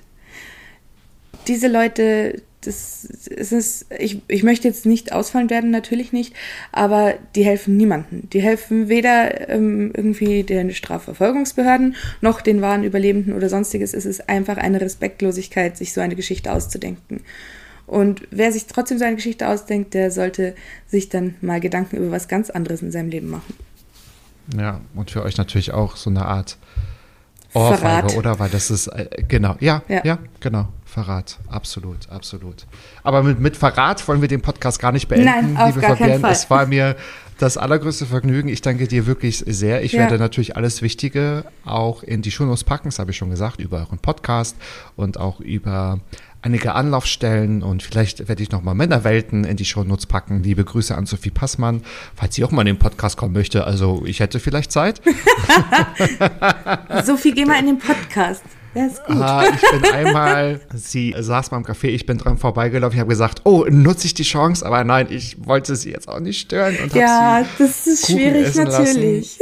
Diese 1.47 1.69
Leute, 1.69 2.43
das 2.63 3.09
es 3.37 3.53
ist, 3.53 3.87
ich, 3.99 4.23
ich 4.27 4.43
möchte 4.43 4.67
jetzt 4.67 4.85
nicht 4.85 5.13
ausfallen 5.13 5.51
werden, 5.51 5.71
natürlich 5.71 6.13
nicht, 6.13 6.35
aber 6.73 7.15
die 7.35 7.45
helfen 7.45 7.77
niemanden. 7.77 8.29
Die 8.33 8.41
helfen 8.41 8.89
weder 8.89 9.49
ähm, 9.49 9.93
irgendwie 9.95 10.43
den 10.43 10.73
Strafverfolgungsbehörden 10.73 11.97
noch 12.21 12.41
den 12.41 12.61
wahren 12.61 12.85
Überlebenden 12.85 13.33
oder 13.33 13.49
sonstiges. 13.49 13.95
Es 13.95 14.07
ist 14.07 14.29
einfach 14.29 14.57
eine 14.57 14.81
Respektlosigkeit, 14.81 15.77
sich 15.77 15.93
so 15.93 16.01
eine 16.01 16.17
Geschichte 16.17 16.53
auszudenken. 16.53 17.21
Und 17.87 18.23
wer 18.31 18.53
sich 18.53 18.67
trotzdem 18.67 18.99
so 18.99 19.05
eine 19.05 19.17
Geschichte 19.17 19.49
ausdenkt, 19.49 19.95
der 19.95 20.11
sollte 20.11 20.55
sich 20.87 21.09
dann 21.09 21.37
mal 21.41 21.59
Gedanken 21.59 21.97
über 21.97 22.11
was 22.11 22.29
ganz 22.29 22.51
anderes 22.51 22.83
in 22.83 22.93
seinem 22.93 23.09
Leben 23.09 23.31
machen. 23.31 23.55
Ja, 24.59 24.81
und 24.95 25.11
für 25.11 25.23
euch 25.23 25.37
natürlich 25.37 25.73
auch 25.73 25.97
so 25.97 26.11
eine 26.11 26.27
Art 26.27 26.59
Ohrfeige, 27.55 28.15
oder? 28.17 28.39
Weil 28.39 28.51
das 28.51 28.71
ist, 28.71 28.89
äh, 28.89 29.09
genau, 29.27 29.57
ja, 29.61 29.83
ja, 29.89 30.03
ja, 30.05 30.19
genau. 30.41 30.69
Verrat, 30.99 31.39
absolut, 31.49 32.09
absolut. 32.11 32.67
Aber 33.05 33.23
mit, 33.23 33.39
mit 33.39 33.57
Verrat 33.57 34.07
wollen 34.09 34.21
wir 34.21 34.27
den 34.27 34.43
Podcast 34.43 34.81
gar 34.81 34.91
nicht 34.91 35.07
beenden, 35.07 35.27
Nein, 35.27 35.57
auf 35.57 35.69
liebe 35.69 35.81
gar 35.81 35.97
Fabienne. 35.97 36.29
Es 36.29 36.51
war 36.51 36.67
mir 36.67 36.97
das 37.39 37.57
allergrößte 37.57 38.05
Vergnügen. 38.05 38.49
Ich 38.49 38.63
danke 38.63 38.89
dir 38.89 39.07
wirklich 39.07 39.45
sehr. 39.47 39.85
Ich 39.85 39.93
ja. 39.93 40.01
werde 40.01 40.19
natürlich 40.19 40.57
alles 40.57 40.83
Wichtige 40.83 41.45
auch 41.65 42.03
in 42.03 42.21
die 42.21 42.33
Shownotes 42.33 42.65
packen, 42.65 42.89
das 42.89 42.99
habe 42.99 43.13
ich 43.13 43.17
schon 43.17 43.31
gesagt, 43.31 43.61
über 43.61 43.79
euren 43.79 43.99
Podcast 43.99 44.57
und 44.97 45.21
auch 45.21 45.39
über 45.39 46.01
einige 46.43 46.75
Anlaufstellen 46.75 47.63
und 47.63 47.85
vielleicht 47.85 48.29
werde 48.29 48.43
ich 48.43 48.51
nochmal 48.51 48.75
Männerwelten 48.75 49.45
in 49.45 49.57
die 49.57 49.65
Shownotes 49.65 50.07
packen. 50.07 50.43
Liebe 50.43 50.65
Grüße 50.65 50.97
an 50.97 51.07
Sophie 51.07 51.31
Passmann, 51.31 51.83
falls 52.17 52.35
sie 52.35 52.45
auch 52.45 52.51
mal 52.51 52.63
in 52.63 52.75
den 52.75 52.79
Podcast 52.81 53.17
kommen 53.17 53.35
möchte. 53.35 53.65
Also 53.65 54.03
ich 54.05 54.19
hätte 54.19 54.41
vielleicht 54.41 54.73
Zeit. 54.73 55.01
Sophie, 57.05 57.33
geh 57.33 57.45
mal 57.45 57.61
in 57.61 57.67
den 57.67 57.79
Podcast. 57.79 58.43
Ja, 58.79 58.87
ist 58.87 59.05
gut. 59.05 59.17
Ah, 59.17 59.45
ich 59.53 59.71
bin 59.73 59.91
einmal, 59.91 60.61
sie 60.73 61.13
saß 61.19 61.51
mal 61.51 61.57
im 61.57 61.65
Café, 61.65 61.89
ich 61.89 62.07
bin 62.07 62.17
dran 62.17 62.39
vorbeigelaufen, 62.39 62.95
ich 62.95 63.01
habe 63.01 63.11
gesagt, 63.11 63.41
oh, 63.43 63.65
nutze 63.69 64.07
ich 64.07 64.15
die 64.15 64.23
Chance, 64.23 64.65
aber 64.65 64.85
nein, 64.85 65.09
ich 65.11 65.37
wollte 65.45 65.75
sie 65.75 65.91
jetzt 65.91 66.09
auch 66.09 66.21
nicht 66.21 66.39
stören. 66.39 66.77
Und 66.81 66.95
ja, 66.95 67.45
das 67.59 67.89
ist 67.89 68.07
Kuchen 68.07 68.19
schwierig 68.19 68.55
natürlich. 68.55 69.39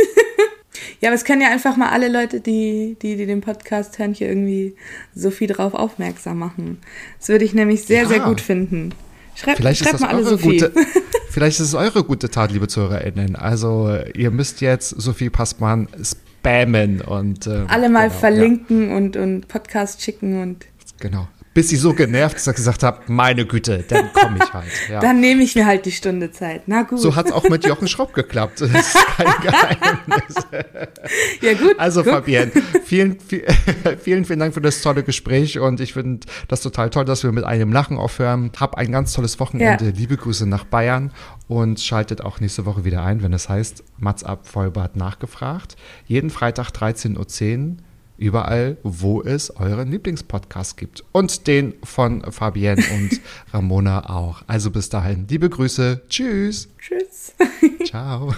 ja, 1.00 1.10
aber 1.10 1.16
es 1.16 1.24
können 1.24 1.42
ja 1.42 1.50
einfach 1.50 1.76
mal 1.76 1.90
alle 1.90 2.08
Leute, 2.08 2.40
die, 2.40 2.96
die, 3.02 3.16
die 3.16 3.26
den 3.26 3.42
Podcast 3.42 3.98
hören, 3.98 4.14
hier 4.14 4.28
irgendwie 4.28 4.74
so 5.14 5.30
viel 5.30 5.48
drauf 5.48 5.74
aufmerksam 5.74 6.38
machen. 6.38 6.78
Das 7.18 7.28
würde 7.28 7.44
ich 7.44 7.52
nämlich 7.52 7.84
sehr, 7.84 8.04
ja. 8.04 8.08
sehr 8.08 8.20
gut 8.20 8.40
finden. 8.40 8.94
Schreibt, 9.34 9.58
vielleicht 9.58 9.80
schreibt 9.80 9.96
ist 9.96 10.00
das 10.00 10.08
mal 10.08 10.16
alle 10.16 10.24
Sophie. 10.24 10.60
Gute, 10.60 10.72
vielleicht 11.28 11.60
ist 11.60 11.66
es 11.66 11.74
eure 11.74 12.04
gute 12.04 12.30
Tat, 12.30 12.52
liebe 12.52 12.68
ZuhörerInnen. 12.68 13.36
Also, 13.36 13.94
ihr 14.14 14.30
müsst 14.30 14.62
jetzt 14.62 14.88
Sophie 14.88 15.28
Passmann 15.28 15.88
spammen 16.46 17.00
und 17.00 17.46
äh, 17.46 17.64
alle 17.68 17.88
mal 17.88 18.08
genau, 18.08 18.20
verlinken 18.20 18.90
ja. 18.90 18.96
und, 18.96 19.16
und 19.16 19.48
Podcast 19.48 20.02
schicken 20.02 20.42
und 20.42 20.66
genau 21.00 21.28
bis 21.56 21.70
sie 21.70 21.76
so 21.76 21.94
genervt 21.94 22.36
dass 22.36 22.46
ich 22.46 22.54
gesagt 22.54 22.82
habe, 22.82 23.00
meine 23.06 23.46
Güte, 23.46 23.82
dann 23.88 24.12
komme 24.12 24.36
ich 24.36 24.52
halt. 24.52 24.66
Ja. 24.90 25.00
Dann 25.00 25.20
nehme 25.20 25.42
ich 25.42 25.54
mir 25.54 25.64
halt 25.64 25.86
die 25.86 25.90
Stunde 25.90 26.30
Zeit. 26.30 26.62
Na 26.66 26.82
gut. 26.82 27.00
So 27.00 27.16
hat 27.16 27.26
es 27.26 27.32
auch 27.32 27.48
mit 27.48 27.66
Jochen 27.66 27.88
Schropp 27.88 28.12
geklappt. 28.12 28.60
Das 28.60 28.70
ist 28.70 28.94
kein 29.16 29.26
Geheimnis. 29.42 30.34
ja 31.40 31.54
gut. 31.54 31.78
Also 31.78 32.02
guck. 32.02 32.12
Fabienne, 32.12 32.52
vielen, 32.84 33.18
vielen, 34.00 34.24
vielen 34.26 34.38
Dank 34.38 34.52
für 34.52 34.60
das 34.60 34.82
tolle 34.82 35.02
Gespräch 35.02 35.58
und 35.58 35.80
ich 35.80 35.94
finde 35.94 36.26
das 36.48 36.60
total 36.60 36.90
toll, 36.90 37.06
dass 37.06 37.24
wir 37.24 37.32
mit 37.32 37.44
einem 37.44 37.72
Lachen 37.72 37.96
aufhören. 37.96 38.52
Hab 38.60 38.76
ein 38.76 38.92
ganz 38.92 39.14
tolles 39.14 39.40
Wochenende. 39.40 39.86
Ja. 39.86 39.92
Liebe 39.96 40.18
Grüße 40.18 40.46
nach 40.46 40.64
Bayern 40.64 41.10
und 41.48 41.80
schaltet 41.80 42.20
auch 42.20 42.38
nächste 42.38 42.66
Woche 42.66 42.84
wieder 42.84 43.02
ein, 43.02 43.22
wenn 43.22 43.32
es 43.32 43.48
heißt 43.48 43.82
Mats 43.96 44.24
ab 44.24 44.46
Vollbart 44.46 44.96
nachgefragt. 44.96 45.76
Jeden 46.06 46.28
Freitag 46.28 46.68
13.10 46.70 47.16
Uhr 47.16 47.76
überall, 48.18 48.76
wo 48.82 49.22
es 49.22 49.50
euren 49.56 49.90
Lieblingspodcast 49.90 50.76
gibt. 50.76 51.04
Und 51.12 51.46
den 51.46 51.74
von 51.82 52.22
Fabienne 52.30 52.82
und 52.92 53.20
Ramona 53.52 54.08
auch. 54.10 54.42
Also 54.46 54.70
bis 54.70 54.88
dahin, 54.88 55.26
liebe 55.28 55.48
Grüße. 55.50 56.02
Tschüss. 56.08 56.68
Tschüss. 56.78 57.34
Ciao. 57.84 58.34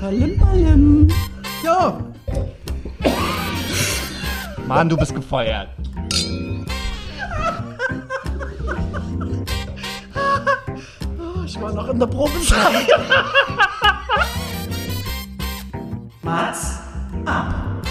Hallim, 0.00 0.46
hallim. 0.46 1.08
Ja. 1.62 1.98
Mann, 4.66 4.88
du 4.88 4.96
bist 4.96 5.14
gefeuert. 5.14 5.68
Ich 11.46 11.60
war 11.60 11.72
noch 11.72 11.88
in 11.88 12.00
der 12.00 12.06
Probezeit. 12.06 12.88
Mats 16.24 16.78
ab. 17.26 17.83